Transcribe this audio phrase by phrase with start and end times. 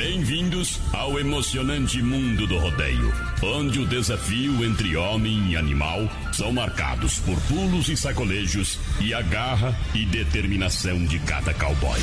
[0.00, 3.12] Bem-vindos ao emocionante mundo do rodeio,
[3.42, 9.20] onde o desafio entre homem e animal são marcados por pulos e sacolejos e a
[9.20, 12.00] garra e determinação de cada cowboy.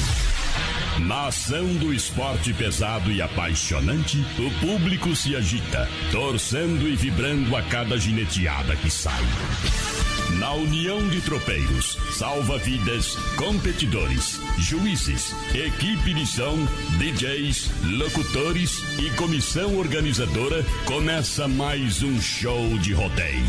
[1.00, 7.62] Na ação do esporte pesado e apaixonante, o público se agita, torcendo e vibrando a
[7.62, 9.24] cada gineteada que sai.
[10.40, 16.58] Na união de tropeiros, salva-vidas, competidores, juízes, equipe de som,
[16.98, 23.46] DJs, locutores e comissão organizadora, começa mais um show de rodeio.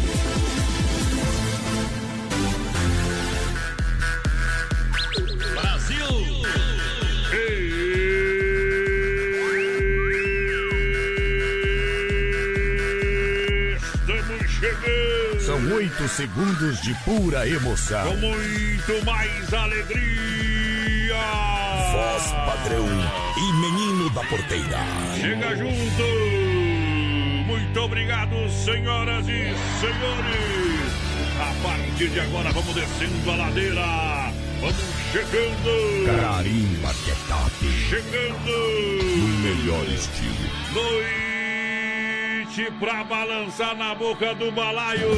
[15.41, 18.07] São oito segundos de pura emoção.
[18.11, 21.17] Com muito mais alegria.
[21.93, 22.87] Voz padrão
[23.37, 24.79] e menino da porteira.
[25.21, 26.49] Chega junto.
[27.47, 30.93] Muito obrigado, senhoras e senhores.
[31.41, 34.33] A partir de agora, vamos descendo a ladeira.
[34.61, 34.77] Vamos
[35.13, 36.21] chegando.
[36.21, 37.67] Carimba que é top.
[37.89, 38.53] Chegando.
[39.17, 40.49] No melhor estilo.
[40.75, 41.28] Noite
[42.79, 45.09] pra balançar na boca do balaio.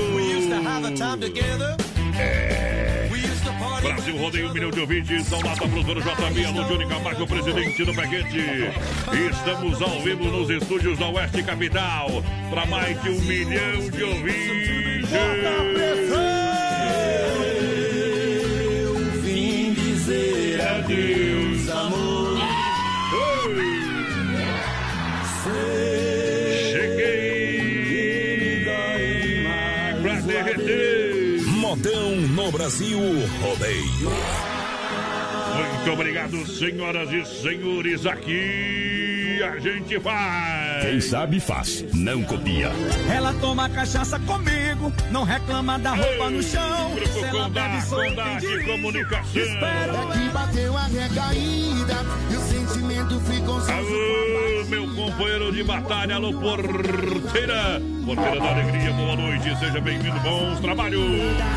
[2.18, 2.80] É.
[3.82, 5.32] Brasil rodeio um milhão de ouvintes.
[5.32, 8.38] Ao lado da produtora JB, Alô Júnior Camargo, presidente do Paquete.
[9.30, 12.22] Estamos ao vivo nos estúdios da Oeste Capital.
[12.50, 15.10] Para mais de um milhão de ouvintes.
[18.84, 21.29] Eu vim dizer adeus,
[32.50, 32.98] no Brasil
[33.40, 34.10] Rodeio.
[35.56, 38.06] Muito obrigado, senhoras e senhores.
[38.06, 40.80] Aqui a gente vai.
[40.82, 42.70] Quem sabe faz, não copia.
[43.12, 46.94] Ela toma cachaça comigo, não reclama da roupa no chão.
[46.94, 48.64] Grupo Se ela bebe Condá, sou Condá de.
[48.64, 49.42] Comunicação.
[49.42, 51.94] Espero É que bateu a recaída
[53.72, 57.82] Alô, meu companheiro de batalha, alô, porteira.
[58.06, 61.02] Porteira da Alegria, boa noite, seja bem-vindo, bons trabalhos.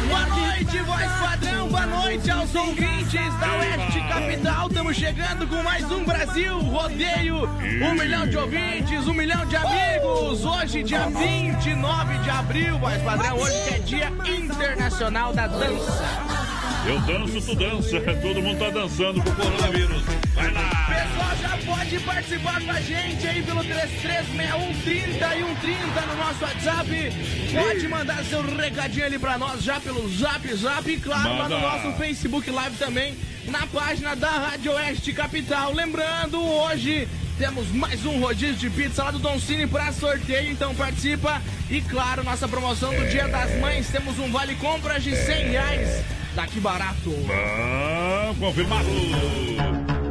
[0.08, 1.70] Boa noite, voz padrão.
[1.70, 4.68] Boa noite aos ouvintes da Oeste Capital.
[4.68, 7.48] Estamos chegando com mais um Brasil Rodeio.
[7.48, 10.44] Um milhão de ouvintes, um milhão de amigos.
[10.44, 13.38] Hoje, dia 29 de abril, voz padrão.
[13.38, 16.43] Hoje que é dia internacional da dança.
[16.86, 20.04] Eu danço, tu dança, todo mundo tá dançando com o coronavírus.
[20.34, 20.70] Vai lá.
[20.90, 27.14] Pessoal, já pode participar com a gente aí pelo 336130 e 130 no nosso WhatsApp.
[27.54, 31.58] Pode mandar seu recadinho ali pra nós já pelo Zap Zap e claro, lá no
[31.58, 31.60] Manda.
[31.60, 35.74] nosso Facebook Live também, na página da Rádio Oeste Capital.
[35.74, 37.08] Lembrando, hoje
[37.38, 41.42] temos mais um rodízio de pizza lá do Don Cine pra sorteio, então participa.
[41.70, 46.04] E claro, nossa promoção do Dia das Mães, temos um vale compras de 100 reais.
[46.36, 47.14] Daqui barato.
[47.30, 48.88] Ah, confirmado.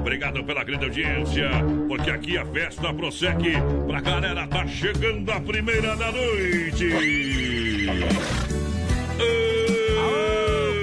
[0.01, 1.49] Obrigado pela grande audiência,
[1.89, 3.53] porque aqui a festa prossegue
[3.87, 6.91] pra galera, tá chegando a primeira da noite.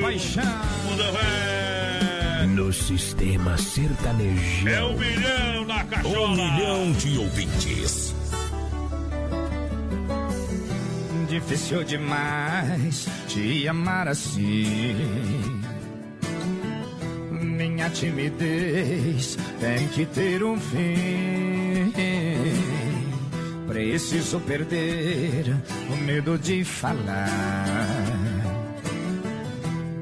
[0.02, 0.44] Paixão.
[0.86, 1.10] Muda.
[2.48, 4.68] No sistema sertanejo.
[4.68, 6.28] É um milhão na cachola.
[6.28, 8.19] Um milhão de ouvintes.
[11.40, 14.94] Difícil demais te amar assim.
[17.32, 21.94] Minha timidez tem que ter um fim.
[23.68, 25.56] Preciso perder
[25.90, 27.30] o medo de falar.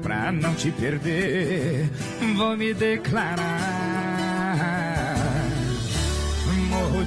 [0.02, 1.88] Pra não te perder,
[2.36, 3.67] vou me declarar.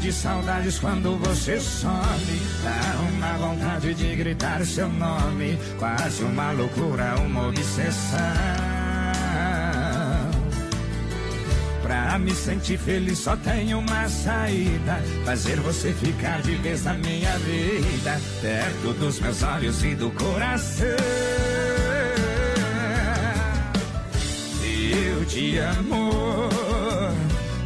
[0.01, 2.42] De saudades quando você some.
[2.63, 5.57] Dá uma vontade de gritar seu nome.
[5.77, 8.19] Quase uma loucura, uma obsessão.
[11.83, 17.38] Pra me sentir feliz só tem uma saída: fazer você ficar de vez na minha
[17.39, 20.88] vida, perto dos meus olhos e do coração.
[24.94, 26.50] Eu te amo,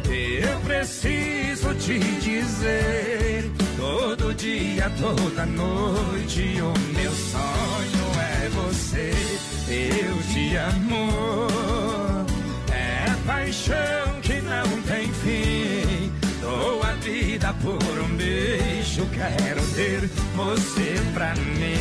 [0.08, 3.50] eu preciso preciso te dizer.
[3.76, 9.12] Todo dia, toda noite, o meu sonho é você.
[9.68, 11.46] Eu te amo.
[12.72, 16.12] É paixão que não tem fim.
[16.40, 19.06] Dou a vida por um beijo.
[19.12, 21.76] Quero ter você pra mim.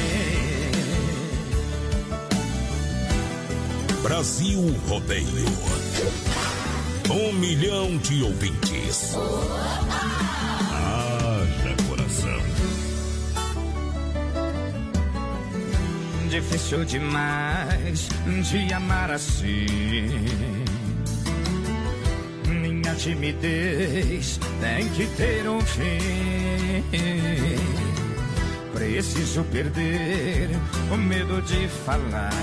[4.02, 5.85] Brasil Rodeio.
[7.10, 9.16] Um milhão de ouvintes.
[10.74, 12.40] Haja coração.
[16.30, 18.10] Difícil demais
[18.50, 19.66] de amar assim.
[22.48, 26.84] Minha timidez tem que ter um fim.
[28.74, 30.50] Preciso perder
[30.92, 32.34] o medo de falar.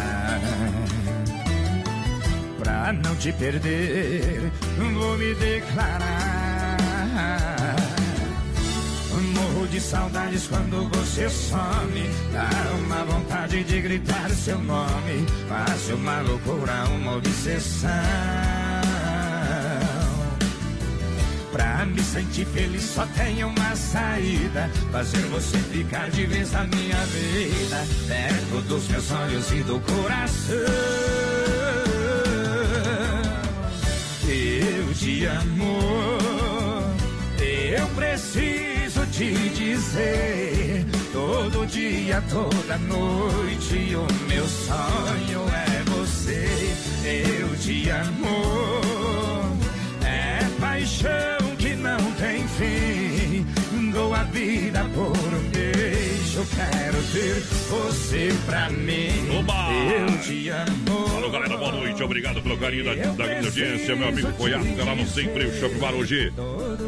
[2.62, 4.52] Pra não te perder,
[4.94, 6.76] vou me declarar.
[9.34, 12.08] Morro de saudades quando você some.
[12.32, 12.48] Dá
[12.78, 15.26] uma vontade de gritar seu nome.
[15.48, 17.90] Faço uma loucura, uma obsessão.
[21.50, 24.70] Pra me sentir feliz só tem uma saída.
[24.92, 27.84] Fazer você ficar de vez na minha vida.
[28.06, 31.01] Perto dos meus olhos e do coração.
[35.02, 35.78] Eu te amo.
[37.40, 40.86] Eu preciso te dizer.
[41.12, 43.96] Todo dia, toda noite.
[43.96, 46.46] O meu sonho é você.
[47.40, 49.58] Eu te amo.
[50.04, 51.31] É paixão
[56.70, 59.08] Quero ter você pra mim.
[59.38, 59.72] Oba!
[59.72, 61.16] Eu te amo.
[61.16, 62.02] Alô, galera, boa noite.
[62.02, 63.96] Obrigado pelo carinho da, da grande audiência.
[63.96, 66.32] Meu amigo Foiato, tá lá no Sempre o Shopping Barugi.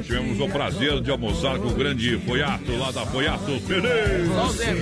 [0.03, 3.59] Tivemos o prazer de almoçar com o grande Foiato, lá da Foiato
[4.53, 4.75] Zé.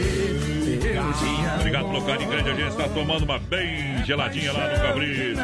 [1.58, 2.78] Obrigado pelo carinho, grande audiência.
[2.82, 5.34] Tá tomando uma bem geladinha lá no Cabri.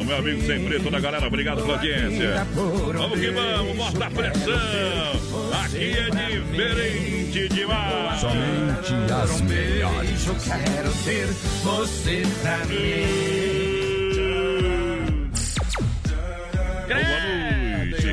[0.00, 2.46] O meu amigo Sempre, toda a galera, obrigado pela audiência.
[2.54, 5.37] Vamos que vamos, bota a pressão.
[5.68, 8.20] Aqui é diferente demais.
[8.20, 10.26] Somente as melhores.
[10.26, 11.26] Eu quero ter
[11.62, 14.08] você pra mim.
[16.88, 17.00] Boa
[17.84, 18.08] noite.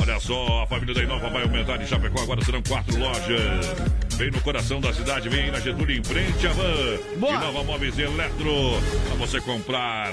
[0.00, 2.22] Olha só, a família da Inova vai aumentar em Chapecó.
[2.22, 3.74] Agora serão quatro lojas.
[4.16, 6.98] Bem no coração da cidade, vem aí na Getúlio, em frente à van.
[7.18, 7.34] Boa.
[7.34, 8.80] Inova Móveis Eletro.
[9.08, 10.10] Pra você comprar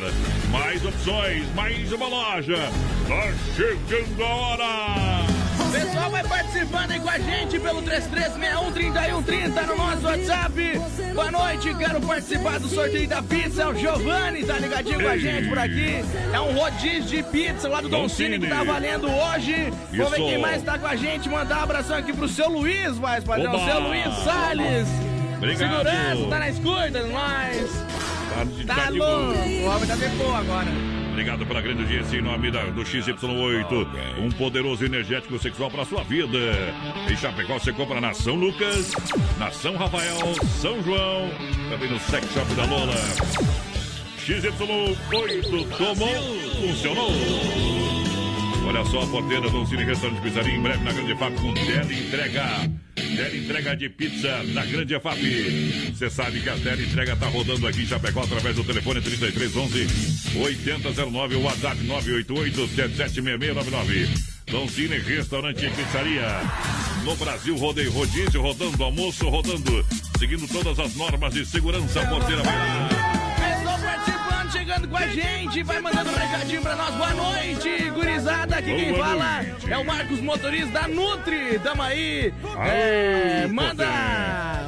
[0.51, 2.57] mais opções, mais uma loja.
[3.07, 5.25] Tá chegando a hora.
[5.59, 10.81] O pessoal vai participando aí com a gente pelo 3361-3130 no nosso WhatsApp.
[11.13, 13.63] Boa noite, quero participar do sorteio da pizza.
[13.63, 16.06] É o Giovanni, tá ligadinho com a gente por aqui.
[16.34, 19.74] É um rodízio de pizza lá do Don Don Cine que tá valendo hoje.
[19.92, 21.28] Vamos ver quem mais tá com a gente.
[21.28, 23.54] Mandar um abração aqui pro seu Luiz, mais padrão.
[23.54, 23.66] Oba.
[23.66, 24.88] Seu Luiz Salles.
[25.38, 25.86] Obrigado.
[25.86, 27.86] Segurança, tá na escuta, nós.
[28.66, 29.40] Tá, Tá tá louco.
[29.40, 30.99] O homem tá de boa agora.
[31.19, 33.88] Obrigado pela grande audiência em nome da, do XY8.
[34.19, 36.38] Um poderoso energético sexual para sua vida.
[37.12, 38.94] Em Chapecó você compra na São Lucas,
[39.38, 41.30] na São Rafael, São João,
[41.69, 42.95] também no Sex Shop da Lola.
[44.18, 46.16] XY8 tomou,
[46.62, 47.99] funcionou.
[48.69, 52.06] Olha só a porteira do Cine Restaurante Pizzaria em breve na Grande FAP com tele
[52.06, 52.71] entrega.
[52.94, 55.92] Tele entrega de pizza na Grande FAP.
[55.92, 60.38] Você sabe que a tele entrega tá rodando aqui em Chapecó através do telefone 3311
[60.38, 64.08] 8009 o WhatsApp 988 776699.
[64.51, 66.27] Dom Cine Restaurante e Pizzaria.
[67.03, 69.84] No Brasil, rodeio rodízio, rodando almoço, rodando.
[70.20, 72.99] Seguindo todas as normas de segurança, porteira participando,
[74.69, 76.93] chegando com a gente, vai mandando um recadinho pra nós.
[76.93, 78.57] Boa noite, gurizada.
[78.57, 79.71] Aqui quem Boa fala noite.
[79.71, 81.59] é o Marcos Motorista da Nutri.
[81.63, 82.31] Tamo aí.
[82.63, 83.88] É, manda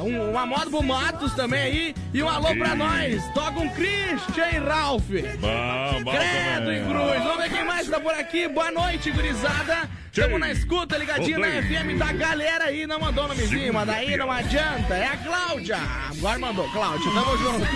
[0.02, 1.94] um- uma moto pro Matos também aí.
[2.12, 3.22] E um alô pra nós.
[3.32, 5.08] Toca um Christian e Ralph.
[5.38, 6.82] Bom, bom Credo também.
[6.82, 7.22] em cruz.
[7.22, 8.48] Vamos ver quem mais tá por aqui.
[8.48, 9.88] Boa noite, gurizada.
[10.14, 11.46] Tamo na escuta, ligadinho na.
[11.62, 12.86] FM da galera aí.
[12.86, 14.94] Não mandou nomezinho, mas daí não adianta.
[14.94, 15.78] É a Cláudia.
[16.10, 16.68] Agora mandou.
[16.70, 17.66] Cláudia, tamo junto.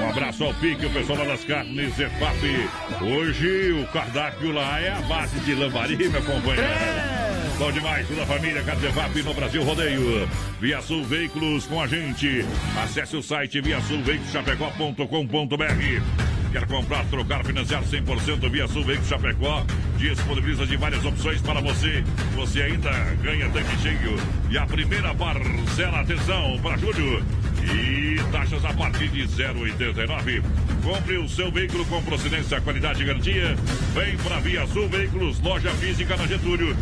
[0.00, 2.68] Um abraço ao Pique, o pessoal lá das carnes EFAP.
[3.02, 6.62] Hoje o cardápio lá é a base de lambari, meu companheiro.
[6.62, 7.26] É.
[7.58, 10.28] Bom demais, toda a família Carnes EFAP no Brasil Rodeio.
[10.60, 12.44] Via Sul Veículos com a gente.
[12.82, 16.39] Acesse o site viasulveiculoschapecó.com.br.
[16.52, 19.64] Quer comprar, trocar, financiar 100% via Sul Veículos Chapecó?
[19.96, 22.02] Disponibiliza de várias opções para você.
[22.34, 22.90] Você ainda
[23.22, 24.16] ganha tanque cheio.
[24.50, 27.24] E a primeira parcela, atenção, para julho.
[27.62, 30.42] E taxas a partir de 0,89.
[30.82, 33.54] Compre o seu veículo com procedência, qualidade e garantia.
[33.94, 36.76] Vem para Via Sul Veículos, loja física na Getúlio.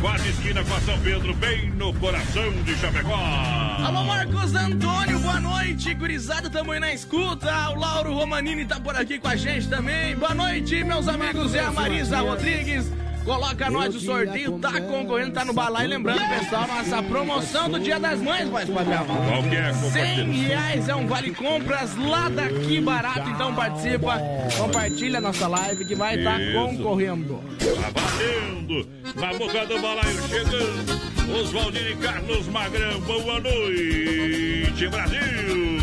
[0.00, 3.14] Quase esquina com a São Pedro, bem no coração de Chapecó.
[3.14, 7.68] Alô, Marcos Antônio, boa noite, gurizada, tamo aí na escuta.
[7.68, 10.16] O Lauro Romanini tá por aqui com a gente também.
[10.16, 11.54] Boa noite, meus amigos.
[11.54, 12.90] É a Marisa Rodrigues.
[13.24, 15.86] Coloca nós o sorteio, tá concorrendo, tá no balai.
[15.86, 19.04] Lembrando, pessoal, nossa promoção do Dia das Mães, voz padrão.
[19.04, 19.72] Qual que é?
[19.72, 24.20] 100 reais é um vale compras lá daqui barato, então participa,
[24.56, 27.40] compartilha a nossa live que vai estar tá concorrendo.
[27.58, 28.88] Tá valendo!
[29.14, 35.80] Na boca do balaio chegando, Oswaldinho e Carlos Magrão, boa noite, Brasil!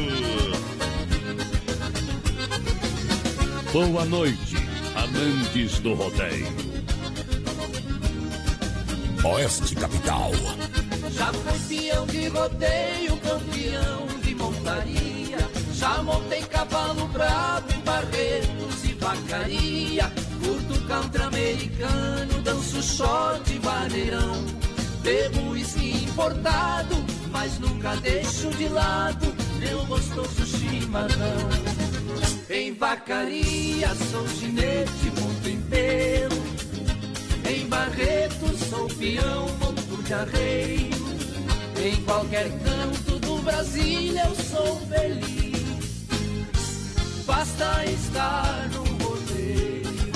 [3.72, 4.56] Boa noite,
[4.96, 6.67] amantes do rodeio.
[9.24, 10.32] Oeste Capital.
[11.12, 15.38] Já fui peão de rodeio, campeão de montaria.
[15.74, 20.12] Já montei cavalo bravo em barretos e vacaria.
[20.44, 24.46] Curto country americano, danço short e vaneirão.
[25.02, 26.96] Bebo uísque importado,
[27.32, 31.50] mas nunca deixo de lado meu gostoso chimarrão.
[32.50, 36.57] Em vacaria sou ginete, monto em pelo.
[37.50, 41.08] Em Barreto sou peão, monto de arreio.
[41.82, 46.08] Em qualquer canto do Brasil eu sou feliz.
[47.26, 50.12] Basta estar no rodeio.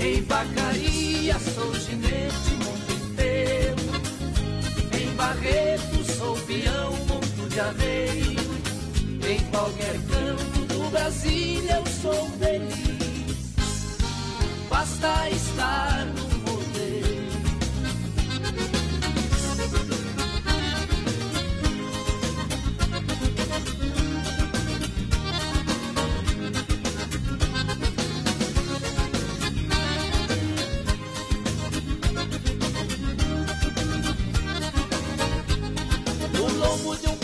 [0.00, 5.02] Em vacaria sou ginete, monto pelo.
[5.02, 8.38] Em Barreto sou peão, monto de arreio.
[9.28, 10.58] Em qualquer canto
[10.90, 13.54] Brasil eu sou feliz.
[14.68, 16.27] Basta estar no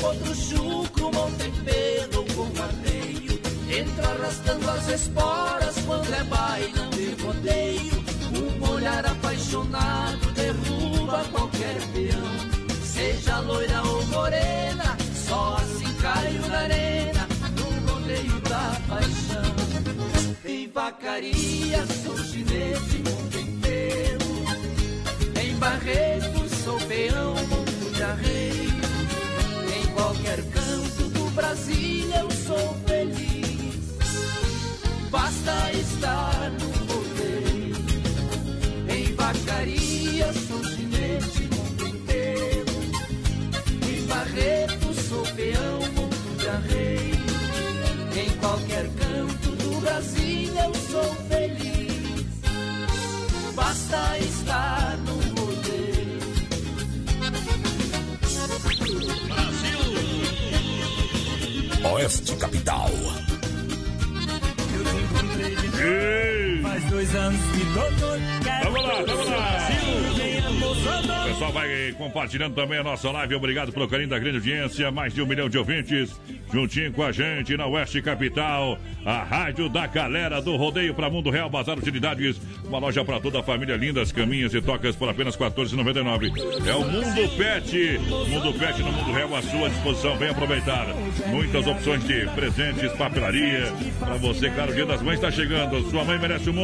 [0.01, 3.41] potro chucro, montei pelo com arreio.
[3.69, 8.05] Entra arrastando as esporas quando é bailão de rodeio.
[8.37, 12.55] Um olhar apaixonado derruba qualquer peão.
[12.85, 14.97] Seja loira ou morena,
[15.27, 17.29] só assim caio na arena.
[17.57, 19.55] No rodeio da paixão.
[20.45, 24.25] Em vacaria sou chinês e mundo inteiro.
[25.43, 28.54] Em Barreto sou peão, mundo de arreio.
[30.43, 33.95] Canto do Brasil eu sou feliz.
[35.09, 37.77] Basta estar no rodeio.
[38.89, 42.73] Em vacaria sou ginete mundo inteiro.
[43.89, 47.25] Em Barreto sou peão, mundo de arreio.
[48.17, 52.27] Em qualquer canto do Brasil eu sou feliz.
[53.55, 54.34] Basta estar
[61.95, 62.91] Oeste Capital.
[66.75, 68.19] Faz dois anos que doutor
[68.65, 70.15] Vamos lá, vamos lá!
[71.25, 73.35] O pessoal vai compartilhando também a nossa live.
[73.35, 74.91] Obrigado pelo carinho da grande audiência.
[74.91, 76.21] Mais de um milhão de ouvintes
[76.53, 78.79] juntinho com a gente na Oeste Capital.
[79.05, 82.41] A rádio da galera do rodeio para Mundo Real Bazar Utilidades.
[82.65, 83.77] Uma loja para toda a família.
[83.77, 86.69] Lindas caminhas e tocas por apenas R$ 14,99.
[86.69, 87.99] É o Mundo Pet.
[88.29, 90.17] Mundo Pet no Mundo Real à sua disposição.
[90.17, 90.87] Vem aproveitar.
[91.29, 93.73] Muitas opções de presentes, papelaria.
[93.99, 95.91] Para você, claro, o Dia das Mães está chegando.
[95.91, 96.64] Sua mãe merece o mundo.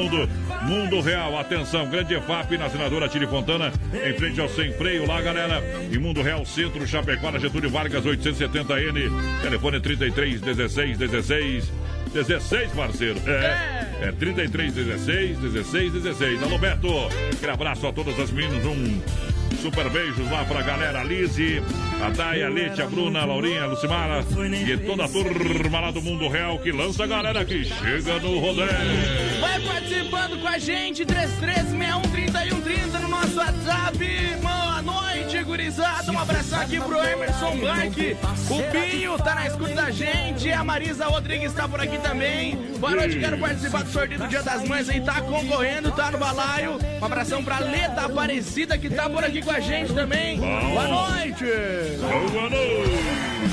[0.62, 1.38] Mundo Real.
[1.38, 3.72] Atenção, grande EFAP na senadora Tire Fontana.
[3.92, 5.62] Em frente ao Sem Freio lá, galera.
[5.90, 9.10] E Mundo Real Centro, Chapecó, na Getúlio Vargas, 870N.
[9.42, 11.72] Telefone 33 16 16
[12.12, 13.20] 16, parceiro.
[13.26, 16.42] É, é 33 16 16 16.
[16.42, 16.88] Alô, Beto.
[17.32, 18.64] Aquele abraço a todas as meninas.
[18.64, 19.00] Um
[19.60, 21.02] super beijos lá pra galera.
[21.04, 21.62] Lise,
[22.02, 24.24] a Daya, a Lete, a Bruna, a Laurinha, a Lucimara
[24.68, 28.38] e toda a turma lá do Mundo Real que lança a galera que chega no
[28.38, 28.68] rodeio.
[29.40, 33.98] Vai participando com a gente, 33613130 no nosso WhatsApp.
[34.40, 36.10] Boa noite, gurizada.
[36.10, 38.16] Um abração aqui pro Emerson Blank.
[38.48, 40.50] O Pinho tá na escuta da gente.
[40.50, 42.56] A Marisa Rodrigues tá por aqui também.
[42.78, 45.00] Boa noite, quero participar do sorteio do Dia das Mães aí.
[45.00, 46.78] Tá concorrendo, tá no balaio.
[47.00, 50.38] Um abração pra Leda Aparecida que tá por aqui com a gente também.
[50.38, 51.44] Boa noite.
[51.98, 53.50] Boa noite.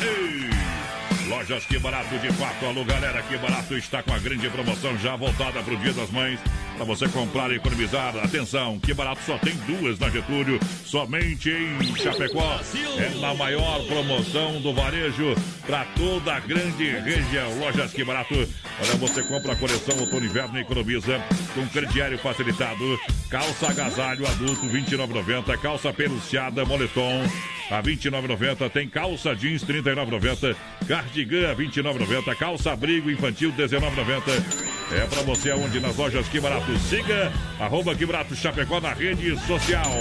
[0.00, 1.28] Ei.
[1.28, 2.66] Lojas Que Barato de fato.
[2.66, 6.10] Alô, galera, Que Barato está com a grande promoção já voltada para o Dia das
[6.10, 6.38] Mães.
[6.78, 8.16] Para você comprar e economizar.
[8.18, 12.60] Atenção, Que Barato só tem duas na Getúlio, somente em Chapecó.
[12.98, 15.34] É na maior promoção do varejo
[15.66, 17.58] para toda a grande região.
[17.58, 18.32] Lojas Que Barato.
[18.34, 21.20] Olha, você compra a coleção outono inverno e economiza
[21.52, 22.96] com crediário facilitado.
[23.28, 25.58] Calça agasalho adulto 29,90.
[25.58, 27.24] Calça peluciada moletom
[27.72, 28.70] a 29,90.
[28.70, 30.54] Tem calça jeans 39,90.
[30.86, 32.36] Cardigan a 29,90.
[32.36, 34.77] Calça abrigo infantil 19,90.
[34.90, 35.80] É pra você aonde?
[35.80, 36.76] Nas lojas Que Barato.
[36.78, 39.92] Siga arroba Que Barato Chapecó na rede social.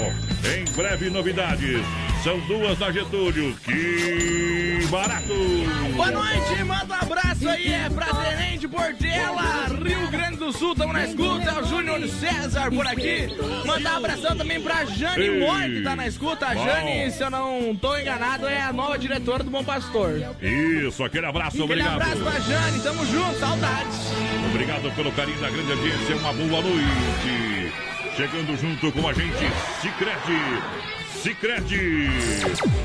[0.46, 1.82] Em breve novidades.
[2.24, 3.56] São duas na Getúlio.
[3.64, 5.34] Que barato!
[5.96, 10.94] Boa noite, manda um abraço aí, é pra Tenente Portela, Rio Grande do Sul, tamo
[10.94, 13.28] na escuta, é o Júnior César por aqui.
[13.66, 15.76] Mandar um abração também pra Jane Ei.
[15.76, 16.48] Que tá na escuta.
[16.48, 20.20] A Jane, se eu não tô enganado, é a nova diretora do Bom Pastor.
[20.42, 22.02] Isso, aquele abraço, aquele obrigado.
[22.02, 23.98] Aquele abraço pra Jane, tamo junto, saudades.
[24.50, 27.74] Obrigado pelo carinho da grande audiência, uma boa noite.
[28.16, 30.97] Chegando junto com a gente, Cicrete.
[31.22, 32.10] Sicredi.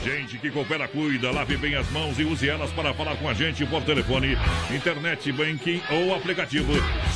[0.02, 3.34] Gente que coopera, cuida, lave bem as mãos e use elas para falar com a
[3.34, 4.36] gente por telefone,
[4.74, 6.72] internet, banking ou aplicativo.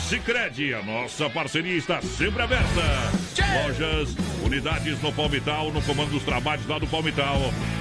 [0.09, 2.83] Sicredi, a nossa parceria está sempre aberta.
[3.65, 7.41] Lojas, unidades no Palmital, no comando dos trabalhos lá do Palmital.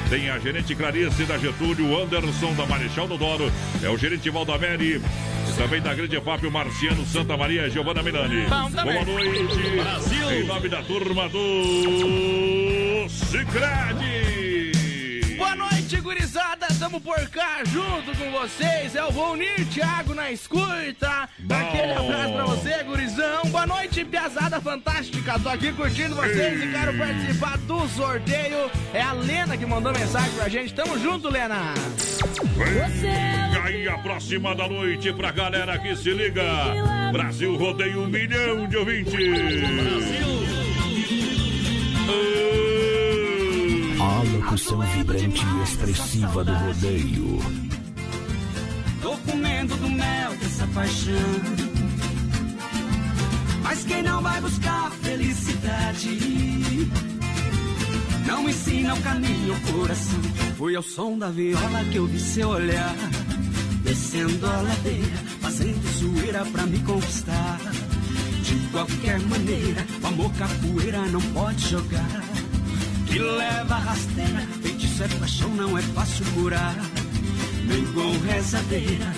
[0.10, 3.51] Tem a gerente Clarice da Getúlio, Anderson da Marechal do Doro,
[3.84, 5.01] é o gerente Valdameri.
[5.58, 8.46] Também da Grande FAP, o Marciano Santa Maria, Giovana Milani.
[8.46, 9.70] Boa noite.
[9.82, 10.32] Brasil.
[10.32, 14.72] Em nome da turma do Cicrade.
[15.38, 16.68] Boa noite, gurizada.
[16.80, 18.96] Tamo por cá junto com vocês.
[18.96, 21.27] É o Bonir Thiago na escuta.
[21.39, 21.54] Bom.
[21.54, 23.42] Aquele abraço pra você, gurizão.
[23.48, 25.38] Boa noite, piazada fantástica.
[25.38, 28.72] Tô aqui curtindo vocês e quero participar do sorteio.
[28.94, 30.74] É a Lena que mandou mensagem pra gente.
[30.74, 31.74] Tamo junto, Lena.
[32.56, 36.42] Vem aí a próxima da noite pra galera que se liga.
[37.12, 39.13] Brasil rodeia um milhão de ouvintes.
[39.13, 40.64] Brasil.
[44.55, 47.39] Locução vibrante e expressiva do rodeio.
[49.01, 51.13] Tô comendo do mel dessa paixão.
[53.63, 56.09] Mas quem não vai buscar felicidade?
[58.25, 60.21] Não ensina o caminho ao coração.
[60.57, 62.95] Foi ao som da viola que eu vi seu olhar.
[63.83, 67.59] Descendo a ladeira, fazendo zoeira pra me conquistar.
[68.41, 72.34] De qualquer maneira, o amor capoeira não pode jogar
[73.16, 74.42] que leva rasteira.
[74.62, 76.75] Feitiço é paixão, não é fácil curar,
[77.66, 79.14] nem com rezadeira.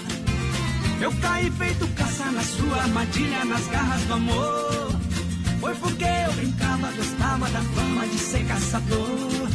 [1.02, 4.92] Eu caí feito caça na sua armadilha, nas garras do amor.
[5.60, 9.50] Foi porque eu brincava, gostava da fama de ser caçador.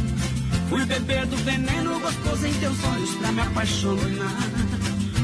[0.67, 4.49] Fui beber do veneno gostoso em teus olhos pra me apaixonar.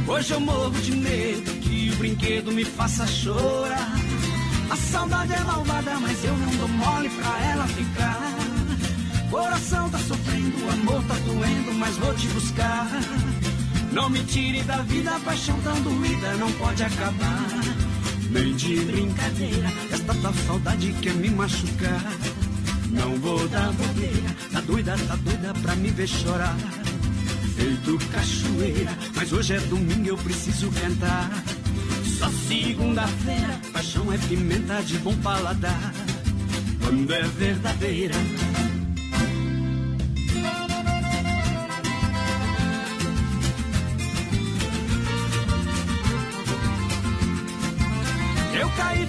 [0.08, 3.96] Hoje eu morro de medo que o brinquedo me faça chorar.
[4.70, 8.39] A saudade é malvada, mas eu não dou mole pra ela ficar.
[9.30, 12.88] Coração tá sofrendo, amor tá doendo, mas vou te buscar.
[13.92, 17.48] Não me tire da vida, a paixão tão doída não pode acabar.
[18.32, 22.02] Nem de brincadeira, esta tal saudade quer me machucar.
[22.90, 26.58] Não vou dar bobeira, tá doida, tá doida pra me ver chorar.
[27.56, 31.30] Feito cachoeira, mas hoje é domingo, eu preciso cantar.
[32.18, 35.94] Só segunda-feira, paixão é pimenta de bom paladar.
[36.82, 38.16] Quando é verdadeira.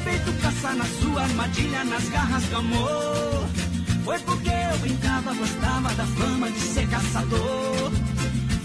[0.05, 3.49] Feito caça na sua armadilha, nas garras do amor.
[4.05, 7.93] Foi porque eu brincava, gostava da fama de ser caçador.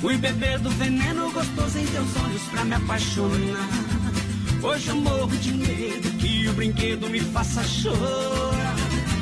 [0.01, 3.69] Fui beber do veneno gostoso em teus olhos pra me apaixonar.
[4.61, 8.75] Hoje eu morro de medo que o brinquedo me faça chorar.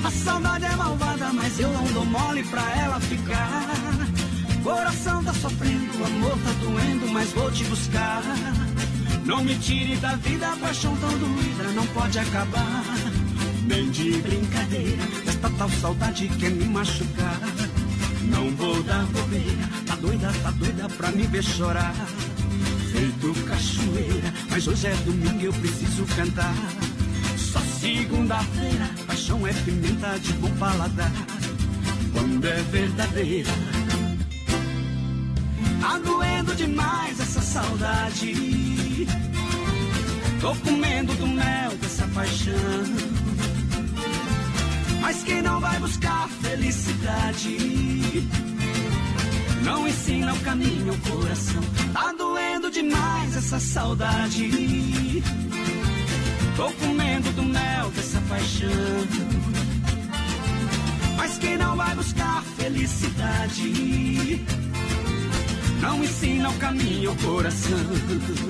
[0.03, 3.69] A saudade é malvada, mas eu não dou mole pra ela ficar.
[4.63, 8.23] Coração tá sofrendo, o amor tá doendo, mas vou te buscar.
[9.25, 12.83] Não me tire da vida, a paixão tão doída não pode acabar.
[13.65, 17.39] Nem de brincadeira, esta tal saudade quer me machucar.
[18.23, 21.93] Não vou dar bobeira, tá doida, tá doida pra me ver chorar.
[22.91, 26.53] Feito cachoeira, mas hoje é domingo eu preciso cantar.
[27.37, 31.11] Só segunda-feira, paixão é pimenta de bom paladar.
[32.11, 33.51] Quando é verdadeira,
[35.81, 38.72] tá doendo demais essa saudade.
[40.43, 42.53] Tô comendo do mel dessa paixão.
[44.99, 47.57] Mas quem não vai buscar felicidade
[49.63, 51.61] não ensina o caminho ao coração.
[51.93, 55.23] Tá doendo demais essa saudade.
[56.57, 58.69] Tô comendo do mel dessa paixão.
[61.15, 64.43] Mas quem não vai buscar felicidade
[65.83, 67.77] não ensina o caminho ao coração.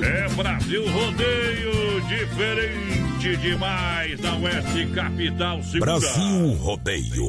[0.03, 5.99] É Brasil Rodeio, diferente demais da Oeste Capital Segura.
[5.99, 7.25] Brasil Rodeio.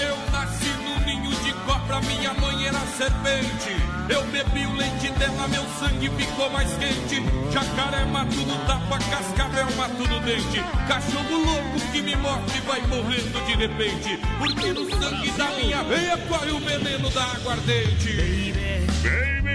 [0.00, 3.89] Eu nasci no ninho de cobra, minha mãe era serpente.
[4.10, 7.22] Eu bebi o leite dela, meu sangue ficou mais quente.
[7.52, 10.60] Jacaré mato no tapa, cascavel mato no dente.
[10.88, 14.18] Cachorro louco que me morde vai morrendo de repente.
[14.38, 18.52] Porque no sangue da minha veia corre o veneno da aguardente.
[19.02, 19.50] Baby!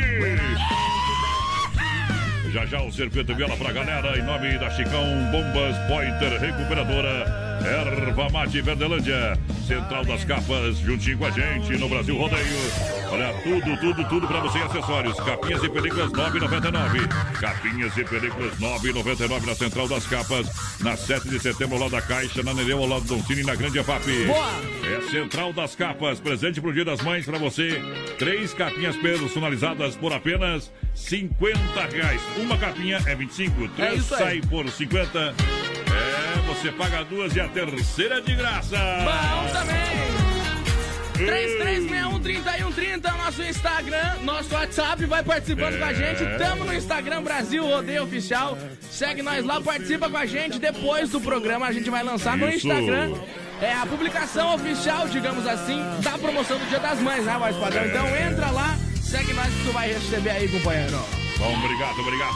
[2.55, 7.45] Já já o circuito viola pra galera, em nome da Chicão Bombas Pointer Recuperadora.
[7.65, 9.37] Erva Mate Verdelândia,
[9.67, 12.94] Central das Capas, juntinho com a gente no Brasil Rodeio.
[13.15, 15.15] Olha, tudo, tudo, tudo pra você acessórios.
[15.21, 17.07] Capinhas e películas 9,99.
[17.39, 20.47] Capinhas e películas 9,99 na Central das Capas.
[20.81, 23.55] Na 7 de setembro, ao lado da Caixa, na Nereu, ao lado do Doncini, na
[23.55, 24.25] Grande EFAP.
[24.25, 24.49] Boa!
[24.83, 27.81] É Central das Capas, presente pro Dia das Mães pra você.
[28.19, 31.57] Três capinhas personalizadas por apenas 50
[31.93, 32.21] reais.
[32.35, 34.23] Uma capinha é 25, três É isso aí.
[34.23, 35.19] sai por 50.
[35.19, 38.75] É, você paga duas e a terceira de graça.
[38.77, 40.14] Bom também.
[41.17, 45.77] 3361-3130 nosso Instagram, nosso WhatsApp, vai participando É.
[45.77, 46.25] com a gente.
[46.37, 48.57] Tamo no Instagram Brasil Rodeio Oficial.
[48.91, 50.59] Segue nós lá, participa com a gente.
[50.59, 52.67] Depois do programa a gente vai lançar no Isso.
[52.67, 53.13] Instagram.
[53.61, 57.83] É a publicação oficial, digamos assim, da promoção do Dia das Mães, né, voz padrão?
[57.83, 57.87] É.
[57.87, 60.99] Então entra lá, segue nós que tu vai receber aí, companheiro.
[61.37, 62.35] Bom, obrigado, obrigado.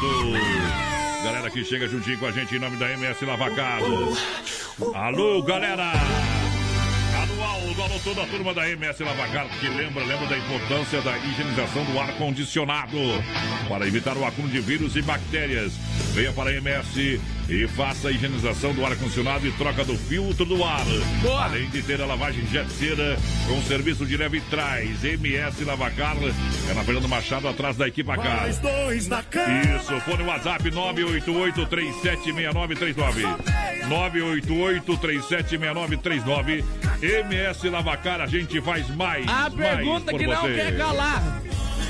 [1.23, 3.79] Galera que chega juntinho com a gente em nome da MS Lavacar.
[4.95, 5.91] Alô, galera!
[7.29, 11.17] Alô, alô, alô, toda a turma da MS Lavacar que lembra, lembra da importância da
[11.17, 12.97] higienização do ar condicionado
[13.67, 15.73] para evitar o acúmulo de vírus e bactérias.
[16.13, 20.45] Venha para a MS e faça a higienização do ar condicionado e troca do filtro
[20.45, 20.83] do ar.
[21.43, 25.03] Além de ter a lavagem jet cera com serviço de leve trás.
[25.03, 26.15] MS Lavacar
[26.69, 28.47] é na Fernando Machado atrás da equipa cama.
[29.75, 33.37] Isso, fone WhatsApp 988-376939.
[33.87, 36.63] 988-376939.
[37.19, 39.27] MS Lavacar, a gente faz mais.
[39.27, 40.53] A mais pergunta por que não você.
[40.53, 41.41] quer calar.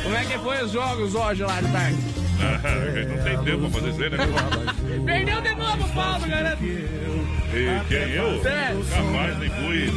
[0.04, 1.98] Como é que foi os jogos hoje lá de tarde?
[2.40, 4.18] Não tem tempo pra fazer isso aí, né?
[5.06, 6.64] Perdeu de novo o Paulo, garanto.
[6.64, 8.42] E quem eu?
[8.42, 8.86] Sério?
[8.86, 9.92] Capaz, nem fui.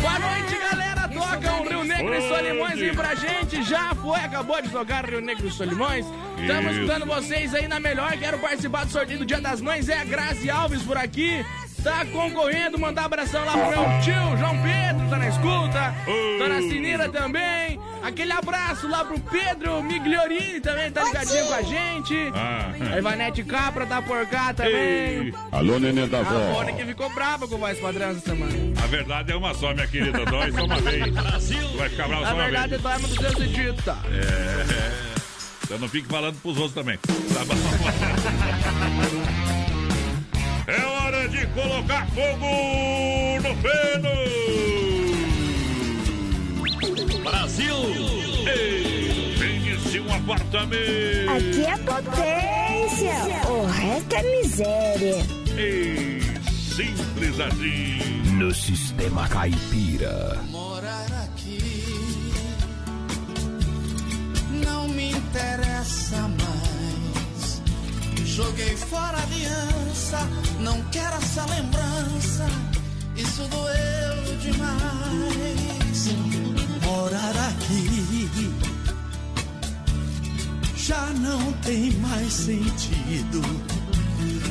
[0.00, 1.08] Boa noite, galera.
[1.08, 3.62] Toca um Rio Negro e Solimões aí pra gente.
[3.64, 6.06] Já foi, acabou de tocar Rio Negro e Solimões.
[6.40, 8.12] Estamos escutando vocês aí na melhor.
[8.12, 9.88] Quero participar do sorteio do Dia das Mães.
[9.88, 11.44] É a Grazi Alves por aqui.
[11.82, 15.94] Tá concorrendo, mandar abração lá pro meu tio, João Pedro, tá na escuta.
[16.38, 17.80] Dona Sinira também.
[18.02, 22.14] Aquele abraço lá pro Pedro Migliorini também, tá ligadinho com a gente.
[22.34, 22.72] Ah.
[22.94, 24.72] A Ivanete Capra tá por cá também.
[24.74, 25.34] Ei.
[25.50, 26.52] Alô, neném da A avó.
[26.52, 28.52] Mônica ficou brava com o voz padrão essa semana.
[28.82, 30.24] A verdade é uma só, minha querida.
[30.24, 31.04] Dói só uma vez.
[31.04, 32.82] Tu vai ficar bravo Na só uma verdade, vez.
[32.82, 33.98] dói no seu sentido, tá?
[34.06, 35.12] É.
[35.64, 36.98] Então não fique falando pros outros também.
[36.98, 37.54] Tá bom?
[40.66, 42.46] É hora de colocar fogo
[43.42, 44.10] no feno!
[47.24, 47.74] Brasil!
[49.38, 51.30] Vende-se um apartamento!
[51.30, 55.26] Aqui é potência, o resto é miséria.
[55.56, 56.20] Ei,
[56.74, 58.22] simples assim!
[58.34, 60.40] No sistema caipira.
[60.48, 62.32] Morar aqui
[64.64, 67.62] não me interessa mais.
[68.24, 69.26] Joguei fora a
[70.60, 72.46] não quero essa lembrança.
[73.16, 76.08] Isso doeu demais.
[76.84, 78.50] Morar aqui
[80.76, 83.40] já não tem mais sentido.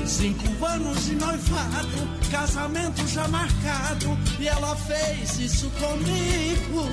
[0.05, 6.89] Cinco anos de noivado, casamento já marcado, e ela fez isso comigo.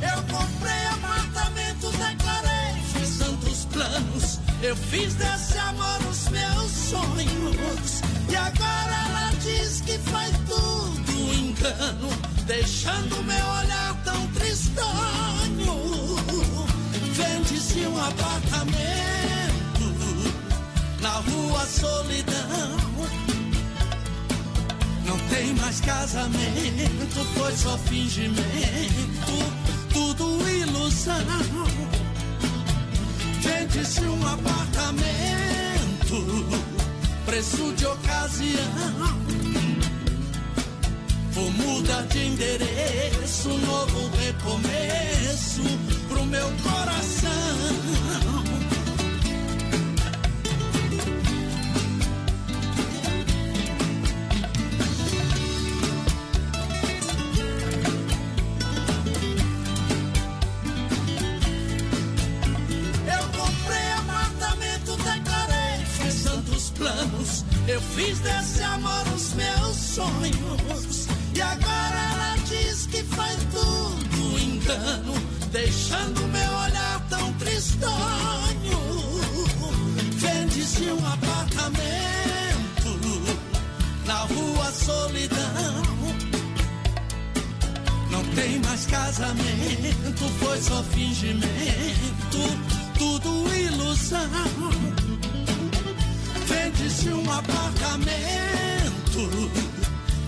[0.00, 4.11] Eu comprei apartamento, declarei, fiz tantos planos,
[4.62, 8.02] eu fiz desse amor os meus sonhos.
[8.30, 12.08] E agora ela diz que foi tudo engano,
[12.46, 16.16] deixando meu olhar tão tristonho.
[17.12, 18.82] Vende-se um apartamento
[21.00, 22.76] na rua Solidão.
[25.04, 28.42] Não tem mais casamento, foi só fingimento,
[29.92, 31.91] tudo ilusão.
[33.72, 35.06] Vende-se um apartamento,
[37.24, 39.18] preço de ocasião.
[41.30, 45.62] Vou mudar de endereço, novo recomeço
[46.06, 48.41] pro meu coração.
[69.94, 71.06] Sonhos.
[71.34, 75.14] E agora ela diz que foi tudo engano,
[75.50, 78.80] deixando meu olhar tão tristonho.
[80.16, 82.90] Vende-se um apartamento
[84.06, 85.82] na rua Solidão.
[88.10, 91.48] Não tem mais casamento, foi só fingimento,
[92.98, 94.28] tudo ilusão.
[96.46, 98.12] Vende-se um apartamento,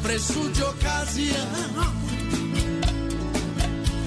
[0.05, 1.95] preço de ocasião.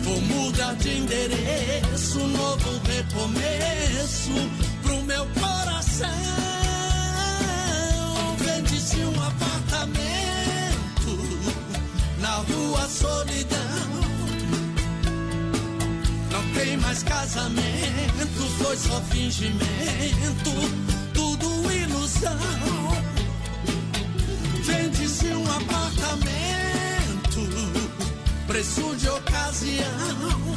[0.04, 4.32] Vou mudar de endereço, novo recomeço
[4.84, 6.08] pro meu coração.
[8.38, 9.98] Vende-se um apartamento
[12.20, 13.58] na rua Solidão.
[16.32, 20.52] Não tem mais casamento, foi só fingimento,
[21.12, 22.87] tudo ilusão.
[25.17, 27.08] Vende-se um apartamento
[28.45, 30.56] preço de ocasião.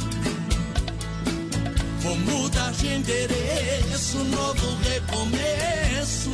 [1.99, 6.31] Vou mudar de endereço, novo recomeço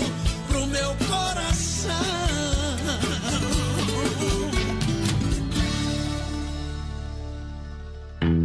[0.48, 1.94] pro meu coração.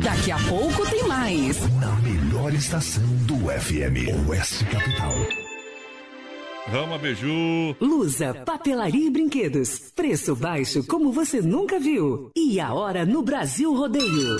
[0.02, 1.58] Daqui a pouco tem mais.
[1.80, 5.41] Na melhor estação do FM, Oeste Capital.
[6.66, 7.76] Rama Beiju.
[7.80, 9.90] Lusa, papelaria e brinquedos.
[9.94, 12.30] Preço baixo como você nunca viu.
[12.36, 14.36] E a hora no Brasil Rodeio.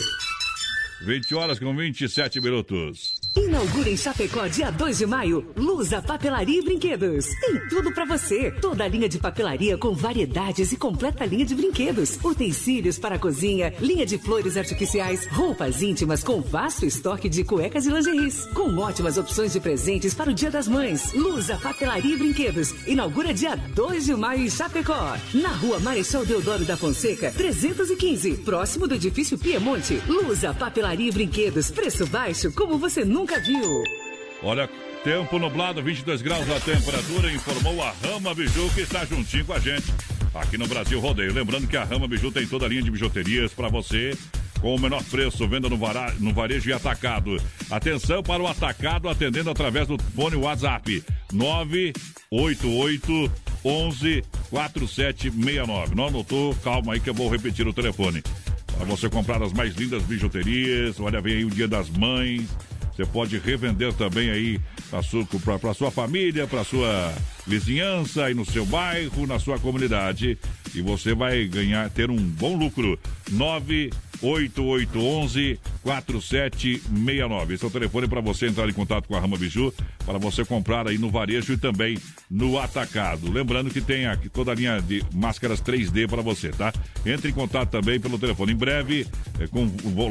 [1.04, 3.21] 20 horas com 27 minutos.
[3.34, 5.46] Inaugura em Chapecó dia 2 de maio.
[5.56, 7.26] Lusa Papelaria e Brinquedos.
[7.40, 8.50] Tem tudo para você.
[8.50, 12.18] Toda a linha de papelaria com variedades e completa linha de brinquedos.
[12.22, 17.86] Utensílios para a cozinha, linha de flores artificiais, roupas íntimas com vasto estoque de cuecas
[17.86, 18.44] e lingeries.
[18.54, 21.14] Com ótimas opções de presentes para o Dia das Mães.
[21.14, 22.86] Lusa Papelaria e Brinquedos.
[22.86, 25.16] Inaugura dia 2 de maio em Chapecó.
[25.32, 28.34] Na rua Marechal Deodoro da Fonseca, 315.
[28.44, 30.02] Próximo do edifício Piemonte.
[30.06, 31.70] Lusa Papelaria e Brinquedos.
[31.70, 33.84] Preço baixo como você nunca nunca viu.
[34.42, 34.68] Olha,
[35.04, 39.60] tempo nublado, 22 graus a temperatura, informou a Rama Biju que está juntinho com a
[39.60, 39.86] gente
[40.34, 41.32] aqui no Brasil Rodeio.
[41.32, 44.18] Lembrando que a Rama Biju tem toda a linha de bijuterias para você
[44.60, 47.36] com o menor preço, venda no, vara, no varejo e atacado.
[47.70, 53.30] Atenção para o atacado, atendendo através do fone WhatsApp 988
[53.64, 55.94] 11 4769.
[55.94, 56.56] Não anotou?
[56.56, 58.20] Calma aí que eu vou repetir o telefone.
[58.76, 62.48] Para você comprar as mais lindas bijuterias, olha, vem aí o Dia das Mães.
[62.94, 65.02] Você pode revender também aí para
[65.74, 67.12] sua família, para sua
[67.46, 70.36] vizinhança, aí no seu bairro, na sua comunidade.
[70.74, 72.98] E você vai ganhar, ter um bom lucro.
[73.30, 77.54] 98811 4769.
[77.54, 79.72] Esse é o telefone para você entrar em contato com a Rama Biju,
[80.04, 81.98] para você comprar aí no varejo e também
[82.30, 83.30] no atacado.
[83.30, 86.72] Lembrando que tem aqui toda a linha de máscaras 3D para você, tá?
[87.04, 88.52] Entre em contato também pelo telefone.
[88.52, 89.06] Em breve,
[89.40, 89.64] é, com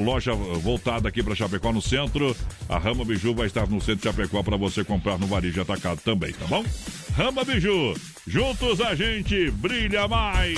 [0.03, 2.35] loja voltada aqui para Chapecó no centro,
[2.67, 5.61] a Rama Biju vai estar no centro de Chapecó para você comprar no varejo e
[5.61, 6.65] atacado também, tá bom?
[7.21, 7.93] Rama Biju,
[8.25, 10.57] juntos a gente brilha mais.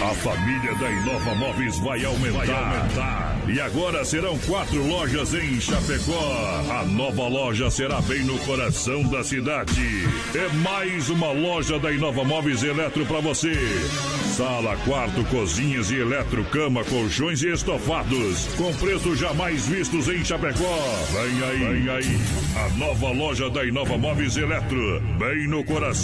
[0.00, 2.44] A família da Inova Móveis vai aumentar.
[2.44, 3.40] Vai aumentar.
[3.48, 6.62] E agora serão quatro lojas em Chapecó.
[6.70, 10.04] A nova loja será bem no coração da cidade.
[10.36, 13.52] É mais uma loja da Inova Móveis Eletro para você.
[14.36, 18.46] Sala, quarto, cozinhas e eletro, cama, colchões e estofados.
[18.56, 20.78] Com preços jamais vistos em Chapecó.
[21.12, 22.18] Vem aí, vem aí.
[22.56, 25.00] A nova loja da Inova Móveis Eletro.
[25.18, 26.03] Bem no coração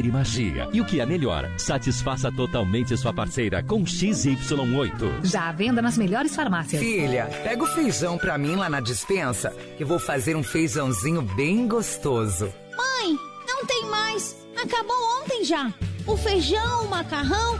[0.05, 0.67] e magia.
[0.73, 5.25] E o que é melhor, satisfaça totalmente sua parceira com XY8.
[5.25, 6.81] Já à venda nas melhores farmácias.
[6.81, 11.67] Filha, pega o feijão pra mim lá na dispensa, que vou fazer um feijãozinho bem
[11.67, 12.51] gostoso.
[12.77, 14.35] Mãe, não tem mais.
[14.61, 15.73] Acabou ontem já.
[16.05, 17.59] O feijão, o macarrão,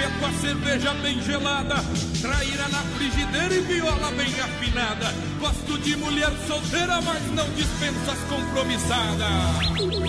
[0.00, 1.76] do espeto, a cerveja bem gelada,
[2.20, 5.12] traíra na frigideira e viola bem afinada.
[5.38, 9.66] Gosto de mulher solteira, mas não dispensa as compromissadas.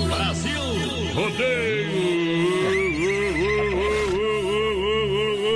[0.08, 0.62] Brasil
[1.14, 1.92] Rodeio.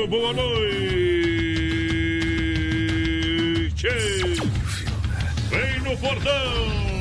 [0.09, 0.65] boa noite.
[5.49, 6.94] Vem no portão.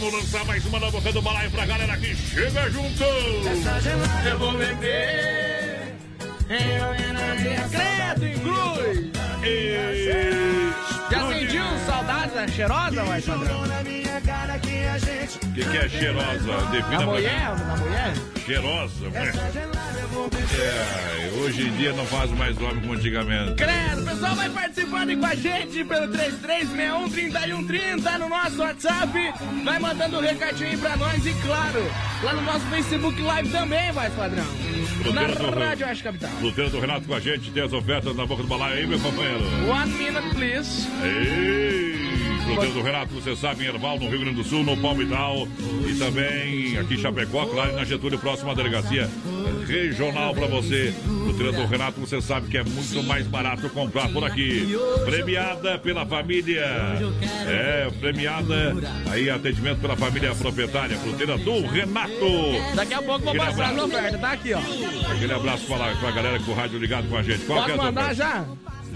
[0.00, 3.04] Vamos lançar mais uma na boca do balaio pra galera que chega junto.
[3.04, 5.94] Essa gelada eu vou beber.
[6.48, 9.10] Em homenagem a Credo em Cruz.
[11.10, 13.60] Já sentiu saudade da cheirosa, mais padrão?
[13.60, 16.66] O que, que é cheirosa?
[16.70, 18.12] Defina Da mulher, da mulher?
[18.46, 19.69] Cheirosa, mulher.
[20.28, 23.54] É, hoje em dia não faz mais homem como antigamente.
[23.54, 29.12] Credo, o pessoal vai participando com a gente pelo 33613130 no nosso WhatsApp.
[29.64, 31.82] Vai mandando um recadinho aí pra nós e, claro,
[32.22, 34.44] lá no nosso Facebook Live também, vai, padrão.
[35.14, 36.30] Na Fruteira do- Rádio Oeste Capital.
[36.40, 39.00] Fruteira do Renato com a gente, tem as ofertas na boca do balaio aí, meu
[39.00, 39.42] companheiro.
[39.70, 40.86] One minute, please.
[41.02, 41.98] Ei,
[42.44, 45.48] Fruteira do Renato, você sabe, em Erval, no Rio Grande do Sul, no Palmital.
[45.88, 49.08] E também aqui em Chapecó, claro, na Getúlio, próxima delegacia
[49.66, 50.92] regional pra você.
[51.24, 54.68] Fruteira do Renato, você sabe que é muito mais barato comprar por aqui.
[55.04, 56.64] Premiada pela família.
[57.46, 58.74] É, premiada.
[59.10, 60.96] Aí, atendimento pela família proprietária.
[60.98, 62.10] Fruteira do Renato.
[62.74, 63.86] Daqui a pouco vou Aquele passar as abraço.
[63.88, 64.58] ofertas, tá aqui, ó.
[65.12, 67.44] Aquele abraço pra, pra galera com o rádio ligado com a gente.
[67.44, 68.14] Qual que é a mandar oferta?
[68.14, 68.44] já?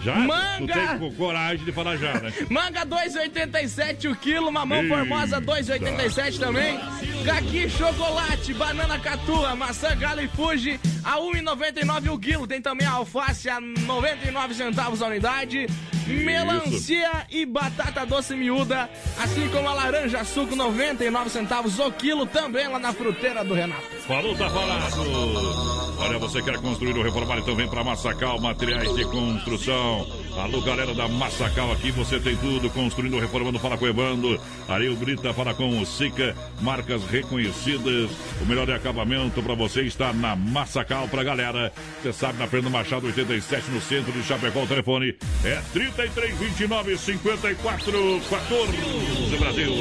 [0.05, 0.15] Já?
[0.17, 0.59] Manga!
[0.59, 2.33] Tu tem co- coragem de falar já, né?
[2.51, 4.95] Manga 2,87 o quilo, mamão Eita.
[4.97, 6.79] formosa 2,87 também.
[7.25, 12.47] Caqui, chocolate, banana catua, maçã galo e fuji a 1,99 o quilo.
[12.47, 15.67] Tem também a alface a 99 centavos a unidade.
[16.07, 22.69] Melancia e batata doce miúda, assim como a laranja suco 99 centavos o quilo também
[22.69, 23.83] lá na fruteira do Renato.
[24.07, 25.95] Falou, tá falado.
[25.99, 30.07] Olha, você quer construir ou reformar, então vem pra Massacal Materiais de Construção.
[30.37, 34.41] Alô, galera da Massacal, aqui você tem tudo, construindo, reformando, fala com o Evandro.
[34.69, 38.11] Ariel Brita, fala com o Sica, marcas reconhecidas.
[38.43, 41.73] O melhor acabamento pra você está na Massacal pra galera.
[42.03, 46.99] Você sabe, na Fernando Machado 87, no centro de Chapecó, o telefone é 33 29
[46.99, 49.73] 54 14, Brasil.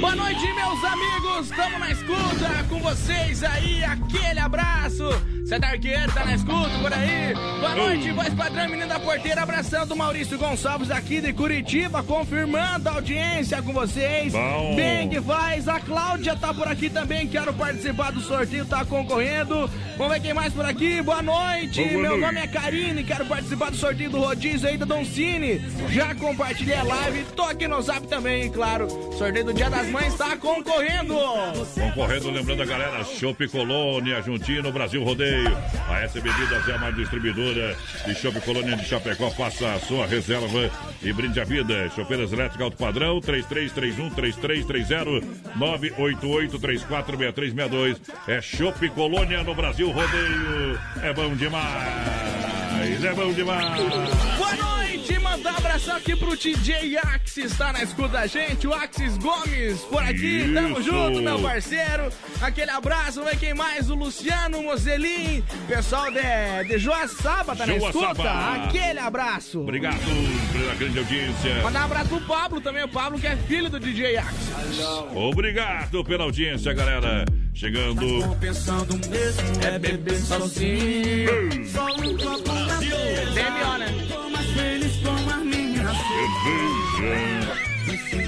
[0.00, 1.50] Boa noite, meus amigos!
[1.50, 5.08] Estamos na escuta com vocês aí, aquele abraço!
[5.46, 7.32] Você tá arqueiro, tá na escuta por aí?
[7.60, 12.88] Boa noite, voz padrão, menino da porteira, abração do Maurício Gonçalves aqui de Curitiba, confirmando
[12.88, 14.32] a audiência com vocês.
[14.32, 14.74] Bom.
[14.76, 19.70] Bem que faz, a Cláudia tá por aqui também, quero participar do sorteio, tá concorrendo.
[19.96, 21.82] Vamos ver quem mais por aqui, boa noite!
[21.82, 22.20] Boa Meu noite.
[22.20, 25.62] nome é Karine, quero participar do sorteio do rodízio aí da Don Cine.
[25.90, 28.88] Já compartilhei a live, tô aqui no zap também, claro.
[29.16, 31.14] Sorteio do Dia das Mães tá concorrendo.
[31.74, 35.56] Concorrendo, lembrando a galera, Chopp Colônia, juntinho no Brasil Rodeio.
[35.88, 39.30] A S Bebidas é a mais distribuidora de Chopp Colônia de Chapecó.
[39.30, 40.70] Faça a sua reserva
[41.02, 41.90] e brinde a vida.
[41.94, 45.22] Chopeiras elétricas alto padrão, 3331-3330,
[45.58, 48.00] 988-346362.
[48.26, 50.78] É Chopp Colônia no Brasil Rodeio.
[51.02, 53.82] É bom demais, é bom demais.
[54.38, 54.75] Boa noite,
[55.18, 59.80] mandar um abração aqui pro DJ Axis, tá na escuta da gente, o Axis Gomes
[59.82, 60.82] por aqui, tamo Isso.
[60.82, 62.10] junto, meu parceiro.
[62.40, 63.88] Aquele abraço, vai quem mais?
[63.90, 68.10] O Luciano Mozelin, pessoal de, de Joaçaba tá na Joaçaba.
[68.10, 69.60] escuta, aquele abraço.
[69.60, 70.00] Obrigado
[70.52, 71.62] pela grande audiência.
[71.62, 74.48] Mandar um abraço pro Pablo também, o Pablo que é filho do DJ Axis.
[75.14, 77.24] Obrigado pela audiência, galera.
[77.54, 78.36] Chegando.
[78.38, 81.66] Pensando mesmo é beber sozinho.
[81.66, 84.05] Só um copo na mesa.
[86.28, 88.25] Minha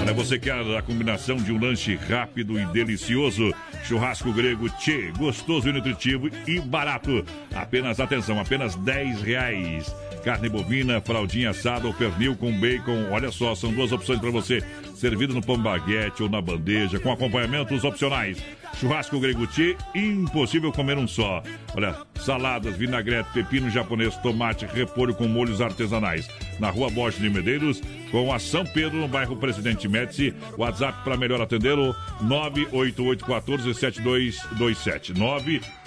[0.00, 3.54] Olha, você quer a combinação de um lanche rápido e delicioso?
[3.84, 7.24] Churrasco grego Tchê, gostoso e nutritivo e barato.
[7.54, 9.94] Apenas, atenção, apenas 10 reais.
[10.24, 13.08] Carne bovina, fraldinha assada ou pernil com bacon.
[13.10, 14.62] Olha só, são duas opções para você.
[14.94, 18.42] Servido no pão baguete ou na bandeja, com acompanhamentos opcionais.
[18.78, 21.42] Churrasco grego Tchê, impossível comer um só.
[21.74, 26.28] Olha, saladas, vinagrete, pepino japonês, tomate, repolho com molhos artesanais.
[26.58, 30.34] Na rua Borges de Medeiros, com a São Pedro, no bairro Presidente Médici.
[30.56, 31.94] WhatsApp para melhor atendê-lo,
[32.24, 35.12] 988147227.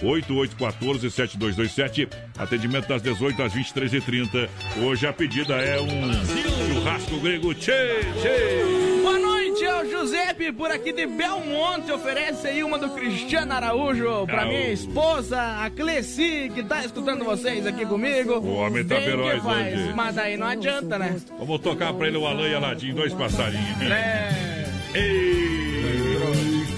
[0.01, 2.07] 988147227.
[2.37, 4.49] Atendimento das 18 às 23h30.
[4.83, 8.63] Hoje a pedida é um churrasco grego Tchê, Tchê.
[9.01, 11.91] Boa noite, é o Giuseppe por aqui de Belmonte.
[11.91, 17.65] Oferece aí uma do Cristiano Araújo Ah, minha esposa, a Cleci, que tá escutando vocês
[17.67, 18.35] aqui comigo.
[18.39, 19.93] O homem tá feroz hoje.
[19.95, 21.17] Mas daí não adianta, né?
[21.37, 23.81] Vamos tocar pra ele o Alan e a Ladinho, dois passarinhos.
[23.81, 24.65] É.
[24.93, 25.73] Ei,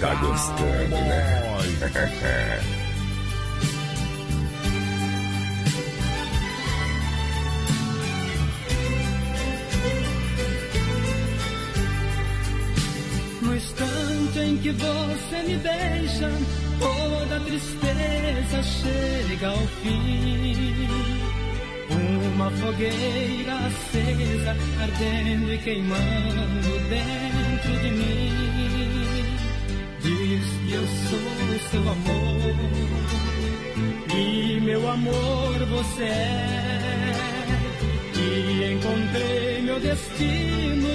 [0.00, 1.42] Tá gostando, né?
[13.42, 16.30] No instante em que você me beija,
[16.78, 21.25] toda tristeza chega ao fim.
[21.90, 28.32] Uma fogueira acesa, ardendo e queimando dentro de mim.
[30.00, 31.36] Diz que eu sou
[31.70, 32.54] seu amor,
[34.14, 37.12] e meu amor você é.
[38.14, 40.88] E encontrei meu destino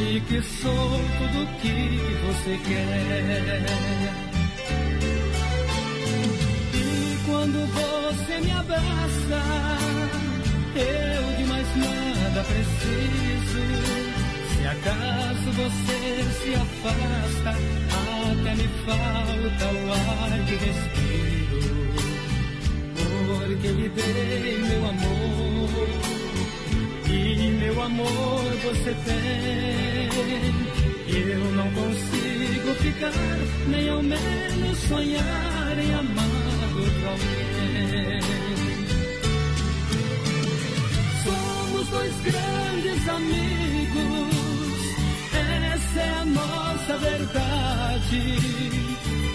[0.00, 4.08] e que sou tudo que você quer.
[7.26, 9.42] Quando você me abraça,
[10.74, 13.62] eu de mais nada preciso.
[14.54, 16.00] Se acaso você
[16.40, 21.68] se afasta, até me falta o ar que respiro.
[22.94, 25.88] Porque lhe dei meu amor
[27.08, 30.08] e meu amor você tem.
[31.30, 33.12] Eu não consigo ficar,
[33.68, 36.28] nem ao menos sonhar em amar
[36.76, 38.37] outro alguém.
[41.70, 44.34] Somos dois grandes amigos,
[45.34, 48.38] essa é a nossa verdade.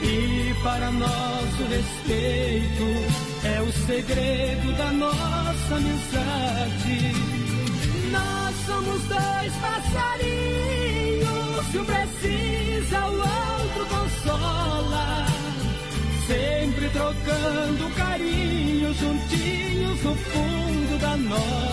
[0.01, 2.85] E para nosso respeito
[3.43, 7.13] é o segredo da nossa amizade
[8.13, 11.31] nós somos dois passarinhos.
[11.71, 15.25] Se um precisa, o outro consola.
[16.27, 21.72] Sempre trocando carinho, juntinhos no fundo da nossa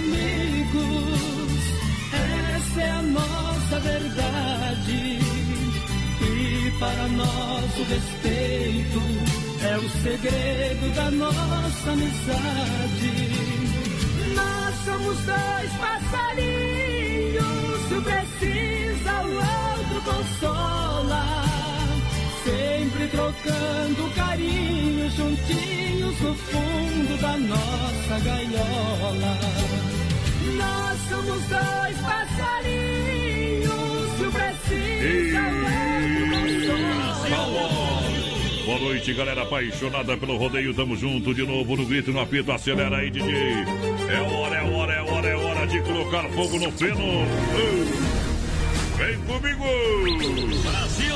[0.00, 1.20] Amigos
[2.12, 5.18] essa é a nossa verdade.
[6.22, 9.00] E para nosso respeito
[9.62, 13.30] é o segredo da nossa amizade.
[14.34, 17.44] Nós somos dois passarinhos,
[17.88, 21.49] se precisa o outro consola.
[22.44, 29.38] Sempre trocando carinho, juntinhos no fundo da nossa gaiola.
[30.56, 33.70] Nós somos dois passarinhos,
[34.16, 35.50] se o precisa
[38.70, 40.72] Boa noite, galera apaixonada pelo rodeio.
[40.72, 42.52] Tamo junto de novo no grito, no apito.
[42.52, 43.34] Acelera aí, DJ.
[44.08, 47.26] É hora, é hora, é hora, é hora de colocar fogo no feno.
[49.00, 49.64] Vem comigo!
[50.62, 51.14] Brasil!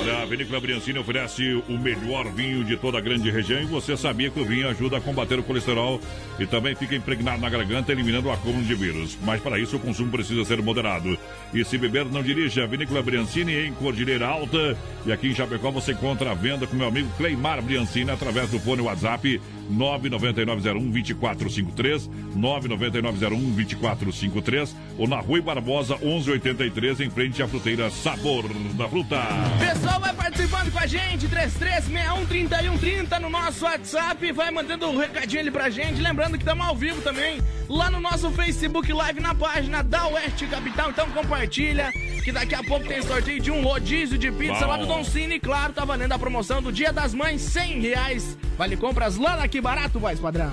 [0.00, 3.96] Olha, a Vinícola Briancini oferece o melhor vinho de toda a grande região e você
[3.96, 6.00] sabia que o vinho ajuda a combater o colesterol
[6.38, 9.18] e também fica impregnado na garganta, eliminando o acúmulo de vírus.
[9.24, 11.18] Mas para isso o consumo precisa ser moderado.
[11.52, 12.62] E se beber, não dirija.
[12.62, 14.78] A Vinícola Briancini em Cordilheira Alta.
[15.04, 18.60] E aqui em Chapecó você encontra a venda com meu amigo Cleimar Briancini através do
[18.60, 19.40] fone WhatsApp
[19.72, 28.44] 99901-2453, 99901-2453 ou na Rui Barbosa 1183 em frente à fruteira Sabor
[28.74, 29.20] da Fruta.
[29.58, 35.50] Pessoal, vai participando com a gente, 33613130 no nosso WhatsApp, vai mandando um recadinho ali
[35.50, 39.82] pra gente, lembrando que estamos ao vivo também, lá no nosso Facebook Live, na página
[39.82, 41.92] da Oeste Capital, então compartilha,
[42.24, 44.66] que daqui a pouco tem sorteio de um rodízio de pizza Bom.
[44.66, 48.38] lá do Don Cine, claro, tá valendo a promoção do Dia das Mães, 100 reais,
[48.56, 50.50] vale compras lá na Barato, voz padrão.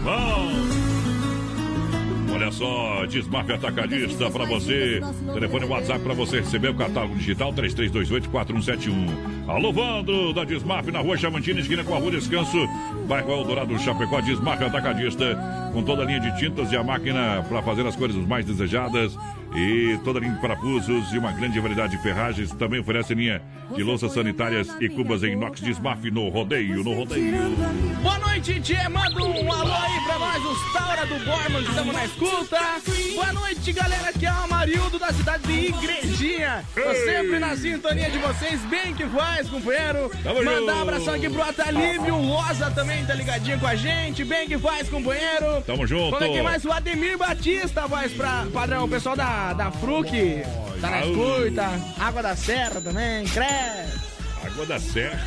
[2.33, 4.99] Olha só, Desmafia Atacadista para você.
[5.33, 9.47] Telefone WhatsApp para você receber o catálogo digital 3328-4171.
[9.47, 12.57] Alô, Vandro, da Desmaf na rua Chamantina, esquina com a rua Descanso,
[13.07, 15.37] bairro Eldorado, Chapecó, Desmafia Atacadista,
[15.73, 19.15] com toda a linha de tintas e a máquina para fazer as cores mais desejadas.
[19.55, 22.51] E toda linha de parafusos e uma grande variedade de ferragens.
[22.51, 23.41] Também oferece linha
[23.75, 27.55] de louças sanitárias e cubas em inox Desmaf no rodeio, no rodeio.
[28.01, 28.87] Boa noite, Tchê.
[28.89, 32.59] Manda um alô aí pra nós, os Taura do Borman, que estamos na escuta.
[33.15, 34.09] Boa noite, galera.
[34.09, 36.63] Aqui é o Amarildo da cidade de Igrejinha.
[36.73, 37.05] Tô Ei.
[37.05, 38.59] sempre na sintonia de vocês.
[38.65, 40.11] Bem que faz, companheiro.
[40.23, 42.15] Tamo Mandar um abração aqui pro Atalívio.
[42.15, 44.23] O Rosa também tá ligadinho com a gente.
[44.23, 45.61] Bem que faz, companheiro.
[45.65, 46.11] Tamo junto.
[46.11, 48.85] Vamos aqui mais o Ademir Batista, voz pra padrão.
[48.85, 50.09] O pessoal da, da Fruc
[50.79, 51.69] tá na escuta.
[51.99, 54.01] Água da Serra também, credo.
[54.45, 55.19] Água da Serra.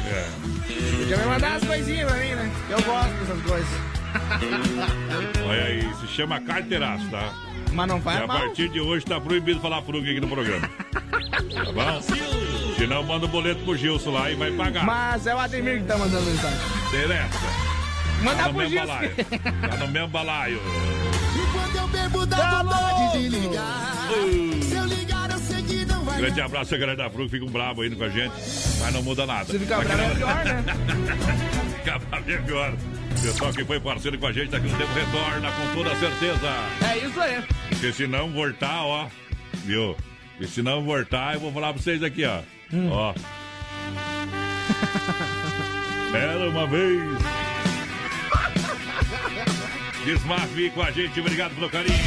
[0.98, 2.50] Podia me mandar as coisinhas pra mim, né?
[2.70, 3.68] Eu gosto dessas coisas.
[5.48, 7.32] Olha aí, se chama carteiraço, tá?
[7.72, 8.38] Mas não vai E a mal.
[8.40, 10.68] partir de hoje tá proibido falar fruga aqui no programa.
[10.90, 12.02] Tá bom?
[12.76, 14.84] Se não, manda o boleto pro Gilson lá e vai pagar.
[14.84, 16.58] Mas é o Ademir que tá mandando mensagem.
[16.88, 17.38] Interessa.
[18.22, 18.86] Manda tá pro Gilson.
[18.86, 19.10] balaio.
[19.70, 20.60] Tá no mesmo balaio.
[21.86, 24.08] Eu bebo dá vontade de ligar.
[24.62, 27.46] Se eu ligar, eu sei que não vai Grande abraço a galera da Fruga, ficam
[27.48, 28.34] bravo aí com a gente,
[28.80, 29.44] mas não muda nada.
[29.44, 30.64] Se ficar bravo é pior, né?
[31.78, 32.74] Ficar bravo é pior.
[33.22, 36.48] Pessoal que foi parceiro com a gente, daqui um tempo retorna com toda certeza.
[36.90, 37.44] É isso aí.
[37.68, 39.06] Porque se não voltar, ó,
[39.64, 39.96] viu?
[40.40, 42.40] E se não voltar, eu vou falar pra vocês aqui, ó.
[42.90, 43.14] Ó.
[46.16, 47.45] Era uma vez.
[50.06, 51.98] Desmaf com a gente, obrigado pelo carinho.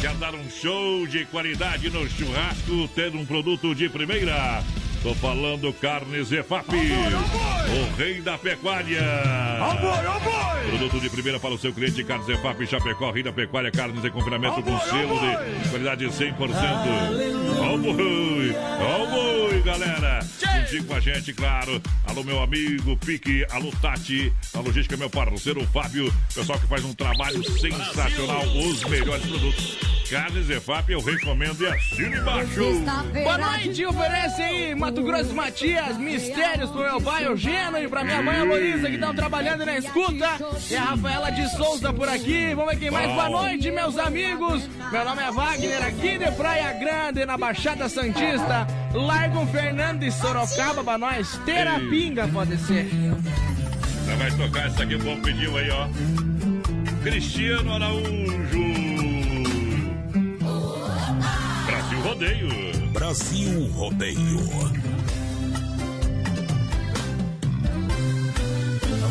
[0.00, 4.64] Quer dar um show de qualidade no churrasco, ter um produto de primeira?
[5.00, 9.00] Tô falando Carnes EFAP, o rei da pecuária.
[10.66, 14.10] Produto de primeira para o seu cliente, Carnes EFAP, Chapecó, rei da pecuária, carnes em
[14.10, 16.34] confinamento com selo de qualidade 100%.
[16.40, 20.20] Ó o boi, ó o boi, galera.
[20.60, 21.82] Juntinho com a gente, claro.
[22.06, 26.94] Alô, meu amigo Pique, alô, Tati, a logística, meu parceiro Fábio, pessoal que faz um
[26.94, 29.78] trabalho sensacional, os melhores produtos.
[30.10, 32.60] Carnes EFAP, eu recomendo e assina embaixo.
[33.12, 38.22] Boa noite, oferece aí Mato Grosso Matias, mistérios pro meu pai Eugênio e pra minha
[38.22, 40.28] mãe Luísa que estão trabalhando na escuta.
[40.70, 42.54] E a Rafaela de Souza por aqui.
[42.54, 43.10] Vamos ver quem mais.
[43.10, 44.68] Boa noite, meus amigos.
[44.92, 48.66] Meu nome é Wagner, aqui de Praia Grande, na Baixada Santista.
[48.92, 51.38] Largo Fernando de Sorocaba pra nós.
[51.46, 52.86] Terapinga, pode ser.
[54.06, 55.88] Já vai tocar essa aqui, o povo pediu aí, ó.
[57.02, 58.64] Cristiano Araújo.
[61.66, 62.88] Brasil Rodeio.
[62.92, 64.40] Brasil Rodeio.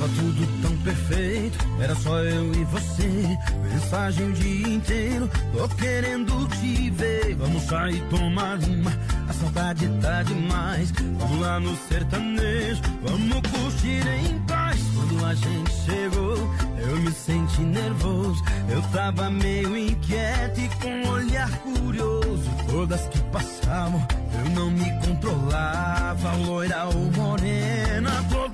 [0.04, 3.38] Tava tudo tão perfeito, era só eu e você.
[3.72, 7.36] Mensagem o dia inteiro, tô querendo te ver.
[7.36, 8.91] Vamos sair tomar uma,
[9.30, 10.91] a saudade tá demais.
[10.91, 14.78] Vamos lá no sertanejo, vamos curtir em paz.
[14.93, 16.36] Quando a gente chegou,
[16.80, 18.43] eu me senti nervoso.
[18.68, 22.51] Eu tava meio inquieto e com um olhar curioso.
[22.70, 26.34] Todas que passavam, eu não me controlava.
[26.45, 28.53] Loira ou morena, todas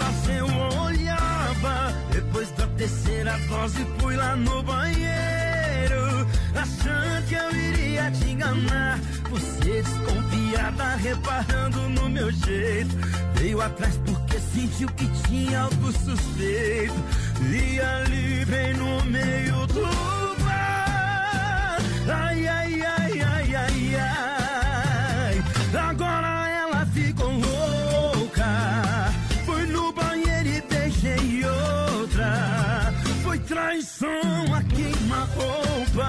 [2.11, 6.27] Depois da terceira dose, fui lá no banheiro.
[6.55, 8.99] Achando que eu iria te enganar.
[9.29, 12.95] Você desconfiada, reparando no meu jeito.
[13.35, 16.93] Veio atrás porque sentiu que tinha algo suspeito.
[17.41, 19.81] E ali, bem no meio do
[20.43, 21.77] bar.
[22.07, 22.98] Ai, ai, ai,
[33.99, 36.07] traição a queima-roupa.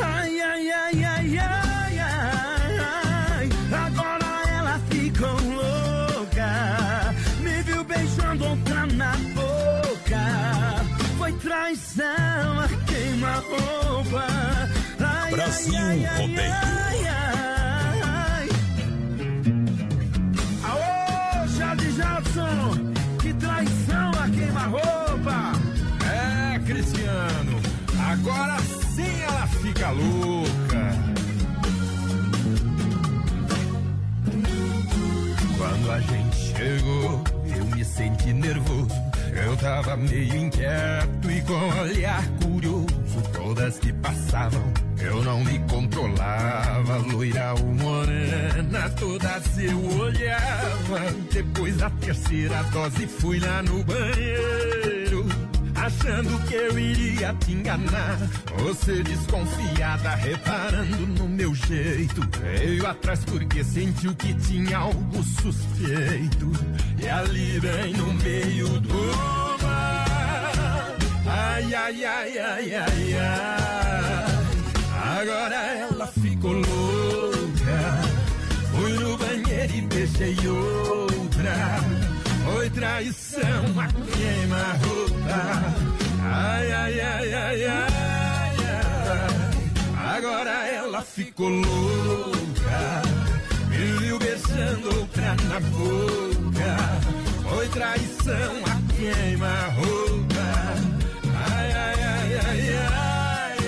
[0.00, 3.48] Ai, ai, ai, ai, ai, ai.
[3.86, 7.14] Agora ela ficou louca.
[7.40, 10.84] Me viu beijando outra na boca.
[11.18, 14.26] Foi traição a queima-roupa.
[15.00, 17.23] Ai, Brasil ai, ai, ai, ai.
[29.94, 30.84] Louca.
[35.56, 37.24] Quando a gente chegou,
[37.56, 38.94] eu me senti nervoso.
[39.34, 43.22] Eu tava meio inquieto e com olhar curioso.
[43.32, 44.62] Todas que passavam,
[45.00, 46.98] eu não me controlava.
[47.12, 51.00] Loira ou morena, todas eu olhava.
[51.32, 54.73] Depois da terceira dose, fui lá no banheiro.
[55.84, 58.16] Achando que eu iria te enganar.
[58.56, 62.26] Você desconfiada, reparando no meu jeito.
[62.40, 66.50] Veio atrás porque sentiu que tinha algo suspeito.
[66.98, 68.94] E ali, bem no meio do
[69.62, 70.96] mar.
[71.26, 74.24] Ai, ai, ai, ai, ai, ai.
[75.20, 78.00] Agora ela ficou louca.
[78.72, 82.13] Fui no banheiro e beijei outra.
[82.84, 85.40] Traição a queima-roupa.
[86.22, 90.16] Ai, ai, ai, ai, ai, ai.
[90.16, 93.02] Agora ela ficou louca.
[93.70, 96.76] Me viu beijando outra na boca.
[97.48, 100.46] Foi traição a queima-roupa.
[101.52, 103.58] Ai, ai, ai, ai, ai,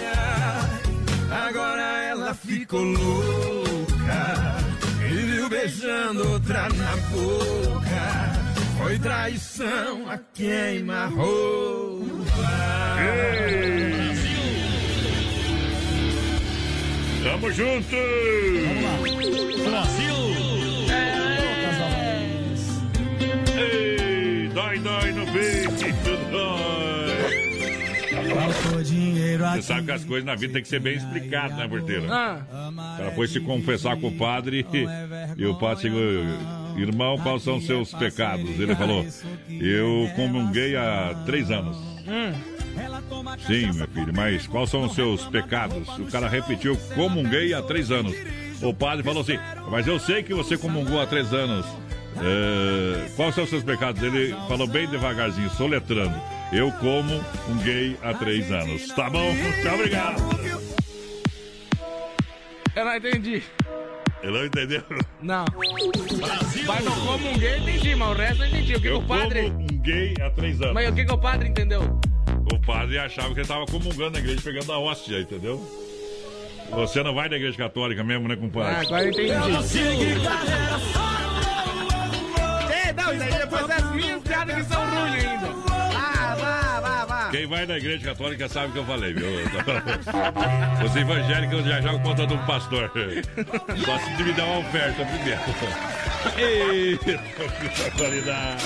[1.33, 1.49] ai.
[1.49, 4.21] Agora ela ficou louca.
[5.01, 8.26] Me viu beijando outra na boca.
[8.87, 12.07] Foi traição a queima roupa.
[17.25, 17.97] Tamo junto!
[18.65, 19.81] Vamos lá.
[19.81, 20.15] Brasil!
[20.89, 21.17] É.
[23.61, 25.73] Ei, dói, dói no peito,
[26.05, 26.77] tudo dói!
[29.57, 32.07] Você sabe que as coisas na vida tem que ser bem explicadas, né, porteira?
[32.09, 32.41] Ah.
[33.01, 37.57] Ela foi se confessar com o padre é e o padre chegou irmão, quais são
[37.57, 38.49] os seus pecados?
[38.59, 39.07] Ele falou,
[39.49, 41.77] eu comunguei há três anos.
[42.07, 42.57] hum.
[43.47, 45.89] Sim, meu filho, mas quais são os seus pecados?
[45.99, 48.15] O cara repetiu, comunguei há três anos.
[48.63, 49.39] O padre falou assim,
[49.71, 51.65] mas eu sei que você comungou há três anos.
[52.19, 54.03] É, quais são os seus pecados?
[54.03, 56.19] Ele falou bem devagarzinho, soletrando.
[56.53, 57.15] Eu como
[57.49, 58.89] um gay há três anos.
[58.89, 59.33] Tá bom?
[59.33, 60.23] Muito obrigado.
[62.75, 63.43] Eu não entendi.
[64.23, 64.83] Ele não entendeu?
[65.23, 65.45] Não.
[66.67, 68.73] Mas não como um gay, entendi, mas o resto eu entendi.
[68.73, 69.51] O que, que Eu o padre.
[69.51, 70.75] como um gay há três anos.
[70.75, 72.01] Mas o que, que o padre entendeu?
[72.53, 75.61] O padre achava que ele estava comungando na igreja, pegando a hóstia, entendeu?
[76.71, 78.75] Você não vai na igreja católica mesmo, né, compadre?
[78.75, 79.31] Ah, agora eu entendi.
[82.73, 85.66] É, não, isso aí depois das minhas piadas que são ruins ainda.
[87.31, 89.27] Quem vai na igreja católica sabe o que eu falei, viu?
[90.85, 92.91] Os evangélicos já jogam contra do pastor.
[93.85, 95.41] Só se me der uma oferta primeiro.
[96.37, 98.65] Eita, que barbaridade.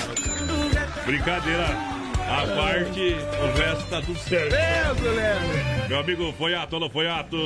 [1.05, 2.01] Brincadeira.
[2.31, 4.51] A parte, o resto tá tudo certo.
[4.51, 5.89] Deus, Guilherme.
[5.89, 7.37] Meu amigo Foiato, alô Foiato.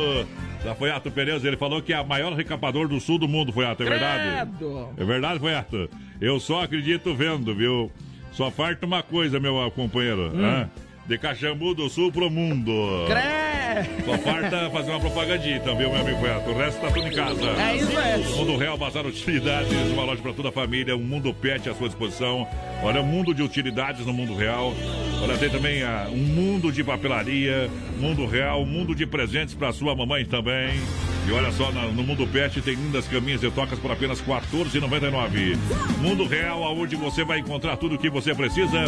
[0.63, 3.83] Da Foiato Pneus, ele falou que é a maior recapador do sul do mundo, Foiato,
[3.83, 4.51] é verdade?
[4.57, 4.89] Credo.
[4.97, 5.89] É verdade, Foiato?
[6.19, 7.91] Eu só acredito vendo, viu?
[8.31, 10.31] Só falta uma coisa, meu companheiro.
[10.35, 10.43] Hum.
[10.43, 10.69] hã?
[11.07, 13.05] De Caxambu do Sul pro mundo.
[13.07, 13.55] Credo.
[14.05, 16.49] Só falta fazer uma propagandinha viu, meu amigo Foiato?
[16.49, 17.41] O resto tá tudo em casa.
[17.61, 18.23] É isso aí.
[18.37, 21.87] Mundo Real, Bazar Utilidades, uma loja para toda a família, um mundo pet à sua
[21.87, 22.47] disposição.
[22.81, 24.73] Olha, um mundo de utilidades no mundo real.
[25.21, 29.73] Olha, tem também ah, um mundo de papelaria, mundo real, um mundo de presentes para
[29.73, 30.79] sua mamãe também.
[31.27, 35.57] E olha só, no Mundo Pet tem lindas caminhas e tocas por apenas R$ 14,99.
[35.99, 38.85] Mundo Real, aonde você vai encontrar tudo o que você precisa.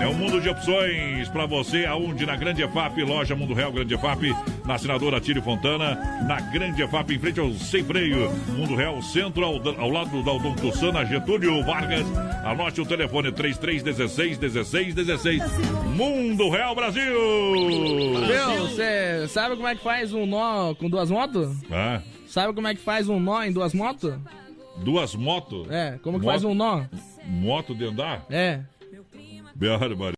[0.00, 3.94] É um mundo de opções para você, aonde na Grande EFAP, loja Mundo Real Grande
[3.94, 4.34] EFAP,
[4.64, 5.94] na assinadora Tírio Fontana,
[6.26, 8.30] na Grande EFAP, em frente ao Sem Freio.
[8.48, 12.06] Mundo Real Centro, ao, ao lado da Odonto Sana, Getúlio Vargas.
[12.44, 15.42] Anote o telefone 3316 1616.
[15.94, 17.12] Mundo Real Brasil!
[18.26, 21.56] Meu, você sabe como é que faz um nó com duas motos?
[21.70, 24.14] Ah, Sabe como é que faz um nó em duas motos?
[24.82, 25.68] duas motos?
[25.70, 26.84] É, como que Moto- faz um nó?
[27.26, 28.24] Moto de andar?
[28.30, 28.60] É.
[29.60, 30.16] Barbaridade.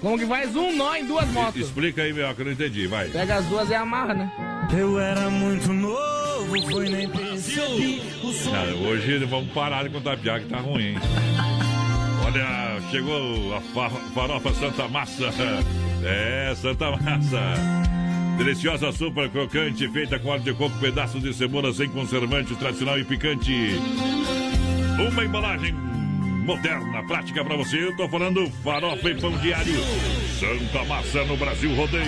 [0.00, 1.60] Como que faz um nó em duas motos?
[1.62, 3.08] Explica aí, meu, que eu não entendi, vai.
[3.08, 4.68] Pega as duas e amarra, né?
[4.76, 8.50] Eu era muito novo, foi nem percebi o som.
[8.50, 10.88] Cara, hoje vamos parar de contar piada que tá ruim.
[10.94, 10.96] hein?
[12.26, 15.30] Olha, chegou a fa- farofa Santa Massa.
[16.08, 17.40] É, Santa Massa.
[18.38, 23.04] Deliciosa super crocante, feita com óleo de coco, pedaços de cebola sem conservante, tradicional e
[23.04, 23.70] picante.
[24.98, 25.74] Uma embalagem
[26.44, 27.84] moderna, prática pra você.
[27.84, 29.74] Eu tô falando farofa e pão diário.
[30.38, 32.04] Santa Massa no Brasil Rodeio.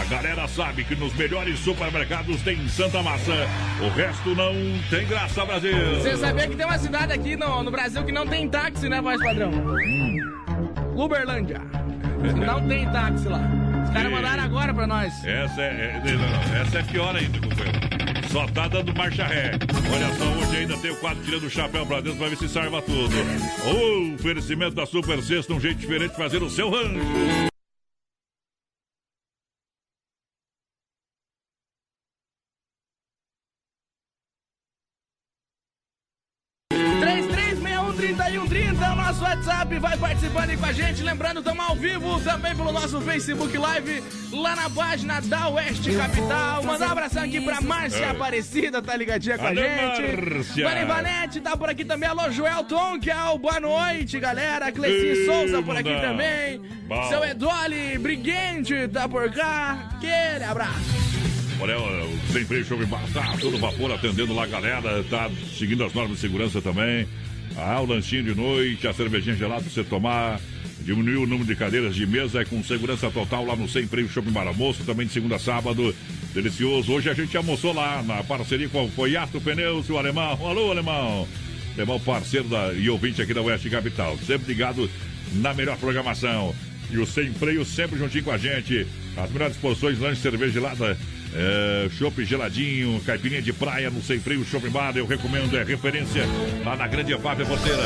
[0.00, 3.32] A galera sabe que nos melhores supermercados tem Santa Massa.
[3.80, 4.52] O resto não
[4.90, 5.72] tem graça, Brasil.
[5.96, 9.00] Você sabia que tem uma cidade aqui no, no Brasil que não tem táxi, né,
[9.00, 9.50] voz padrão?
[10.94, 11.60] Uberlândia.
[12.36, 13.40] Não tem táxi lá.
[13.84, 15.12] Os caras mandaram agora pra nós.
[15.24, 18.03] Essa é, é- não, essa é pior ainda, companheiro.
[18.34, 19.52] Só tá dando marcha ré.
[19.94, 22.48] Olha só, hoje ainda tem o quadro tirando o chapéu pra dentro pra ver se
[22.48, 23.14] salva tudo.
[23.64, 27.53] O oferecimento da Super Sexta, um jeito diferente de fazer o seu rancho.
[39.14, 39.78] Nosso WhatsApp.
[39.78, 41.02] Vai participando aí com a gente.
[41.02, 44.02] Lembrando, estamos ao vivo também pelo nosso Facebook Live,
[44.32, 46.64] lá na página da Oeste Capital.
[46.64, 48.10] Mandar um abração aqui pra Márcia É.
[48.10, 50.32] Aparecida, tá ligadinha com a Alô, gente.
[50.34, 50.68] Márcia.
[50.68, 52.08] Vani Vanete tá por aqui também.
[52.08, 52.64] Alô, Joel
[53.00, 54.72] que é boa noite, galera.
[54.72, 56.60] Cleci Ei, Souza por aqui também.
[56.86, 57.08] Bom.
[57.08, 59.90] Seu Edoli Briguente tá por cá.
[59.94, 61.04] Aquele abraço.
[61.60, 62.78] Olha, o Sem Freio Show
[63.12, 67.06] tá todo vapor atendendo lá a galera, tá seguindo as normas de segurança também.
[67.56, 70.40] Ah, o lanchinho de noite, a cervejinha gelada pra você tomar.
[70.80, 74.08] Diminuiu o número de cadeiras de mesa é com segurança total lá no Sem Freio
[74.08, 75.94] Shopping Bar Almoço, também de segunda a sábado.
[76.34, 76.92] Delicioso.
[76.92, 80.32] Hoje a gente almoçou lá na parceria com o Foiato Pneus, o Alemão.
[80.46, 81.28] Alô, Alemão.
[81.74, 84.18] Alemão parceiro da, e ouvinte aqui da Oeste Capital.
[84.18, 84.90] Sempre ligado
[85.32, 86.54] na melhor programação.
[86.90, 88.86] E o Sem Freio sempre juntinho com a gente.
[89.16, 90.98] As melhores porções, lanche, cerveja gelada,
[91.34, 94.96] é, chopp geladinho, caipirinha de praia no Sem Freio Shopping Bar.
[94.96, 96.24] Eu recomendo, é referência
[96.64, 97.82] lá na Grande EFAP Roceira.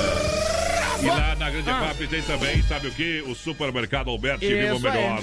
[1.03, 1.85] E lá na Grande Ah.
[1.85, 3.23] EFAP tem também, sabe o que?
[3.27, 4.79] O supermercado Alberti Viva.
[4.79, 5.23] Melhor.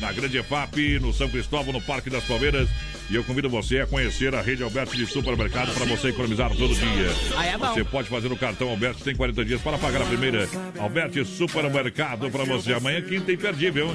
[0.00, 2.68] na Grande EFAP, no São Cristóvão, no Parque das Palmeiras.
[3.08, 6.74] E eu convido você a conhecer a rede Alberto de supermercado para você economizar todo
[6.74, 7.10] dia.
[7.52, 7.72] É bom.
[7.72, 10.48] Você pode fazer no cartão Alberto, tem 40 dias para pagar a primeira.
[10.78, 12.72] Alberto Supermercado para você.
[12.72, 13.88] Amanhã, quinta imperdível.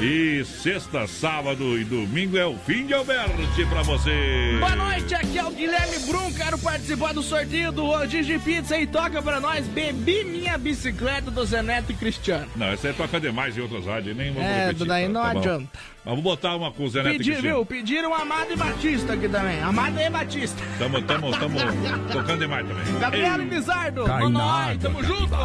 [0.00, 3.34] E sexta, sábado e domingo é o fim de Alberto
[3.68, 4.56] para você.
[4.58, 6.32] Boa noite, aqui é o Guilherme Brum.
[6.32, 11.30] Quero participar do sorteio do Rodízio de Pizza e toca pra nós Bebi Minha Bicicleta
[11.30, 12.46] do Zeneto e Cristiano.
[12.56, 15.22] Não, essa aí toca demais em outras rádios, nem vamos É, repetir, daí tá- não
[15.22, 15.38] tá bom.
[15.40, 15.68] adianta.
[16.04, 17.42] Mas vamos botar uma com o Zé Neto e Cristiano.
[17.42, 17.64] viu?
[17.66, 19.60] Pediram Amado e Batista aqui também.
[19.62, 20.62] Amado e Batista.
[20.78, 21.58] Tamo, tamo, tamo
[22.12, 22.98] tocando demais também.
[22.98, 24.04] Gabriel e.
[24.04, 25.36] Cai nós, água, tamo junto.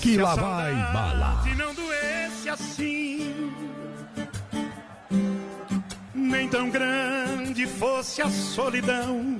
[0.00, 1.42] Que lá vai bala.
[1.42, 3.52] Se não doesse assim,
[6.14, 9.38] nem tão grande fosse a solidão.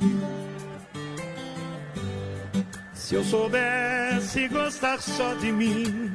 [2.93, 6.11] Se eu soubesse gostar só de mim,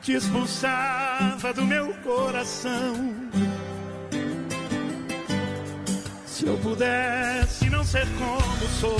[0.00, 3.28] te expulsava do meu coração.
[6.38, 8.96] Se eu pudesse não ser como sou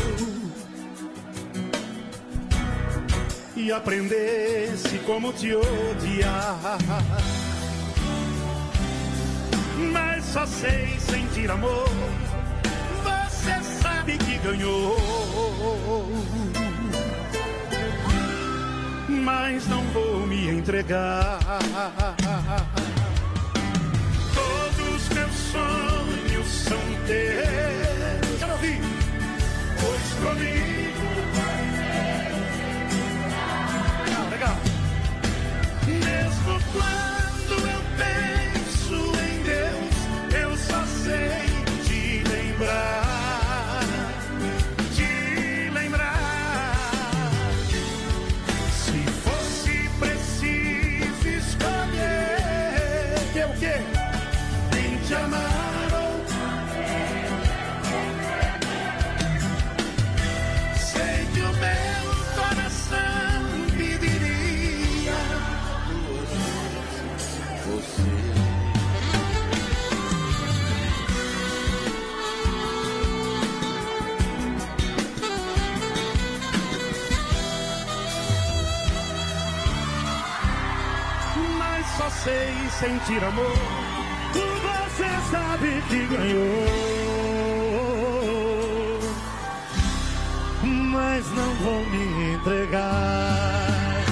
[3.54, 6.58] e aprendesse como te odiar.
[9.92, 11.88] Mas só sei sentir amor.
[13.04, 14.96] Você sabe que ganhou.
[19.08, 21.38] Mas não vou me entregar.
[24.34, 28.38] Todos meus sonhos são teus.
[28.38, 28.80] Quero ouvir.
[29.80, 31.08] Pois comigo
[34.04, 34.56] Legal, legal.
[35.86, 39.96] Mesmo quando eu penso em Deus,
[40.42, 41.48] eu só sei
[41.84, 43.07] te lembrar.
[82.78, 83.56] Sentir amor.
[84.32, 86.98] Você sabe que ganhou
[91.18, 94.04] mas não vou me entregar.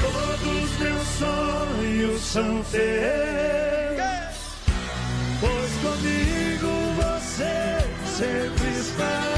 [0.00, 3.96] Todos meus sonhos são teus,
[5.40, 7.78] pois comigo você
[8.16, 9.35] sempre está.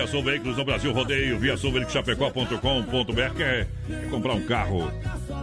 [0.00, 3.36] Olha só, Via Sul Veículos no Brasil Rodeio, Via Sul Veículos Chapecó.com.br.
[3.36, 4.90] Quer, quer comprar um carro?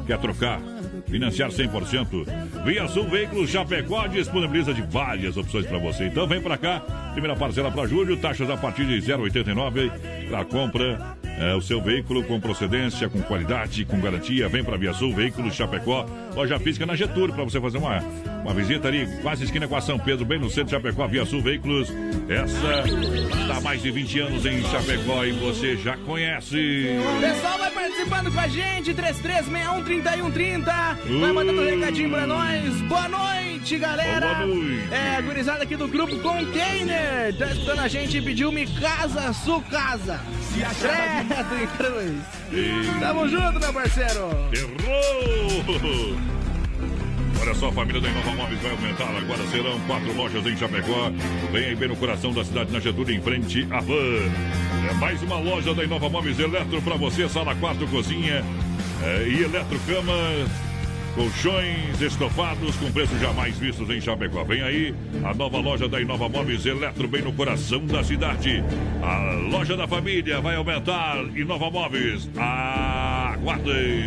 [0.08, 0.60] Quer trocar?
[1.08, 2.26] Financiar 100%?
[2.66, 6.06] Via Sul Veículos Chapecó disponibiliza de várias opções para você.
[6.06, 6.80] Então vem para cá.
[7.12, 9.92] Primeira parcela para julho, taxas a partir de 0,89
[10.30, 11.17] para compra.
[11.38, 14.50] É, o seu veículo com procedência, com qualidade, com garantia.
[14.50, 16.06] Vem para Via Sul Veículos Chapecó.
[16.36, 18.00] Loja física na Getúlio para você fazer uma,
[18.44, 21.08] uma visita ali, quase esquina com a São Pedro, bem no centro de Chapecó.
[21.08, 21.94] Via Sul Veículos.
[22.28, 22.84] Essa
[23.42, 26.88] está há mais de 20 anos em Chapecó e você já conhece.
[27.22, 30.66] Pessoal vai participando com a gente, 3361-3130.
[31.20, 32.82] Vai mandando um recadinho pra nós.
[32.82, 34.34] Boa noite, galera.
[34.36, 34.88] Boa noite.
[34.92, 37.36] É, a gurizada aqui do grupo Container.
[37.38, 40.20] Tá escutando a gente e pediu Me Casa, Su Casa.
[40.80, 42.22] Credo em cruz.
[42.52, 44.30] E- Tamo junto, meu parceiro.
[44.54, 46.18] Errou!
[47.40, 49.16] Olha só, a família da Inova Móveis vai aumentar.
[49.16, 51.12] Agora serão quatro lojas em Chapecó.
[51.52, 53.94] Vem aí bem no coração da cidade, na Getúlio, em frente à van.
[54.90, 57.30] É mais uma loja da Inova Móveis Eletro para você.
[57.30, 58.44] Sala, quarto, cozinha
[59.04, 60.14] é, e eletrocama.
[61.18, 64.44] Colchões estofados com preços jamais vistos em Chapecó.
[64.44, 64.94] Vem aí
[65.24, 68.64] a nova loja da Inova Móveis Eletro, bem no coração da cidade.
[69.02, 71.18] A loja da família vai aumentar.
[71.36, 74.06] Inova Móveis, aguardem.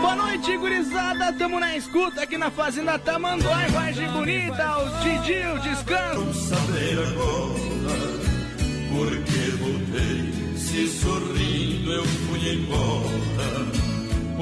[0.00, 1.32] Boa noite, gurizada.
[1.32, 6.32] Tamo na escuta aqui na Fazenda Tamanduá, Vargem Bonita, o Didi, o descanso.
[6.48, 7.72] saber agora
[8.88, 10.56] porque voltei.
[10.56, 13.31] Se sorrindo eu fui embora.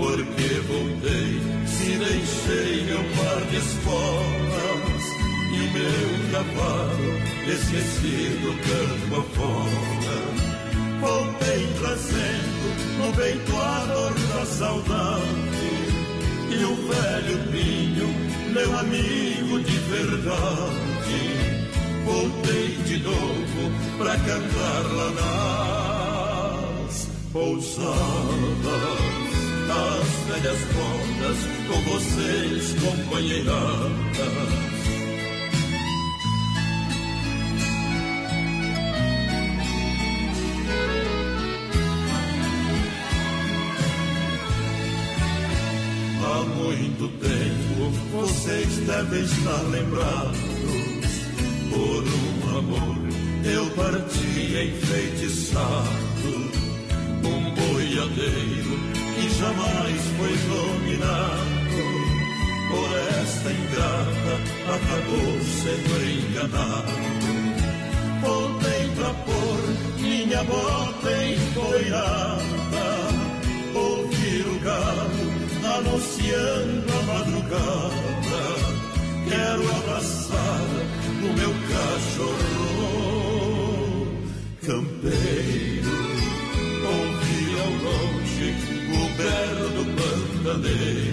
[0.01, 1.33] Porque voltei,
[1.67, 5.05] se deixei meu par de esporas
[5.53, 7.13] e o meu cavalo
[7.47, 10.19] esquecido campo afora.
[11.03, 15.69] Voltei trazendo no peito a dor da saudade
[16.49, 18.09] e o velho pinho,
[18.55, 21.21] meu amigo de verdade.
[22.07, 25.11] Voltei de novo pra cantar lá
[26.87, 29.30] nas pousadas
[29.71, 33.91] as velhas contas com vocês, companheiradas.
[46.23, 50.39] Há muito tempo vocês devem estar lembrados
[51.71, 53.11] por um amor
[53.45, 55.89] eu parti enfeitiçado,
[57.25, 61.77] um boiadeiro que jamais foi dominado
[62.71, 62.89] por
[63.21, 66.95] esta ingrata, acabou sendo enganado.
[68.23, 69.61] Voltei pra pôr
[69.99, 72.87] minha bota empoeirada,
[73.75, 75.31] ouvir o galo
[75.77, 78.43] anunciando a madrugada.
[79.29, 80.69] Quero abraçar
[81.23, 82.61] o meu cachorro
[84.67, 85.20] campeiro,
[89.21, 91.10] berro do pantaneiro.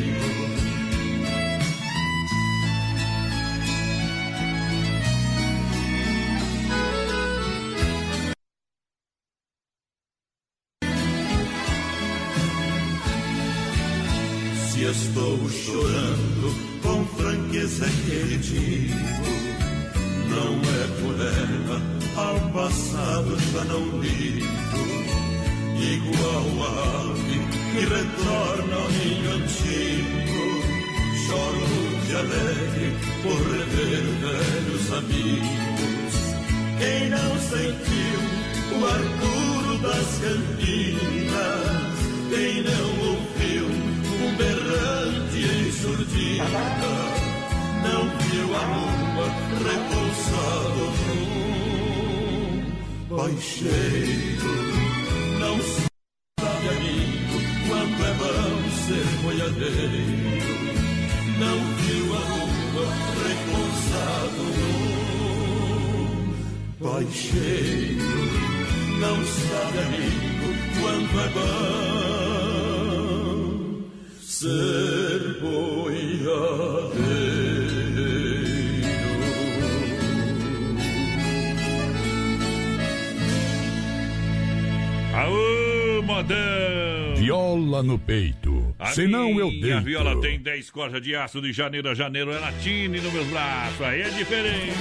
[88.87, 89.81] A Senão eu minha deito.
[89.85, 92.31] viola tem 10 cordas de aço de janeiro a janeiro.
[92.31, 93.81] É latine nos meus braços.
[93.81, 94.73] Aí é diferente.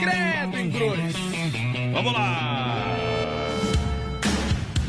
[0.00, 1.14] Credo em cruz.
[1.92, 2.96] Vamos lá!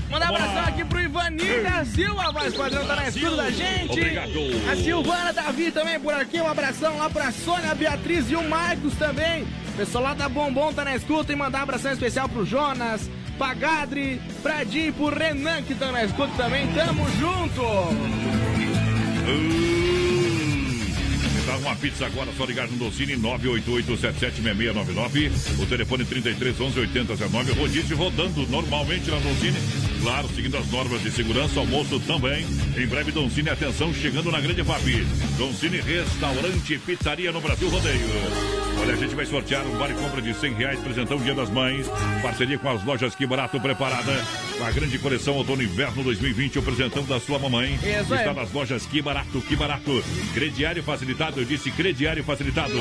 [0.09, 3.49] Manda um abração aqui pro Ivanir da Silva, a voz padrão tá na escuta da
[3.49, 3.91] gente.
[3.91, 4.32] Obrigado.
[4.71, 8.47] A Silvana Davi também por aqui, um abração lá pra Sônia, a Beatriz e o
[8.47, 9.45] Marcos também.
[9.77, 13.09] Pessoal lá da Bombom tá na escuta e mandar um abração especial pro Jonas,
[13.42, 16.72] pra Gadri, pra Di pro Renan que tá na escuta também.
[16.74, 17.64] Tamo junto!
[21.48, 25.32] Dá uma pizza agora, só ligar no Docine 988-776699.
[25.60, 27.58] O telefone 3311-8019.
[27.58, 29.58] Rodízio rodando normalmente na Docine.
[30.04, 32.46] Claro, seguindo as normas de segurança, almoço também.
[32.78, 35.04] Em breve, Doncini, atenção, chegando na Grande FAP.
[35.39, 38.61] Doncini, restaurante e pizzaria no Brasil Rodeio.
[38.82, 41.88] Olha, a gente vai sortear um vale compra de 100 reais, presentão Dia das Mães.
[42.23, 44.11] Parceria com as lojas Que Barato preparada.
[44.64, 47.74] A grande coleção Outono Inverno 2020, o presentão da sua mamãe.
[47.76, 48.36] Isso Está aí.
[48.36, 50.03] nas lojas Que Barato, Que Barato.
[50.34, 52.78] Crediário facilitado, eu disse crediário facilitado.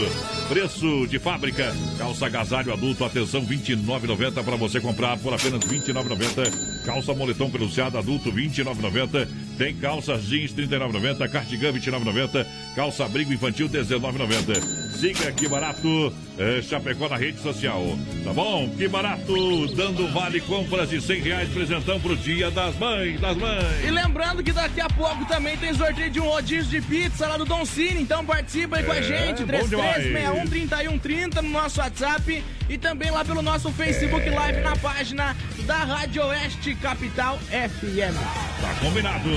[0.49, 1.75] Preço de fábrica.
[1.97, 6.85] Calça agasalho adulto, atenção, R$ 29,90 para você comprar por apenas R$ 29,90.
[6.85, 9.27] Calça moletom peluciado adulto, R$ 29,90.
[9.57, 14.91] Tem calças jeans 39,90, cardigan 29,90, calça abrigo infantil 19,90.
[14.93, 17.83] Siga que barato é, Chapecó na rede social.
[18.25, 18.69] Tá bom?
[18.77, 23.85] Que barato, dando vale compras de 100 reais, presentão pro dia das mães, das mães.
[23.85, 27.37] E lembrando que daqui a pouco também tem sorteio de um rodízio de pizza lá
[27.37, 29.95] do Don Cine, então participa aí com a É, gente, bom demais.
[29.97, 34.31] 3361 3130 no nosso WhatsApp e também lá pelo nosso Facebook É.
[34.35, 35.37] Live na página
[35.67, 38.50] da Rádio Oeste Capital FM.
[38.81, 39.29] Combinado.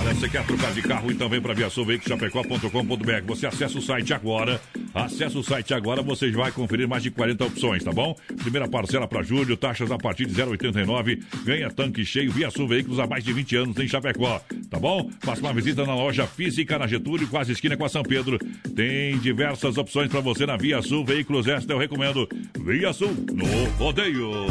[0.00, 3.26] Olha, você quer trocar de carro, então vem para viaçãoveiculoschapecó.com.br.
[3.26, 4.60] Você acessa o site agora.
[4.94, 8.14] Acessa o site agora, você vai conferir mais de 40 opções, tá bom?
[8.42, 11.22] Primeira parcela para julho, taxas a partir de 0,89.
[11.44, 15.10] Ganha tanque cheio Via Sul Veículos há mais de 20 anos em Chapecó, tá bom?
[15.20, 18.38] Faça uma visita na loja física na Getúlio, quase esquina com a São Pedro.
[18.74, 21.46] Tem diversas opções para você na Via Sul Veículos.
[21.46, 22.28] Esta eu recomendo.
[22.58, 24.46] Via Sul no rodeio.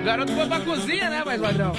[0.00, 1.72] O garoto foi pra cozinha, né, mais padrão?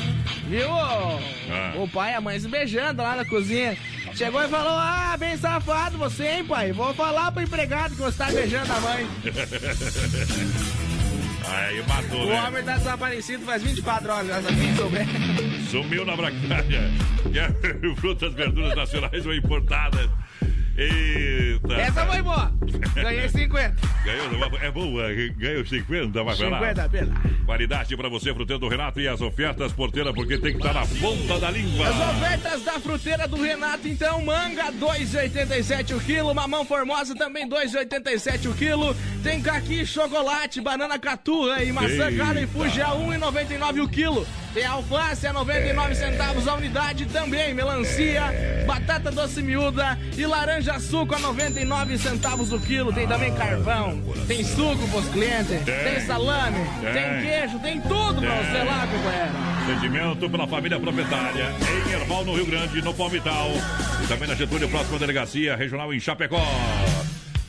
[0.47, 1.19] Viu o,
[1.51, 1.73] Ah.
[1.77, 3.77] o pai e a mãe se beijando lá na cozinha.
[4.15, 6.71] Chegou e falou: Ah, bem safado você, hein, pai?
[6.71, 9.07] Vou falar pro empregado que você tá beijando a mãe.
[11.51, 12.41] Aí matou, O né?
[12.47, 15.07] homem tá desaparecido faz 24 horas, já quem souber.
[15.71, 16.13] Sumiu na.
[17.33, 17.55] Quer
[17.97, 20.09] frutas, verduras nacionais ou importadas.
[20.79, 21.73] Eita.
[21.73, 22.51] Essa foi boa.
[22.95, 23.75] Ganhei 50.
[24.05, 25.03] Ganhou, é boa,
[25.37, 26.59] ganhou 50, vai pra lá.
[26.59, 27.13] 50 pela.
[27.45, 30.85] Qualidade pra você, fruteiro do Renato, e as ofertas porteira, porque tem que estar na
[30.85, 31.87] ponta da língua.
[31.87, 38.49] As ofertas da fruteira do Renato, então, manga 2,87 o quilo, mamão formosa também 2,87
[38.49, 42.23] o quilo, tem caqui, chocolate, banana caturra e maçã Eita.
[42.23, 44.25] cara e fuji a 1,99 o quilo.
[44.53, 48.23] Tem alface a 99 centavos a unidade também, melancia,
[48.65, 52.91] batata doce miúda e laranja suco a 99 centavos o quilo.
[52.91, 56.01] Tem também carvão, tem suco pros clientes, Tem.
[56.01, 57.21] salame, Tem.
[57.21, 59.49] queijo, tem tudo pra você lá, companheiro.
[59.69, 61.53] Atendimento pela família proprietária
[61.87, 63.51] em Erval, no Rio Grande, no Palmital.
[64.03, 66.41] E também na Getúlio, próxima delegacia regional em Chapecó.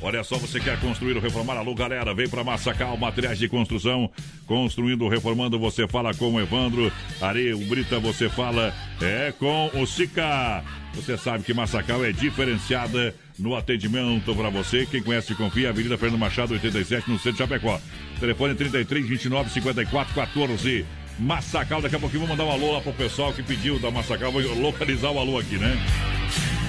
[0.03, 1.59] Olha só, você quer construir ou reformar?
[1.59, 4.11] Alô, galera, vem para Massacal, materiais de construção.
[4.47, 6.91] Construindo ou reformando, você fala com o Evandro.
[7.21, 10.65] Areia, Brita, você fala é com o Sica.
[10.95, 14.87] Você sabe que Massacal é diferenciada no atendimento para você.
[14.87, 15.69] Quem conhece, confia.
[15.69, 17.79] Avenida Fernando Machado, 87, no centro de Chapecó.
[18.19, 20.87] Telefone 33 29 54 14.
[21.19, 24.33] Massacal, daqui a pouquinho vou mandar um alô lá pro pessoal que pediu da Massacal.
[24.33, 25.77] Vou localizar o alô aqui, né?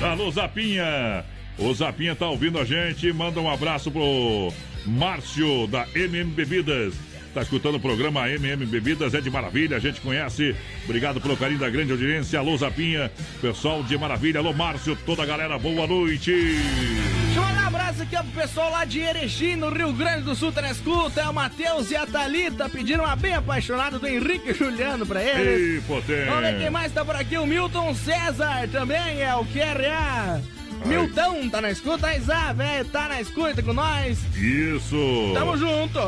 [0.01, 1.23] Alô, Zapinha!
[1.57, 3.11] O Zapinha tá ouvindo a gente.
[3.13, 4.51] Manda um abraço pro
[4.85, 6.93] Márcio da MM Bebidas.
[7.33, 10.53] Tá escutando o programa MM Bebidas, é de maravilha, a gente conhece.
[10.83, 12.37] Obrigado pelo carinho da grande audiência.
[12.37, 14.39] Alô, Zapinha, pessoal de maravilha.
[14.39, 16.31] Alô, Márcio, toda a galera, boa noite.
[16.31, 20.23] Deixa eu mandar um abraço aqui ó, pro pessoal lá de Erechim, no Rio Grande
[20.23, 21.21] do Sul, tá na escuta.
[21.21, 25.75] É o Matheus e a Thalita pediram uma bem apaixonada do Henrique Juliano pra eles.
[25.75, 26.25] Ei, potência.
[26.25, 27.37] Vamos ver quem mais tá por aqui.
[27.37, 30.41] O Milton César também é o QRA.
[30.85, 34.19] Milton tá na escuta, Isa, velho, tá na escuta com nós.
[34.35, 35.31] Isso.
[35.33, 35.99] Tamo junto.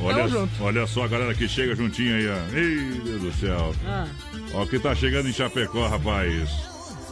[0.00, 0.64] Olha, Tamo junto.
[0.64, 2.56] olha só a galera que chega juntinho aí, ó.
[2.56, 3.74] Ei, Deus do céu.
[3.86, 4.06] Ah.
[4.52, 6.50] Ó, o que tá chegando em Chapecó, rapaz.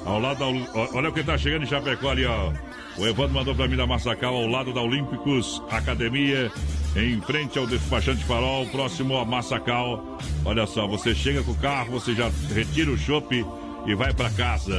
[0.05, 0.47] Ao lado da,
[0.95, 2.53] olha o que tá chegando em Chapecó ali, ó.
[2.97, 6.53] O Evandro mandou pra mim da Massacal, ao lado da Olímpicos Academia,
[6.95, 10.19] em frente ao despachante Farol, próximo a Massacal.
[10.45, 13.45] Olha só, você chega com o carro, você já retira o chopp
[13.87, 14.75] e vai pra casa.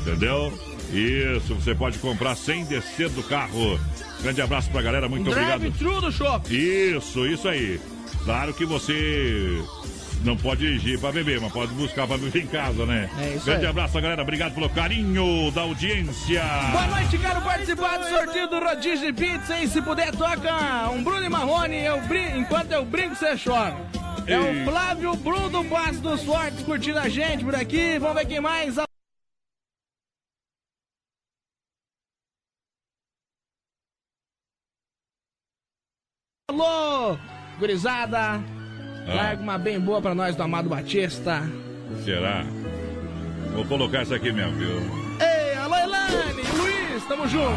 [0.00, 0.52] Entendeu?
[0.92, 3.78] Isso, você pode comprar sem descer do carro.
[4.22, 5.60] Grande abraço pra galera, muito obrigado.
[5.60, 6.54] Drive-thru do shopping.
[6.54, 7.80] Isso, isso aí.
[8.24, 9.62] Claro que você
[10.24, 13.08] não pode dirigir pra beber, mas pode buscar pra beber em casa, né?
[13.20, 13.70] É isso Grande aí.
[13.70, 14.22] abraço, galera.
[14.22, 16.42] Obrigado pelo carinho da audiência.
[16.72, 21.04] Boa noite, quero participar do sorteio do rodízio de pizza e se puder toca um
[21.04, 22.38] Bruno e Marrone, eu brin...
[22.38, 23.76] enquanto eu brinco você chora.
[24.26, 28.26] É o Flávio Bruno do Passo dos Fortes curtindo a gente por aqui, vamos ver
[28.26, 28.74] quem mais.
[37.58, 38.40] Gurizada,
[39.06, 41.42] larga uma bem boa pra nós do Amado Batista.
[42.04, 42.44] Será?
[43.52, 44.76] Vou colocar essa aqui mesmo, viu?
[45.20, 47.48] Ei, alô Elane, Luiz, tamo junto.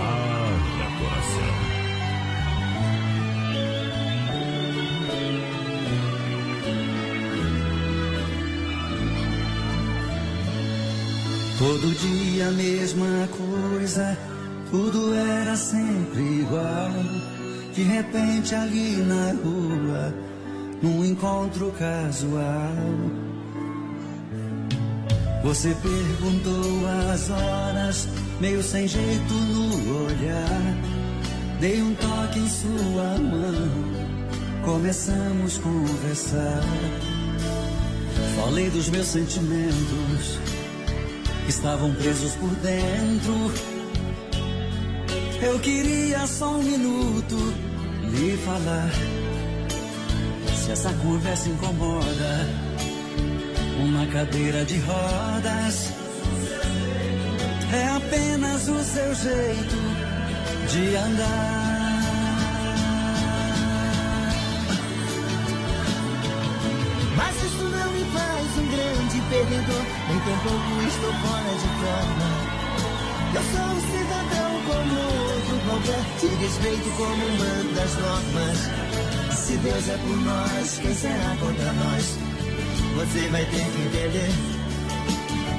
[11.60, 14.18] Todo dia a mesma coisa,
[14.72, 17.31] tudo era sempre igual.
[17.74, 20.14] De repente ali na rua,
[20.82, 22.76] num encontro casual.
[25.44, 28.08] Você perguntou as horas,
[28.40, 30.78] meio sem jeito no olhar.
[31.60, 36.64] Dei um toque em sua mão, começamos a conversar.
[38.36, 40.40] Falei dos meus sentimentos
[41.48, 43.81] estavam presos por dentro.
[45.44, 47.36] Eu queria só um minuto
[48.12, 48.92] lhe falar.
[50.56, 52.48] Se essa conversa incomoda,
[53.80, 55.92] uma cadeira de rodas
[57.74, 59.78] é apenas o seu jeito
[60.70, 61.62] de andar.
[67.18, 72.51] Mas isso não me faz um grande perdedor, nem tampouco estou fora de forma.
[73.34, 78.58] Eu sou um cidadão como outro qualquer, te respeito como manda as normas.
[79.38, 82.18] Se Deus é por nós, quem será contra nós?
[82.98, 84.32] Você vai ter que entender.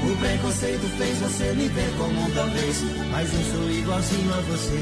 [0.05, 2.77] O preconceito fez você me ver como um talvez,
[3.11, 4.79] mas eu sou igualzinho a você.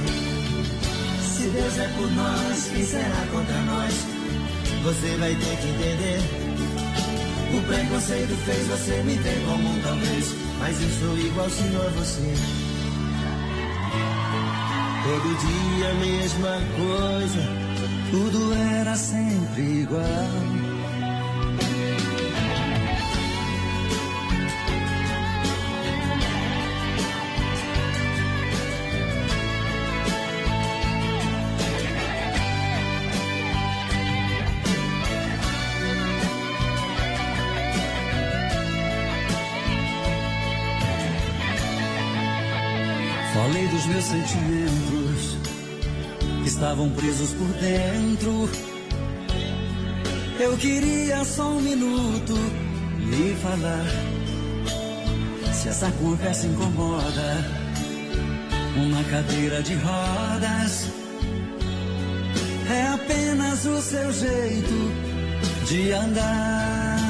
[1.22, 3.95] Se Deus é por nós, quem será contra nós?
[4.82, 6.20] Você vai ter que entender.
[7.57, 12.69] O preconceito fez você me ver como um talvez, mas eu sou igualzinho a você.
[15.11, 17.40] Todo dia a mesma coisa,
[18.12, 20.04] tudo era sempre igual.
[43.34, 44.59] Falei dos meus sentimentos
[46.61, 48.50] estavam presos por dentro.
[50.38, 52.34] Eu queria só um minuto
[52.98, 53.86] lhe falar.
[55.54, 57.44] Se essa conversa incomoda,
[58.76, 60.88] uma cadeira de rodas
[62.70, 64.92] é apenas o seu jeito
[65.66, 67.00] de andar.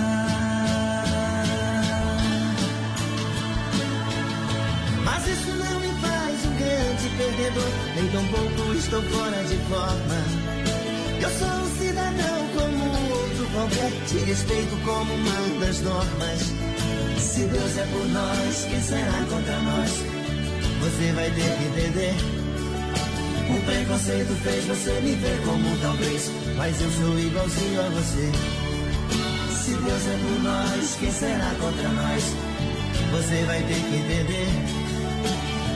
[5.04, 5.89] Mas isso não
[7.20, 10.18] perdedor, nem tampouco estou fora de forma.
[11.20, 16.40] Eu sou um cidadão como outro qualquer, te respeito como manda as normas.
[17.18, 19.90] Se Deus é por nós, quem será contra nós?
[20.80, 22.14] Você vai ter que entender.
[23.50, 28.32] O preconceito fez você me ver como talvez, mas eu sou igualzinho a você.
[29.52, 32.24] Se Deus é por nós, quem será contra nós?
[33.12, 34.79] Você vai ter que entender.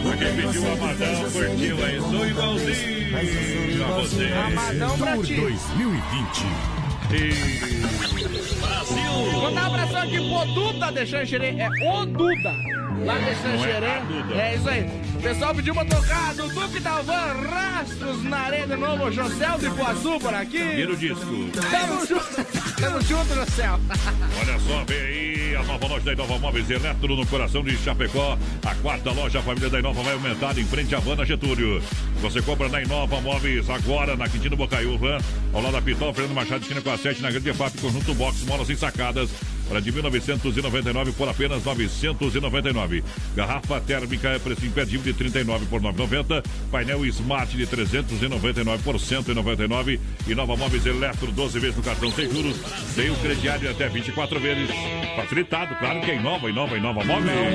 [0.05, 1.99] Pra quem pediu Amadão, curtiu aí.
[1.99, 4.27] Sou igualzinho a você.
[4.27, 5.35] Amadão pra ti.
[5.35, 6.47] 2020.
[7.11, 7.15] E...
[8.61, 9.41] Brasil!
[9.43, 11.57] Mandar um abração aqui pro Duda de Xanxerê.
[11.59, 12.55] É o Duda.
[13.05, 13.87] Lá de Xanxerê.
[13.87, 14.35] a Duda.
[14.35, 15.05] É isso aí.
[15.15, 19.67] O pessoal pediu pra tocar do Duque Dalvan, Rastros na Areia de Novo, José do
[19.67, 20.59] Iguaçu por aqui.
[20.63, 21.25] Vira o disco.
[21.71, 22.75] Tamo junto.
[22.81, 23.69] Tamo junto, José.
[23.69, 28.37] Olha só, vem aí a nova loja da Inova Móveis Eletro no coração de Chapecó.
[28.65, 31.83] A quarta loja, família da Inova vai aumentar em frente à Havana Getúlio.
[32.21, 35.19] Você compra na Inova Móveis agora na Quintino Bocaiúva,
[35.53, 38.45] ao lado da Pitol, Fernando Machado, esquina com a 7, na Grande FAP, conjunto box,
[38.45, 39.31] molas e sacadas.
[39.69, 43.03] Para de 1999 por apenas 999.
[43.35, 46.43] Garrafa térmica é preço imperdível de 39 por 990.
[46.71, 50.01] Painel Smart de 399 por 199.
[50.27, 52.57] E Nova Móveis Eletro 12 vezes no cartão sem juros.
[52.95, 54.71] Tem o crediário até 24 vezes.
[55.17, 57.53] Facilitado, claro que é Inova, Inova, Inova Móveis.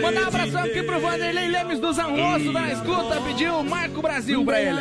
[0.00, 3.20] Mandar um abração aqui pro Vanderlei Lemes dos Almoços da Escuta.
[3.22, 4.80] Pediu Marco Brasil pra ele.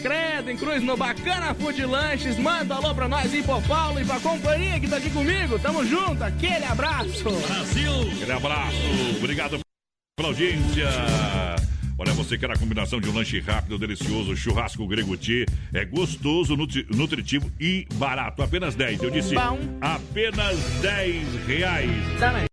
[0.02, 2.38] Credo, em Cruz, no Bacana Food Lanches.
[2.38, 5.58] Manda alô pra nós em Pô Paulo e pra companhia que tá aqui comigo.
[5.58, 7.24] Tamo junto, aquele abraço.
[7.24, 8.02] Brasil!
[8.14, 8.78] Aquele abraço,
[9.18, 9.58] obrigado
[10.16, 10.88] pela audiência.
[11.98, 16.56] Olha, você quer a combinação de um lanche rápido, delicioso, churrasco grego tchê, é gostoso,
[16.58, 18.42] nutri- nutritivo e barato.
[18.44, 19.34] Apenas 10, eu disse.
[19.34, 19.58] Bom.
[19.80, 21.90] Apenas 10 reais.
[22.20, 22.46] Também.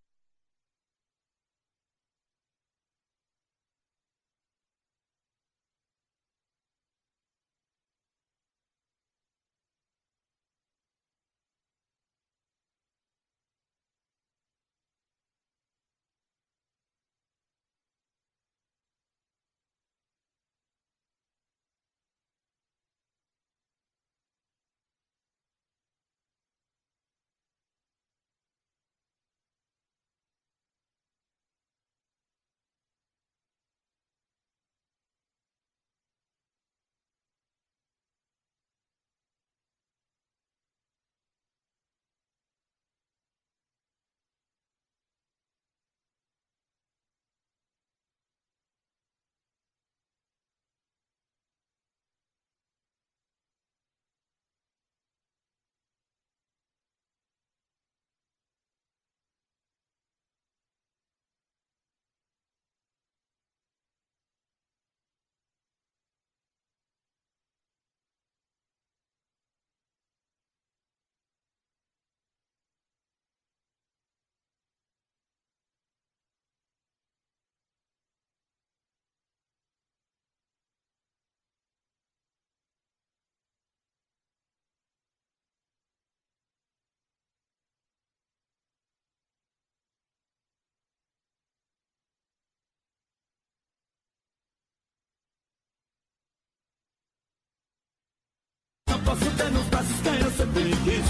[99.12, 101.08] Posso ter nos braços quem eu sempre quis.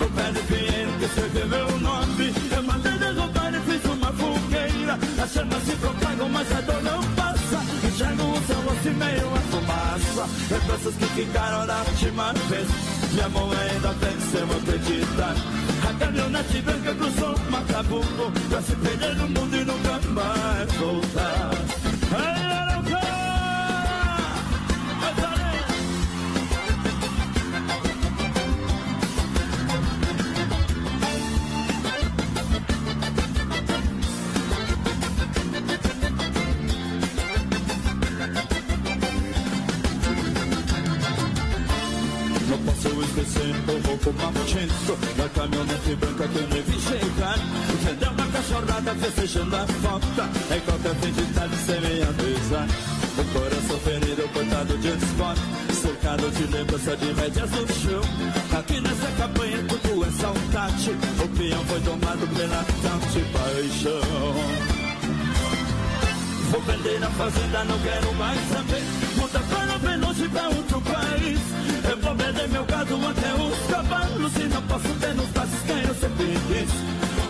[0.00, 2.34] O pé de pinheiro que escreveu meu nome.
[2.54, 4.98] Eu mandei derrubar e fiz uma fogueira.
[5.22, 7.58] As chamas se propagam, mas a dor não passa.
[7.86, 10.28] Enxergo o seu rosto e meio a fumaça.
[10.50, 12.68] Lembranças que ficaram da última vez.
[13.12, 15.34] Minha mão ainda vence, eu acreditar.
[15.88, 21.50] A caminhonete branca cruzou Macabuco Pra se perder no mundo e nunca mais voltar
[22.12, 22.71] Ai,
[45.42, 47.38] caminhonete branca que nem vi chegar.
[47.72, 52.66] Entendeu uma cachorrada festejando a falta Enquanto a fim de tarde sem me avisar
[53.18, 55.42] O coração ferido, coitado de esporte
[55.72, 58.00] Cercado de lembrança de médias no chão.
[58.56, 60.90] Aqui nessa campanha tudo é saudade.
[60.90, 64.00] O peão foi tomado pela tal de paixão.
[66.50, 68.82] Vou vender a fazenda, não quero mais saber.
[69.16, 71.61] Muda para bem longe pra outro país.
[71.88, 74.36] Eu vou vender meu gado até os cavalos.
[74.36, 76.70] E não posso ter nos braços quem eu sempre quis.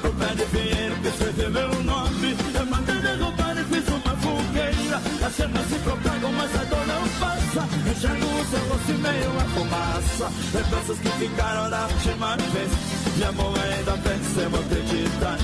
[0.05, 2.37] O pé de pinheiro que escreveu meu nome.
[2.55, 5.01] Eu mandei derrubar e fiz uma fogueira.
[5.27, 7.69] As chamas se propagam, mas a dor não passa.
[7.91, 10.33] Enxergo o seu rosto e meio a fumaça.
[10.55, 12.71] Lembranças que ficaram da última vez.
[13.17, 15.39] Minha mão ainda pensa, eu acreditar.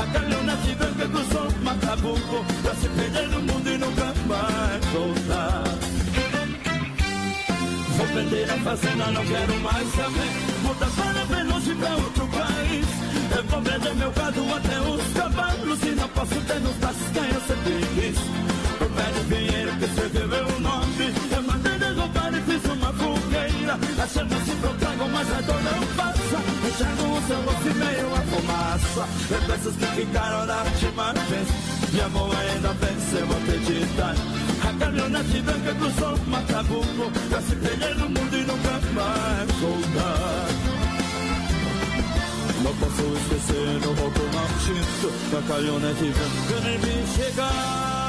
[0.00, 5.71] A caminhonete branca cruzou Macabuco Pra se perder no mundo e nunca mais voltar
[8.14, 10.30] Vender a fazenda, não quero mais saber.
[10.62, 12.86] Mudar para longe pra outro país.
[13.34, 17.24] Eu vou vender meu gado até os cavalos E não posso ter nos braços quem
[17.24, 18.18] eu sempre quis.
[18.80, 21.14] O pé de pinheiro que escreveu meu nome.
[21.34, 23.78] Eu mandei derrubar e fiz uma fogueira.
[24.02, 26.38] As chamas se propagam, mas a dor não passa.
[26.68, 29.08] Enxergo o seu rosto e meio a fumaça.
[29.30, 31.48] Lembranças que ficaram da última vez.
[31.90, 34.14] Minha mão ainda vence, eu acreditar
[34.62, 40.48] A caminhonete branca cruzou Macabuco Pra se perder no mundo e nunca mais voltar
[42.62, 48.02] Não posso esquecer no roubo maldito Da caminhonete branca nem me chegar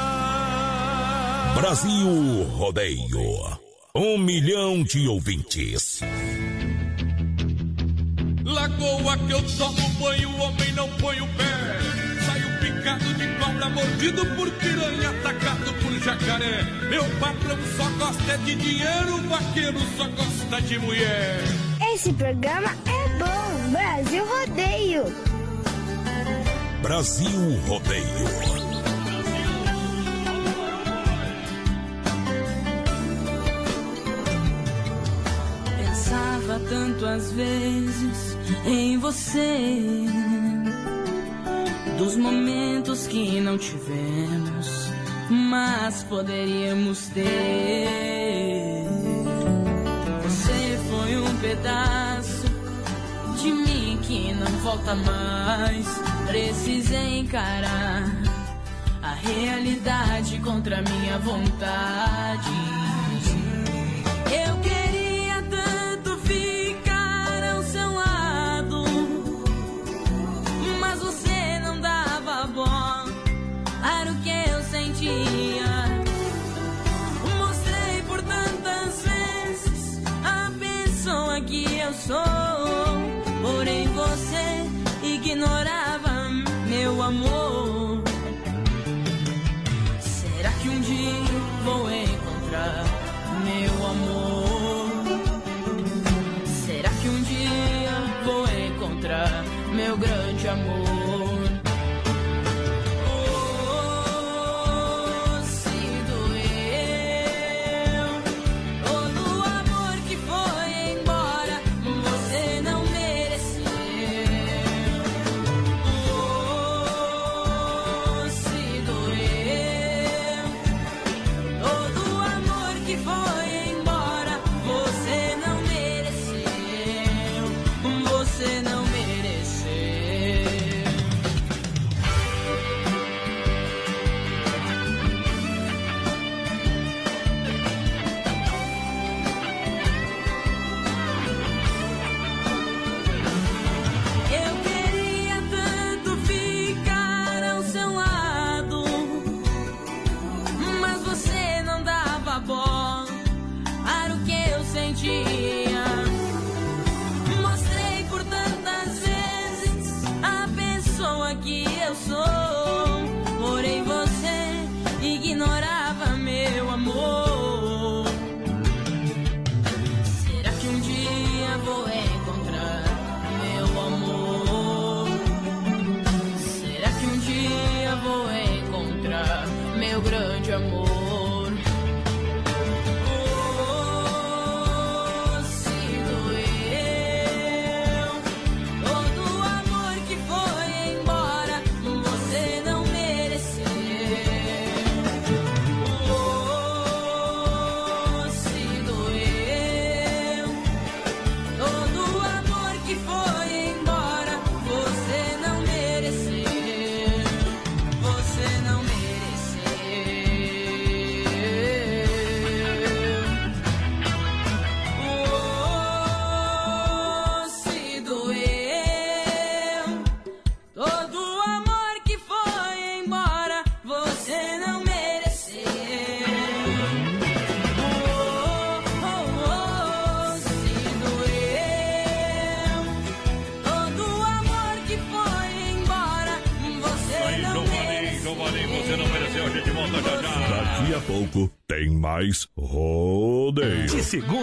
[1.54, 3.58] Brasil Rodeio.
[3.94, 6.00] Um milhão de ouvintes.
[8.44, 12.03] Lagoa que eu tomo banho, o homem não põe o pé.
[12.84, 16.62] Picado de cobra, mordido por piranha, atacado por jacaré.
[16.90, 21.40] Meu patrão só gosta de dinheiro, o vaqueiro só gosta de mulher.
[21.94, 23.70] Esse programa é bom.
[23.70, 25.04] Brasil Rodeio.
[26.82, 28.04] Brasil Rodeio.
[35.78, 38.36] Pensava tanto às vezes
[38.66, 40.04] em você,
[41.96, 44.90] dos momentos que não tivemos,
[45.30, 48.86] mas poderíamos ter.
[50.22, 52.44] Você foi um pedaço
[53.40, 55.86] de mim que não volta mais.
[56.26, 58.10] Precisei encarar
[59.02, 62.50] a realidade contra minha vontade.
[64.46, 64.73] Eu queria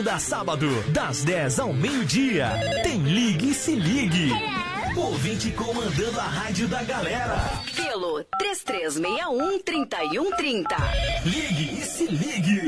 [0.02, 2.50] segunda a sábado, das 10 ao meio-dia,
[2.82, 4.32] tem Ligue e Se Ligue.
[4.98, 7.38] Ouvinte comandando a rádio da galera.
[7.76, 10.66] Pelo 3361-3130.
[11.24, 12.64] Ligue e Se Ligue.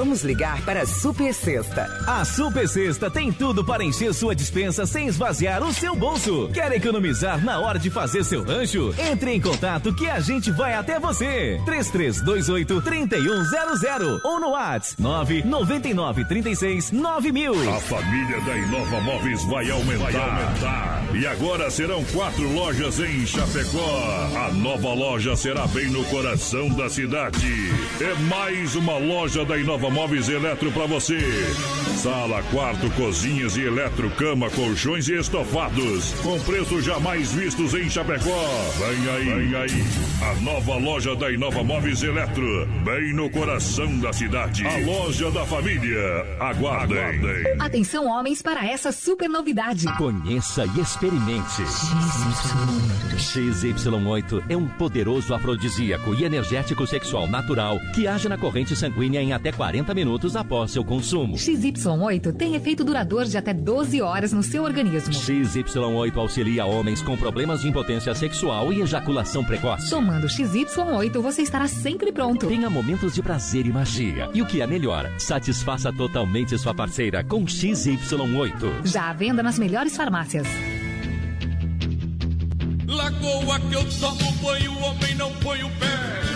[0.00, 1.86] Vamos ligar para a Super Sexta.
[2.06, 6.48] A Super Sexta tem tudo para encher sua dispensa sem esvaziar o seu bolso.
[6.54, 8.94] Quer economizar na hora de fazer seu rancho?
[8.98, 11.60] Entre em contato que a gente vai até você.
[11.66, 17.52] 3328 3100 ou no WhatsApp 999 36 9000.
[17.68, 20.12] A família da Inova Móveis vai aumentar.
[20.12, 21.04] vai aumentar.
[21.12, 24.38] E agora serão quatro lojas em Chapecó.
[24.46, 27.46] A nova loja será bem no coração da cidade.
[28.00, 31.18] É mais uma loja da Inova Móveis Eletro para você.
[31.96, 36.12] Sala, quarto, cozinhas e eletro, cama, colchões e estofados.
[36.22, 38.46] Com preços jamais vistos em Chapecó.
[38.78, 39.84] Vem aí, vem aí.
[40.22, 42.66] A nova loja da Inova Móveis Eletro.
[42.84, 44.66] Bem no coração da cidade.
[44.66, 45.98] A loja da família.
[46.38, 46.98] Aguardem.
[46.98, 47.60] Aguardem.
[47.60, 49.86] Atenção, homens, para essa super novidade.
[49.96, 51.62] Conheça e experimente.
[53.16, 59.32] XY8 é um poderoso afrodisíaco e energético sexual natural que age na corrente sanguínea em
[59.32, 61.36] até 40 minutos após seu consumo.
[61.36, 65.12] XY8 tem efeito duradouro de até 12 horas no seu organismo.
[65.12, 69.90] XY8 auxilia homens com problemas de impotência sexual e ejaculação precoce.
[69.90, 72.46] Tomando XY8, você estará sempre pronto.
[72.46, 74.28] Tenha momentos de prazer e magia.
[74.34, 78.86] E o que é melhor, satisfaça totalmente sua parceira com XY8.
[78.86, 80.46] Já à venda nas melhores farmácias.
[82.86, 86.29] Lagoa que eu tomo banho, o homem não põe o pé.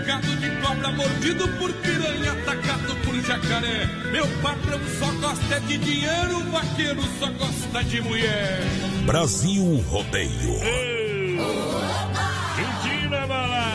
[0.00, 3.86] Picado de cobra, mordido por piranha, atacado por jacaré.
[4.10, 8.60] Meu patrão só gosta de dinheiro, o vaqueiro só gosta de mulher.
[9.04, 10.30] Brasil Rodeio.
[12.56, 13.70] Mentira, balada.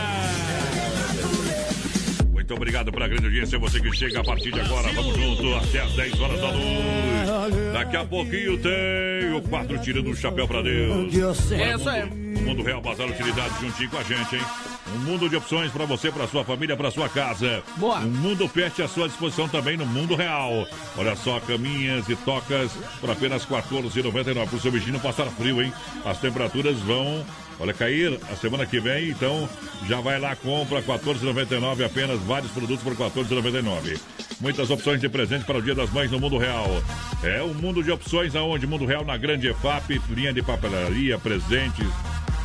[2.32, 3.58] Muito obrigado pela grande audiência.
[3.60, 4.92] Você que chega a partir de agora.
[4.94, 7.72] Vamos junto até as 10 horas da noite.
[7.72, 11.14] Daqui a pouquinho tem o quadro Tirando o Chapéu pra Deus.
[11.52, 12.25] É isso aí.
[12.46, 14.42] Mundo Real Bazar Utilidade juntinho com a gente, hein?
[14.94, 17.60] Um mundo de opções para você, para sua família, para sua casa.
[17.76, 17.98] Boa.
[17.98, 20.64] Um mundo pet à sua disposição também no mundo real.
[20.96, 22.70] Olha só, caminhas e tocas
[23.00, 25.72] por apenas R$ 14,99 para o seu bichinho passar frio, hein?
[26.04, 27.26] As temperaturas vão
[27.58, 29.48] Olha, cair a semana que vem, então
[29.88, 33.98] já vai lá, compra 14,99 apenas, vários produtos por 14,99.
[34.40, 36.66] Muitas opções de presente para o Dia das Mães no Mundo Real.
[37.22, 38.66] É um mundo de opções aonde?
[38.66, 41.88] Mundo Real na Grande EFAP, linha de papelaria, presentes,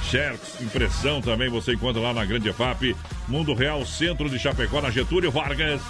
[0.04, 2.96] Xerox, impressão também você encontra lá na Grande EFAP.
[3.28, 5.82] Mundo Real, centro de Chapecó, na Getúlio Vargas.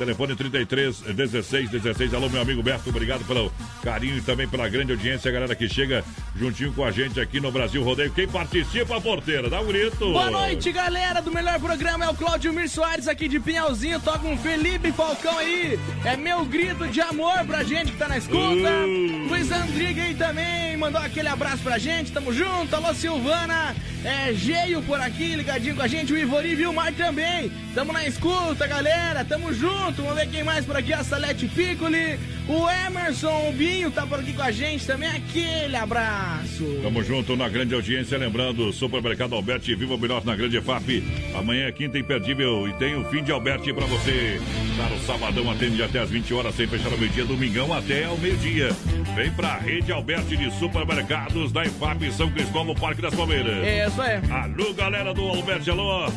[0.00, 2.14] Telefone 33 16 16.
[2.14, 3.52] Alô, meu amigo Berto, obrigado pelo
[3.82, 6.02] carinho e também pela grande audiência, a galera que chega
[6.34, 8.10] juntinho com a gente aqui no Brasil Rodeio.
[8.10, 10.10] Quem participa, porteira, dá um grito.
[10.10, 12.06] Boa noite, galera do melhor programa.
[12.06, 14.00] É o Claudio Mir Soares aqui de Pinhalzinho.
[14.00, 15.78] Toca um Felipe Falcão aí.
[16.02, 18.40] É meu grito de amor pra gente que tá na escuta.
[18.40, 19.28] Uh.
[19.28, 22.10] Luiz Andriga aí também mandou aquele abraço pra gente.
[22.10, 22.74] Tamo junto.
[22.74, 23.76] Alô, Silvana.
[24.02, 26.10] É Geio por aqui, ligadinho com a gente.
[26.10, 27.52] O Ivori e o Mar também.
[27.74, 29.22] Tamo na escuta, galera.
[29.24, 29.89] Tamo junto.
[29.96, 30.92] Vamos ver quem mais por aqui.
[30.92, 32.18] A Salete Piccoli.
[32.48, 35.08] O Emerson o Binho tá por aqui com a gente também.
[35.08, 36.64] Aquele abraço.
[36.82, 41.02] Tamo junto na grande audiência, lembrando, Supermercado Alberti, viva o melhor na grande FAP.
[41.34, 44.40] Amanhã é quinta imperdível e tem o fim de Alberti pra você.
[44.76, 48.70] Claro, sabadão atende até às 20 horas, sem fechar ao meio-dia, domingão até ao meio-dia.
[49.14, 53.64] Vem pra rede Alberti de supermercados da IFAP São Cristóvão, Parque das Palmeiras.
[53.64, 54.20] É, isso aí.
[54.30, 56.10] Alô, galera do Alberti, alô.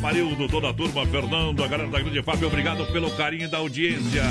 [0.00, 4.22] Amarildo, toda a turma, Fernando, a galera da grande FAP, obrigado pelo carinho da audiência.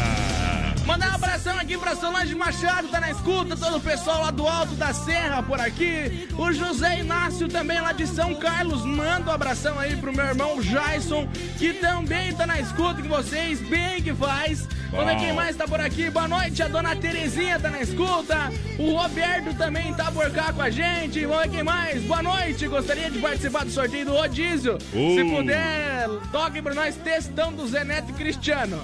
[0.89, 4.47] Mandar um abração aqui pra Solange Machado, tá na escuta, todo o pessoal lá do
[4.47, 6.27] Alto da Serra por aqui.
[6.35, 10.59] O José Inácio também lá de São Carlos, manda um abração aí pro meu irmão
[10.59, 11.29] Jason,
[11.59, 14.67] que também tá na escuta, que vocês bem que faz.
[14.91, 16.09] Vamos ver quem mais tá por aqui.
[16.09, 18.51] Boa noite, a dona Terezinha tá na escuta.
[18.79, 21.23] O Roberto também tá por cá com a gente.
[21.25, 22.01] Vamos ver quem mais.
[22.03, 24.79] Boa noite, gostaria de participar do sorteio do Rodízio.
[24.91, 25.15] Uh.
[25.15, 28.81] Se puder, toque pra nós, textão do Zé Neto e Cristiano.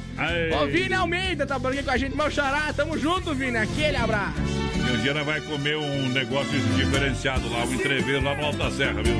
[0.61, 2.71] Ô, Vini Almeida tá por aqui com a gente, meu xará.
[2.73, 3.57] Tamo junto, Vini.
[3.57, 4.39] Aquele abraço.
[4.87, 8.57] E um dia nós vai comer um negócio diferenciado lá, um entreveiro lá no Alto
[8.57, 9.15] da Serra, viu?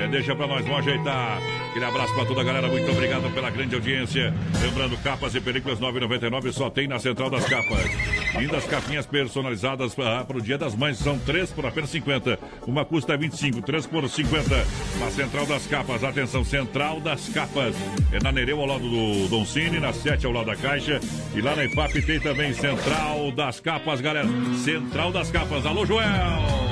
[0.00, 1.38] É, deixa pra nós, vamos ajeitar.
[1.68, 4.32] Aquele abraço pra toda a galera, muito obrigado pela grande audiência.
[4.62, 7.84] Lembrando, capas e películas 9,99 só tem na Central das Capas.
[8.34, 12.38] Lindas capinhas personalizadas para o Dia das Mães, são três por apenas 50.
[12.66, 14.66] Uma custa 25, três por 50.
[14.98, 17.76] Na Central das Capas, atenção, Central das Capas.
[18.10, 20.98] É na Nereu ao lado do Don Cine, na 7 ao lado da Caixa.
[21.34, 24.26] E lá na IFAP tem também Central das Capas, galera.
[24.64, 25.66] Central das Capas.
[25.66, 26.70] Alô, Joel!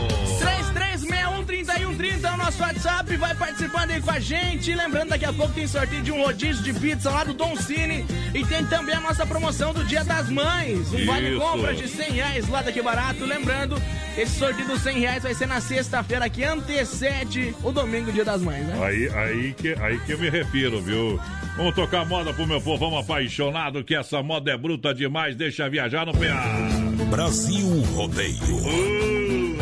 [1.48, 4.74] 33613130 é o nosso WhatsApp, vai participando aí com a gente.
[4.74, 8.04] Lembrando, daqui a pouco tem sorteio de um rodízio de pizza lá do Don Cine.
[8.34, 10.92] E tem também a nossa promoção do Dia das Mães.
[10.92, 13.24] Um vale compra de 100 reais lá daqui barato.
[13.24, 13.80] Lembrando,
[14.16, 18.42] esse sorteio dos 100 reais vai ser na sexta-feira que antecede o domingo, Dia das
[18.42, 18.78] Mães, né?
[18.84, 21.18] Aí, aí, que, aí que eu me refiro, viu?
[21.56, 26.04] Vamos tocar moda pro meu povão apaixonado, que essa moda é bruta demais, deixa viajar
[26.04, 26.88] no PA.
[27.10, 28.36] Brasil Rodeio.
[28.36, 29.17] Uh,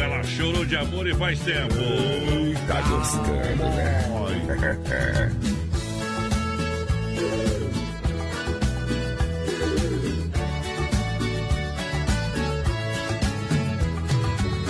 [0.07, 1.75] ela chorou de amor e faz tempo.
[2.69, 4.07] Tá gostando, né?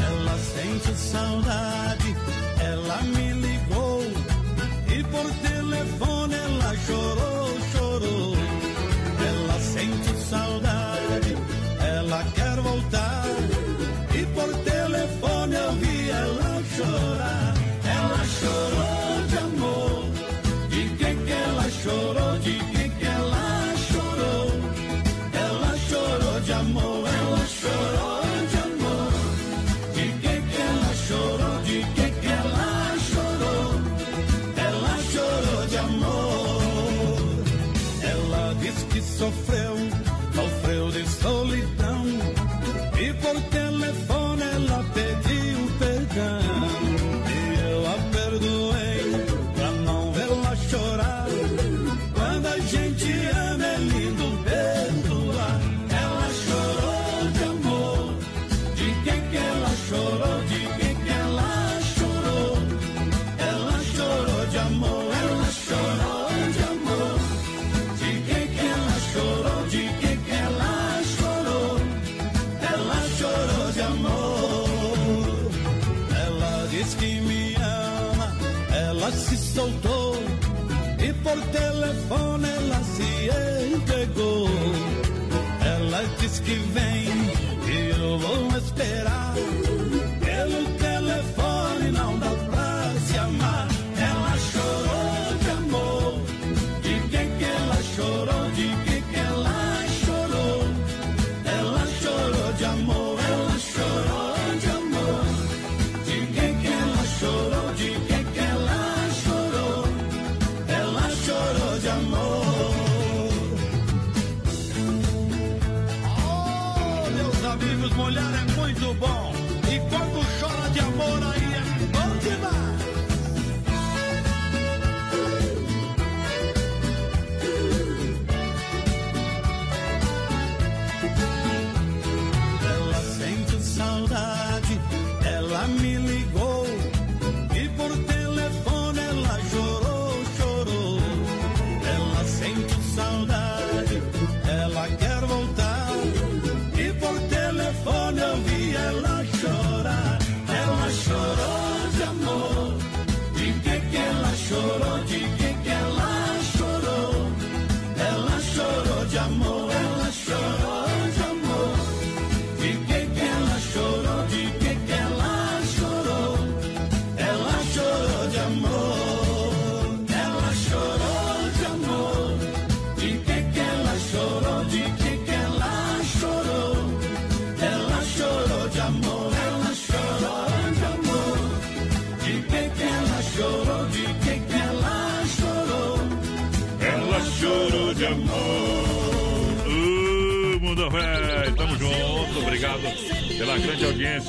[0.07, 2.17] Ela sente saudade,
[2.61, 4.03] ela me ligou
[4.89, 8.36] e por telefone ela chorou, chorou.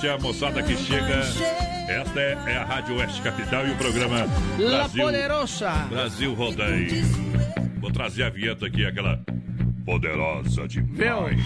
[0.07, 1.19] Audiência, moçada que chega.
[1.89, 4.27] Esta é, é a Rádio Oeste Capital e o programa
[4.57, 5.71] La Brasil, Poderosa.
[5.89, 7.05] Brasil Rodeio.
[7.79, 9.19] Vou trazer a vinheta aqui, aquela
[9.85, 11.39] poderosa demais.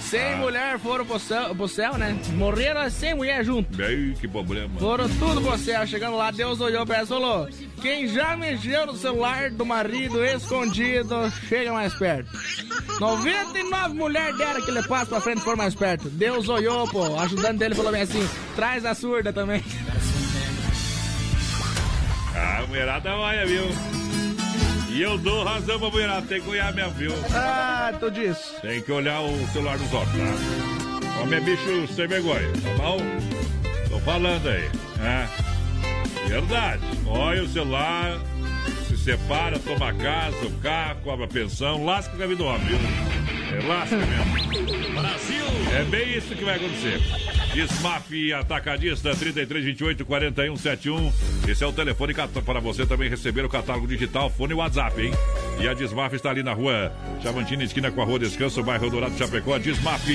[0.00, 2.16] Cem mulheres foram pro céu, pro céu, né?
[2.34, 3.82] Morreram as 100 mulheres junto.
[3.82, 4.78] Aí, que problema.
[4.78, 5.84] Foram tudo pro céu.
[5.84, 7.48] Chegando lá, Deus olhou pra ela e falou:
[7.82, 12.30] Quem já mexeu no celular do marido escondido, chega mais perto.
[12.98, 16.08] 99 mulheres deram aquele passo pra frente e foram mais perto.
[16.08, 19.62] Deus olhou, pô, ajudando dele falou bem assim: Traz a surda também.
[22.34, 23.64] A mulherada vai, viu?
[24.90, 27.12] E eu dou razão pra mulherada, tem que olhar mesmo, viu?
[27.34, 28.60] Ah, tu disse.
[28.62, 31.20] Tem que olhar o celular dos outros, tá?
[31.20, 32.98] Homem é bicho sem vergonha, tá bom?
[33.90, 35.28] Tô falando aí, né?
[36.28, 36.82] Verdade.
[37.06, 38.18] Olha o celular,
[38.86, 42.78] se separa, toma casa, o carro, cobra a pensão, lasca vida do homem, viu?
[43.58, 44.94] É lasca mesmo.
[44.94, 45.44] Brasil!
[45.76, 47.00] É bem isso que vai acontecer.
[47.54, 51.12] Desmaf Atacadista 3328 4171.
[51.48, 52.14] Esse é o telefone
[52.44, 55.12] para você também receber o catálogo digital, fone e WhatsApp, hein?
[55.58, 56.92] E a Desmaf está ali na rua
[57.22, 59.58] Chavantina, esquina com a Rua Descanso, bairro Dourado Chapecó.
[59.58, 60.06] Desmaf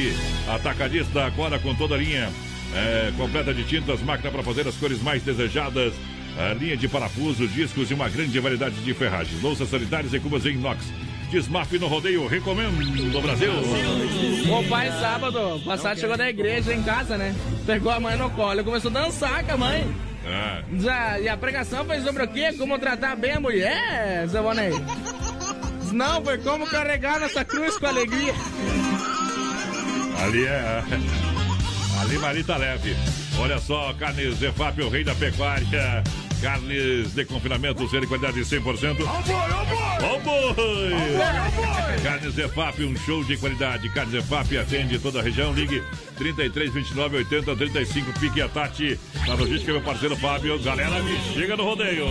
[0.48, 2.32] Atacadista agora com toda a linha
[2.74, 5.94] é, completa de tintas, máquina para fazer as cores mais desejadas.
[6.38, 9.42] A linha de parafuso, discos e uma grande variedade de ferragens.
[9.42, 10.86] Louças sanitárias e cubas em inox.
[11.30, 13.52] Desmaf no rodeio, recomendo no Brasil.
[13.54, 17.34] O pai, sábado passado, chegou da igreja em casa, né?
[17.66, 19.96] Pegou a mãe no colo começou a dançar com a mãe.
[20.26, 22.54] Ah, Já, e a pregação foi sobre o quê?
[22.58, 24.72] Como tratar bem a mulher, Zé Bonei?
[25.92, 28.34] Não, foi como carregar nossa cruz com alegria.
[30.24, 30.84] Ali é.
[32.02, 32.96] Ali Marita leve.
[33.40, 36.04] Olha só, carnes Zefap, o rei da pecuária.
[36.42, 38.98] Carnes de confinamento, ser de qualidade 100%.
[40.04, 42.02] Ó boi!
[42.04, 43.88] Carnes Zefap, um show de qualidade.
[43.90, 45.54] Carnes Zefap atende toda a região.
[45.54, 45.84] Ligue
[46.18, 48.20] 33 29 80 35.
[48.20, 49.00] Pique a Tati.
[49.28, 50.60] Na logística, meu parceiro Fábio.
[50.64, 52.06] Galera, me chega no rodeio.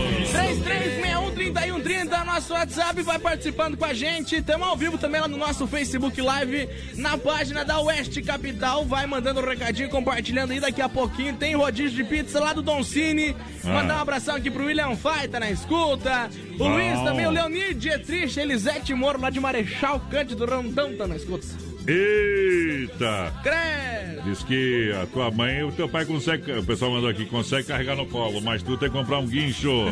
[1.35, 4.37] 33613130, nosso WhatsApp, vai participando com a gente.
[4.37, 8.85] Estamos ao vivo também lá no nosso Facebook Live, na página da Oeste Capital.
[8.85, 10.61] Vai mandando um recadinho, compartilhando aí.
[10.61, 13.35] Daqui a pouquinho tem rodízio de pizza lá do Don Cine.
[13.65, 13.69] Ah.
[13.69, 16.29] Mandar um abração aqui pro William Fai, tá na escuta.
[16.55, 16.75] O Bom.
[16.75, 21.47] Luiz também, o Leonir Dietrich, Elisete Moro lá de Marechal Cândido Rondão, tá na escuta.
[21.89, 23.33] Eita!
[23.43, 24.23] Credo!
[24.25, 27.97] Diz que a tua mãe, o teu pai consegue, o pessoal mandou aqui, consegue carregar
[27.97, 29.71] no colo, mas tu tem que comprar um guincho.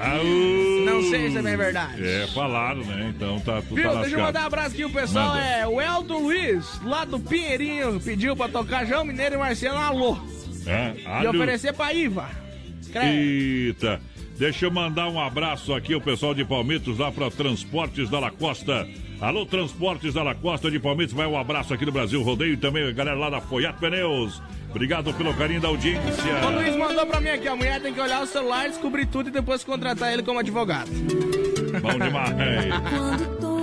[0.00, 0.84] Aú!
[0.86, 2.02] Não sei se é bem verdade.
[2.02, 3.12] É, falaram, né?
[3.14, 3.92] Então tá, tu Viu?
[3.92, 5.44] tá Deixa eu mandar um abraço aqui, o pessoal Manda.
[5.46, 10.18] é o Eldo Luiz, lá do Pinheirinho, pediu pra tocar João Mineiro e Marcelo Alô.
[10.66, 12.49] É, E oferecer pra Iva.
[12.98, 14.00] Eita!
[14.38, 18.88] Deixa eu mandar um abraço aqui ao pessoal de Palmitos lá para Transportes da Lacosta.
[19.20, 22.88] Alô, Transportes da Lacosta de Palmitos, vai um abraço aqui no Brasil Rodeio e também
[22.88, 24.40] a galera lá da Foiato Pneus.
[24.70, 26.46] Obrigado pelo carinho da audiência.
[26.46, 29.28] O Luiz mandou pra mim aqui, a mulher tem que olhar o celular, descobrir tudo
[29.28, 30.90] e depois contratar ele como advogado.
[31.82, 32.30] Bom demais.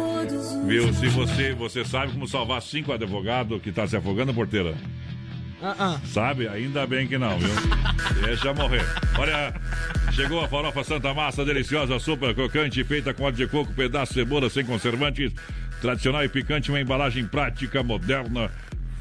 [0.68, 0.94] Viu?
[0.94, 4.76] Se você, você sabe como salvar cinco advogados que tá se afogando, porteira?
[5.62, 6.00] Ah, ah.
[6.06, 6.48] Sabe?
[6.48, 7.50] Ainda bem que não, viu?
[8.26, 8.86] Deixa morrer.
[9.18, 9.54] Olha,
[10.12, 14.20] chegou a farofa Santa Massa, deliciosa, super crocante, feita com óleo de coco, pedaço de
[14.20, 15.34] cebola sem conservantes,
[15.82, 18.52] tradicional e picante, uma embalagem prática, moderna.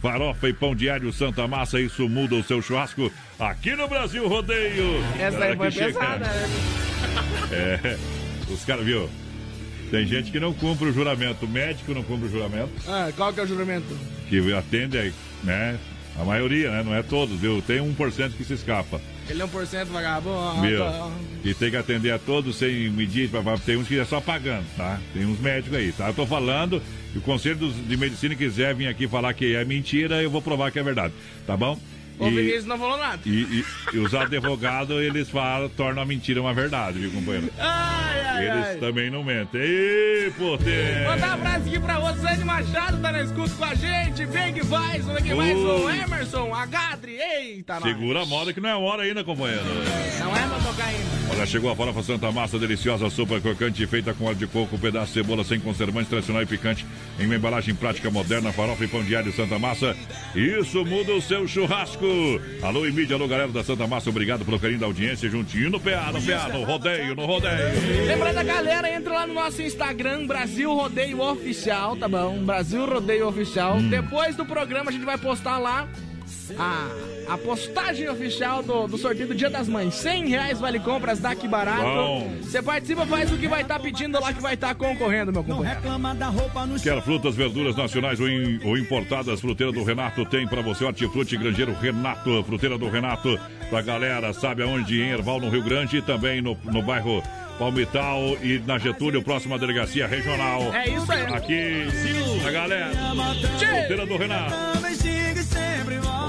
[0.00, 5.02] Farofa e pão diário Santa Massa, isso muda o seu churrasco aqui no Brasil Rodeio.
[5.18, 6.48] Essa Cara, aí foi pesada, né?
[7.52, 7.96] É,
[8.52, 9.08] os caras, viu?
[9.90, 11.46] Tem gente que não cumpre o juramento.
[11.46, 12.70] O médico não cumpre o juramento.
[12.88, 13.96] Ah, qual que é o juramento?
[14.28, 15.14] Que atende, aí,
[15.44, 15.78] né?
[16.18, 16.82] A maioria, né?
[16.82, 17.62] Não é todos, viu?
[17.62, 19.00] Tem 1% que se escapa.
[19.28, 20.62] Ele é 1% vagabundo.
[20.62, 20.78] Viu?
[20.78, 21.10] tá.
[21.44, 23.30] E tem que atender a todos sem medir.
[23.64, 24.98] Tem uns que é só pagando, tá?
[25.12, 26.08] Tem uns médicos aí, tá?
[26.08, 26.82] Eu tô falando.
[27.14, 30.70] E o Conselho de Medicina quiser vir aqui falar que é mentira, eu vou provar
[30.70, 31.12] que é verdade.
[31.46, 31.78] Tá bom?
[32.18, 33.20] O E- Vinícius não falou nada.
[33.26, 37.50] E, e- e os advogados, eles falam, tornam a mentira uma verdade, viu, companheiro?
[37.58, 38.76] Ai, ai, Eles ai.
[38.76, 39.60] também não mentem.
[39.60, 41.04] Ê, potê!
[41.06, 44.24] Mandar um abraço aqui pra Rosane Machado, tá na escuta com a gente.
[44.26, 45.90] Vem que vai, vem que vai, o.
[45.90, 47.82] Emerson, a Gadri, eita, nós.
[47.84, 49.64] Segura a moda que não é hora ainda, companheiro.
[50.18, 51.15] Não é pra tocar ainda.
[51.28, 55.08] Olha, chegou a farofa Santa Massa, deliciosa, sopa crocante, feita com óleo de coco, pedaço
[55.08, 56.86] de cebola sem conservantes, tradicional e picante,
[57.18, 59.96] em uma embalagem prática moderna, farofa e pão diário Santa Massa.
[60.34, 62.06] Isso muda o seu churrasco.
[62.62, 65.80] Alô, e mídia, alô, galera da Santa Massa, obrigado pelo carinho da audiência, juntinho no
[65.80, 68.06] PA, no PA, no rodeio, no rodeio.
[68.06, 72.38] Lembrando a galera, entra lá no nosso Instagram, Brasil Rodeio Oficial, tá bom?
[72.44, 73.76] Brasil Rodeio Oficial.
[73.76, 73.88] Hum.
[73.88, 75.88] Depois do programa a gente vai postar lá
[76.58, 76.88] a,
[77.34, 79.94] a postagem oficial do, do sorteio do Dia das Mães.
[79.94, 81.82] 100 reais vale compras daqui barato.
[81.82, 82.32] Bom.
[82.42, 85.80] Você participa, faz o que vai estar pedindo lá que vai estar concorrendo, meu companheiro.
[85.80, 89.40] Reclama da roupa no Quer frutas, verduras nacionais ou, in- ou importadas?
[89.40, 90.84] Fruteira do Renato tem pra você.
[90.84, 92.42] Hortifruti Grangeiro Renato.
[92.44, 93.38] Fruteira do Renato
[93.70, 95.00] pra galera, sabe aonde?
[95.00, 97.22] Em Erval, no Rio Grande e também no, no bairro
[97.58, 100.74] Palmital e na Getúlio, próxima delegacia regional.
[100.74, 101.22] É isso aí.
[101.34, 101.86] Aqui,
[102.46, 102.90] a galera.
[102.90, 104.54] Fruteira do Renato.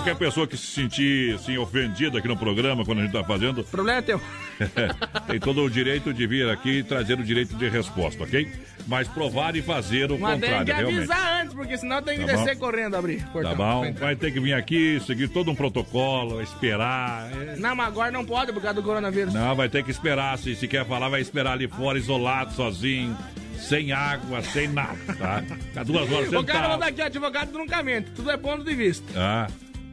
[0.07, 3.61] Qualquer pessoa que se sentir assim, ofendida aqui no programa, quando a gente tá fazendo,
[3.61, 4.21] O problema é teu.
[5.27, 8.49] tem todo o direito de vir aqui e trazer o direito de resposta, ok?
[8.87, 10.97] Mas provar e fazer o Mas tem contrário, que realmente.
[11.11, 12.43] avisar antes, porque senão tem que Tá bom.
[12.43, 13.21] descer correndo abrir.
[13.21, 13.55] Tá portão.
[13.55, 13.93] bom?
[13.93, 17.29] Vai ter que vir aqui, seguir todo um protocolo, esperar.
[17.33, 17.55] é.
[17.57, 19.33] Não, mas agora não pode por causa do coronavírus.
[19.33, 20.37] Não, vai ter que esperar.
[20.37, 23.17] Se, se quer falar, vai esperar ali fora, isolado, sozinho,
[23.59, 25.41] sem água, sem nada, tá?
[25.41, 26.69] Ficar duas horas O cara sentado.
[26.69, 28.09] manda aqui, advogado nunca mente.
[28.15, 29.05] Tudo é ponto de vista.
[29.15, 29.47] Ah,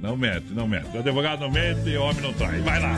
[0.04, 0.94] não mente, não mente.
[0.94, 2.60] O advogado não mente e o homem não trai.
[2.60, 2.94] Vai lá.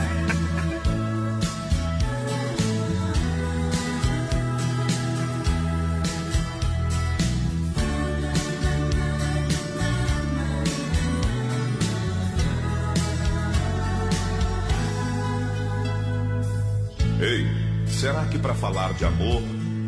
[17.21, 17.47] Ei,
[17.87, 19.41] será que para falar de amor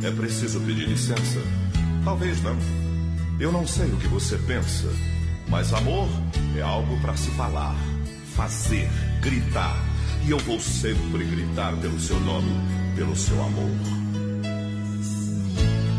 [0.04, 1.41] é preciso pedir licença?
[2.06, 2.58] Talvez não.
[3.41, 4.88] Eu não sei o que você pensa,
[5.50, 6.08] mas amor
[6.56, 7.76] é algo para se falar,
[8.36, 8.90] fazer,
[9.22, 9.76] gritar.
[10.26, 12.52] E eu vou sempre gritar pelo seu nome,
[12.96, 13.72] pelo seu amor.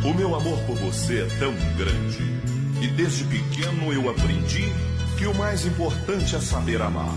[0.05, 2.41] O meu amor por você é tão grande.
[2.81, 4.65] E desde pequeno eu aprendi
[5.19, 7.15] que o mais importante é saber amar.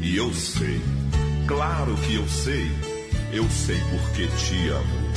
[0.00, 0.80] E eu sei,
[1.46, 2.70] claro que eu sei,
[3.32, 5.12] eu sei porque te amo.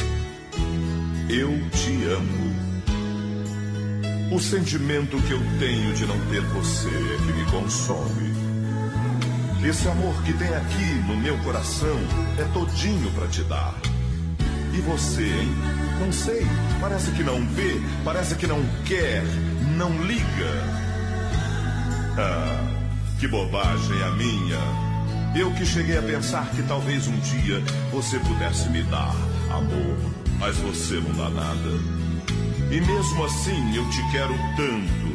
[1.29, 2.44] Eu te amo.
[4.35, 8.35] O sentimento que eu tenho de não ter você é que me consome.
[9.65, 11.97] Esse amor que tem aqui no meu coração
[12.37, 13.73] é todinho pra te dar.
[14.73, 15.49] E você, hein?
[16.01, 16.45] Não sei.
[16.81, 19.23] Parece que não vê, parece que não quer,
[19.77, 20.51] não liga.
[22.17, 24.59] Ah, que bobagem a minha.
[25.33, 29.15] Eu que cheguei a pensar que talvez um dia você pudesse me dar
[29.49, 29.97] amor,
[30.37, 32.04] mas você não dá nada.
[32.71, 35.13] E mesmo assim eu te quero tanto,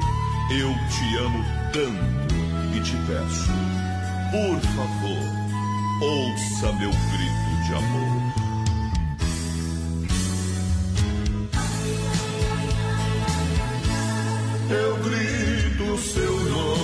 [0.52, 2.34] eu te amo tanto
[2.74, 3.50] e te peço,
[4.30, 5.24] por favor,
[6.00, 8.20] ouça meu grito de amor.
[14.70, 16.79] Eu grito seu nome.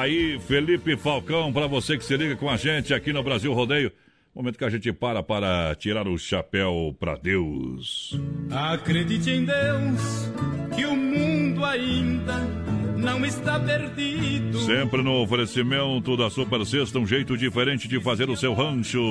[0.00, 3.52] Tá aí, Felipe Falcão, para você que se liga com a gente aqui no Brasil
[3.52, 3.92] Rodeio.
[4.34, 8.18] Momento que a gente para para tirar o chapéu para Deus.
[8.50, 10.32] Acredite em Deus,
[10.74, 12.38] que o mundo ainda
[12.96, 14.60] não está perdido.
[14.60, 19.02] Sempre no oferecimento da Super Sexta, um jeito diferente de fazer o seu rancho.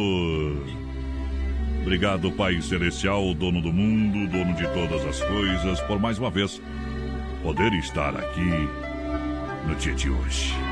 [1.83, 6.59] Obrigado, Pai Celestial, dono do mundo, dono de todas as coisas, por mais uma vez
[7.43, 8.67] poder estar aqui
[9.67, 10.68] no dia de hoje.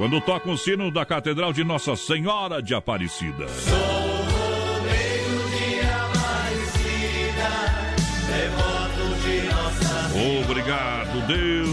[0.00, 3.44] Quando toca o sino da Catedral de Nossa Senhora de Aparecida.
[10.42, 11.68] Obrigado, Deus.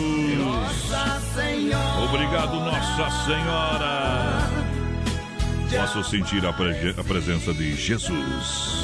[2.04, 4.50] Obrigado, Nossa Senhora.
[5.72, 8.78] Posso sentir a, prege- a presença de Jesus.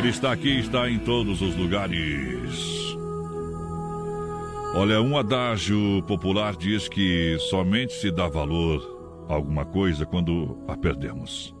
[0.00, 2.96] Ele está aqui, está em todos os lugares.
[4.74, 10.74] Olha, um adágio popular diz que somente se dá valor a alguma coisa quando a
[10.74, 11.54] perdemos.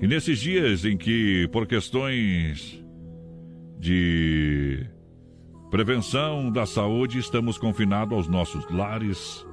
[0.00, 2.84] E nesses dias em que, por questões
[3.78, 4.84] de
[5.70, 9.46] prevenção da saúde, estamos confinados aos nossos lares,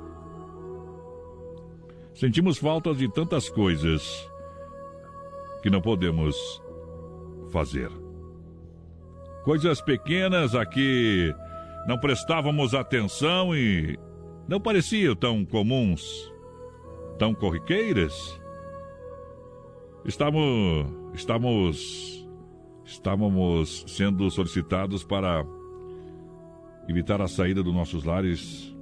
[2.15, 4.27] sentimos falta de tantas coisas
[5.61, 6.64] que não podemos
[7.55, 7.89] fazer.
[9.45, 11.33] Coisas pequenas a que
[11.87, 13.97] não prestávamos atenção e
[14.45, 16.03] não pareciam tão comuns,
[17.17, 18.13] tão corriqueiras.
[20.03, 22.27] Estamos, estamos,
[22.83, 25.45] estávamos sendo solicitados para
[26.89, 28.75] evitar a saída dos nossos lares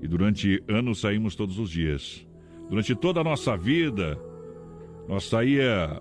[0.00, 2.24] e durante anos saímos todos os dias.
[2.70, 4.16] Durante toda a nossa vida,
[5.08, 5.98] nós saía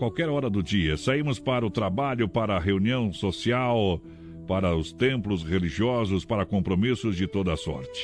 [0.00, 0.96] qualquer hora do dia.
[0.96, 4.00] Saímos para o trabalho, para a reunião social,
[4.48, 8.00] para os templos religiosos, para compromissos de toda sorte.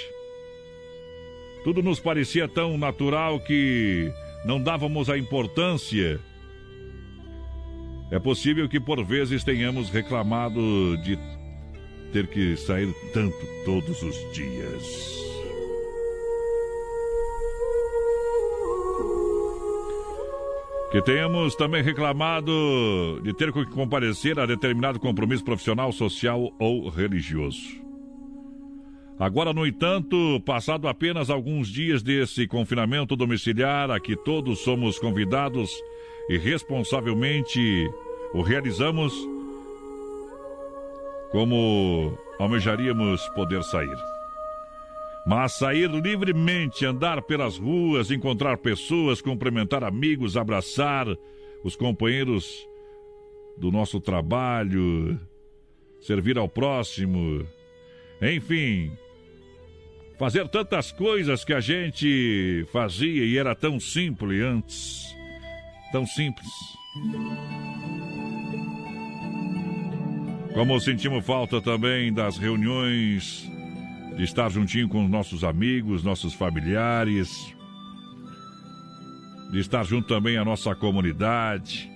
[1.64, 4.12] Tudo nos parecia tão natural que
[4.44, 6.20] não dávamos a importância.
[8.10, 10.60] É possível que por vezes tenhamos reclamado
[10.98, 11.18] de
[12.12, 15.25] ter que sair tanto todos os dias.
[20.90, 27.84] Que tenhamos também reclamado de ter que comparecer a determinado compromisso profissional, social ou religioso.
[29.18, 35.70] Agora, no entanto, passado apenas alguns dias desse confinamento domiciliar a que todos somos convidados
[36.28, 37.90] e responsavelmente
[38.34, 39.14] o realizamos,
[41.30, 44.15] como almejaríamos poder sair.
[45.26, 51.08] Mas sair livremente, andar pelas ruas, encontrar pessoas, cumprimentar amigos, abraçar
[51.64, 52.46] os companheiros
[53.58, 55.18] do nosso trabalho,
[56.00, 57.44] servir ao próximo,
[58.22, 58.92] enfim,
[60.16, 65.16] fazer tantas coisas que a gente fazia e era tão simples antes.
[65.90, 66.48] Tão simples.
[70.54, 73.50] Como sentimos falta também das reuniões,
[74.16, 77.54] de estar juntinho com os nossos amigos, nossos familiares,
[79.50, 81.90] de estar junto também à nossa comunidade.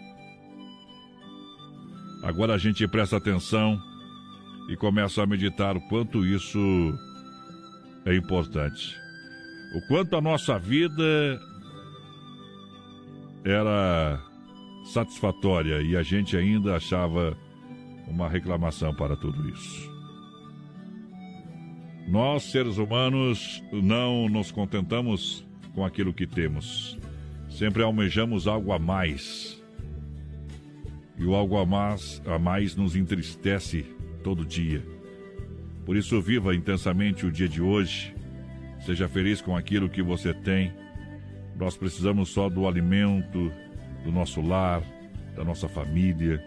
[2.23, 3.81] Agora a gente presta atenção
[4.69, 6.59] e começa a meditar o quanto isso
[8.05, 8.95] é importante.
[9.75, 11.41] O quanto a nossa vida
[13.45, 14.21] era
[14.85, 17.37] satisfatória e a gente ainda achava
[18.07, 19.90] uma reclamação para tudo isso.
[22.09, 25.45] Nós, seres humanos, não nos contentamos
[25.75, 26.99] com aquilo que temos.
[27.49, 29.63] Sempre almejamos algo a mais.
[31.17, 33.85] E o algo a mais, a mais nos entristece
[34.23, 34.85] todo dia.
[35.85, 38.15] Por isso, viva intensamente o dia de hoje.
[38.81, 40.73] Seja feliz com aquilo que você tem.
[41.57, 43.53] Nós precisamos só do alimento,
[44.05, 44.83] do nosso lar,
[45.37, 46.43] da nossa família.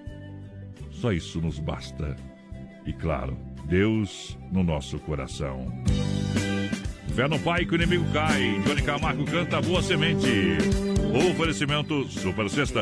[0.92, 2.16] Só isso nos basta.
[2.86, 5.72] E claro, Deus no nosso coração.
[7.16, 8.60] Fé no Pai que o inimigo cai.
[8.66, 10.58] Johnny Camargo canta Boa Semente.
[11.32, 12.82] Oferecimento Super Sexta.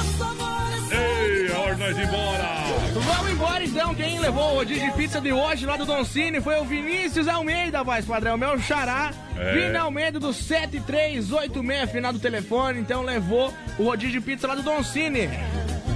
[1.91, 2.49] Nós embora.
[2.93, 3.93] Vamos embora então.
[3.93, 7.27] Quem levou o rodízio de pizza de hoje lá do Don Cine foi o Vinícius
[7.27, 9.11] Almeida, voz padrão, meu xará.
[9.37, 9.53] É.
[9.53, 12.79] Vini Almeida do 7386, final do telefone.
[12.79, 15.29] Então levou o rodízio de pizza lá do Don Cine.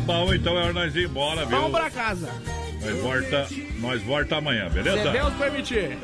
[0.05, 1.57] Bom, então é hora de nós ir embora, viu?
[1.57, 2.29] Vamos pra casa.
[2.81, 3.47] Nós volta,
[3.79, 5.01] nós volta amanhã, beleza?
[5.01, 5.97] Se Deus permitir.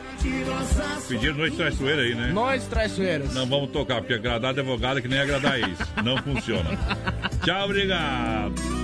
[1.08, 2.32] Pedir noite traiçoeira aí, né?
[2.34, 3.34] Nós traiçoeiros.
[3.36, 5.78] Não vamos tocar, porque agradar advogado é que nem agradar ex.
[6.04, 6.70] Não funciona.
[7.44, 8.81] Tchau, obrigado.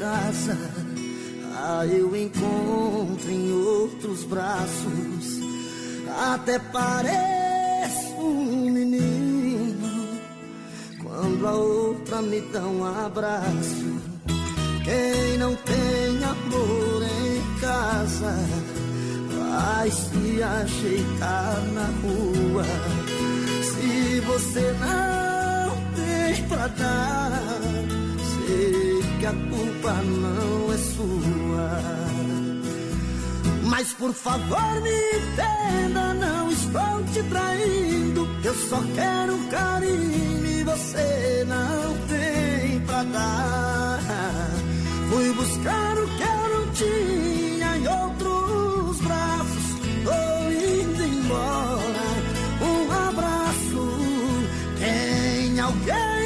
[0.00, 0.56] Casa,
[1.54, 5.40] ah, eu encontro em outros braços.
[6.32, 10.18] Até pareço um menino
[11.02, 14.00] quando a outra me dá um abraço.
[14.84, 18.34] Quem não tem amor em casa
[19.38, 22.64] vai se ajeitar na rua.
[23.62, 27.42] Se você não tem pra dar,
[28.46, 28.89] sei
[29.20, 31.70] que a culpa não é sua.
[33.64, 38.26] Mas por favor me entenda, não estou te traindo.
[38.42, 44.00] Eu só quero carinho e você não tem pra dar.
[45.10, 49.66] Fui buscar o que eu não tinha em outros braços.
[50.02, 52.06] Tô indo embora.
[52.62, 53.82] Um abraço.
[54.78, 56.19] Tem alguém?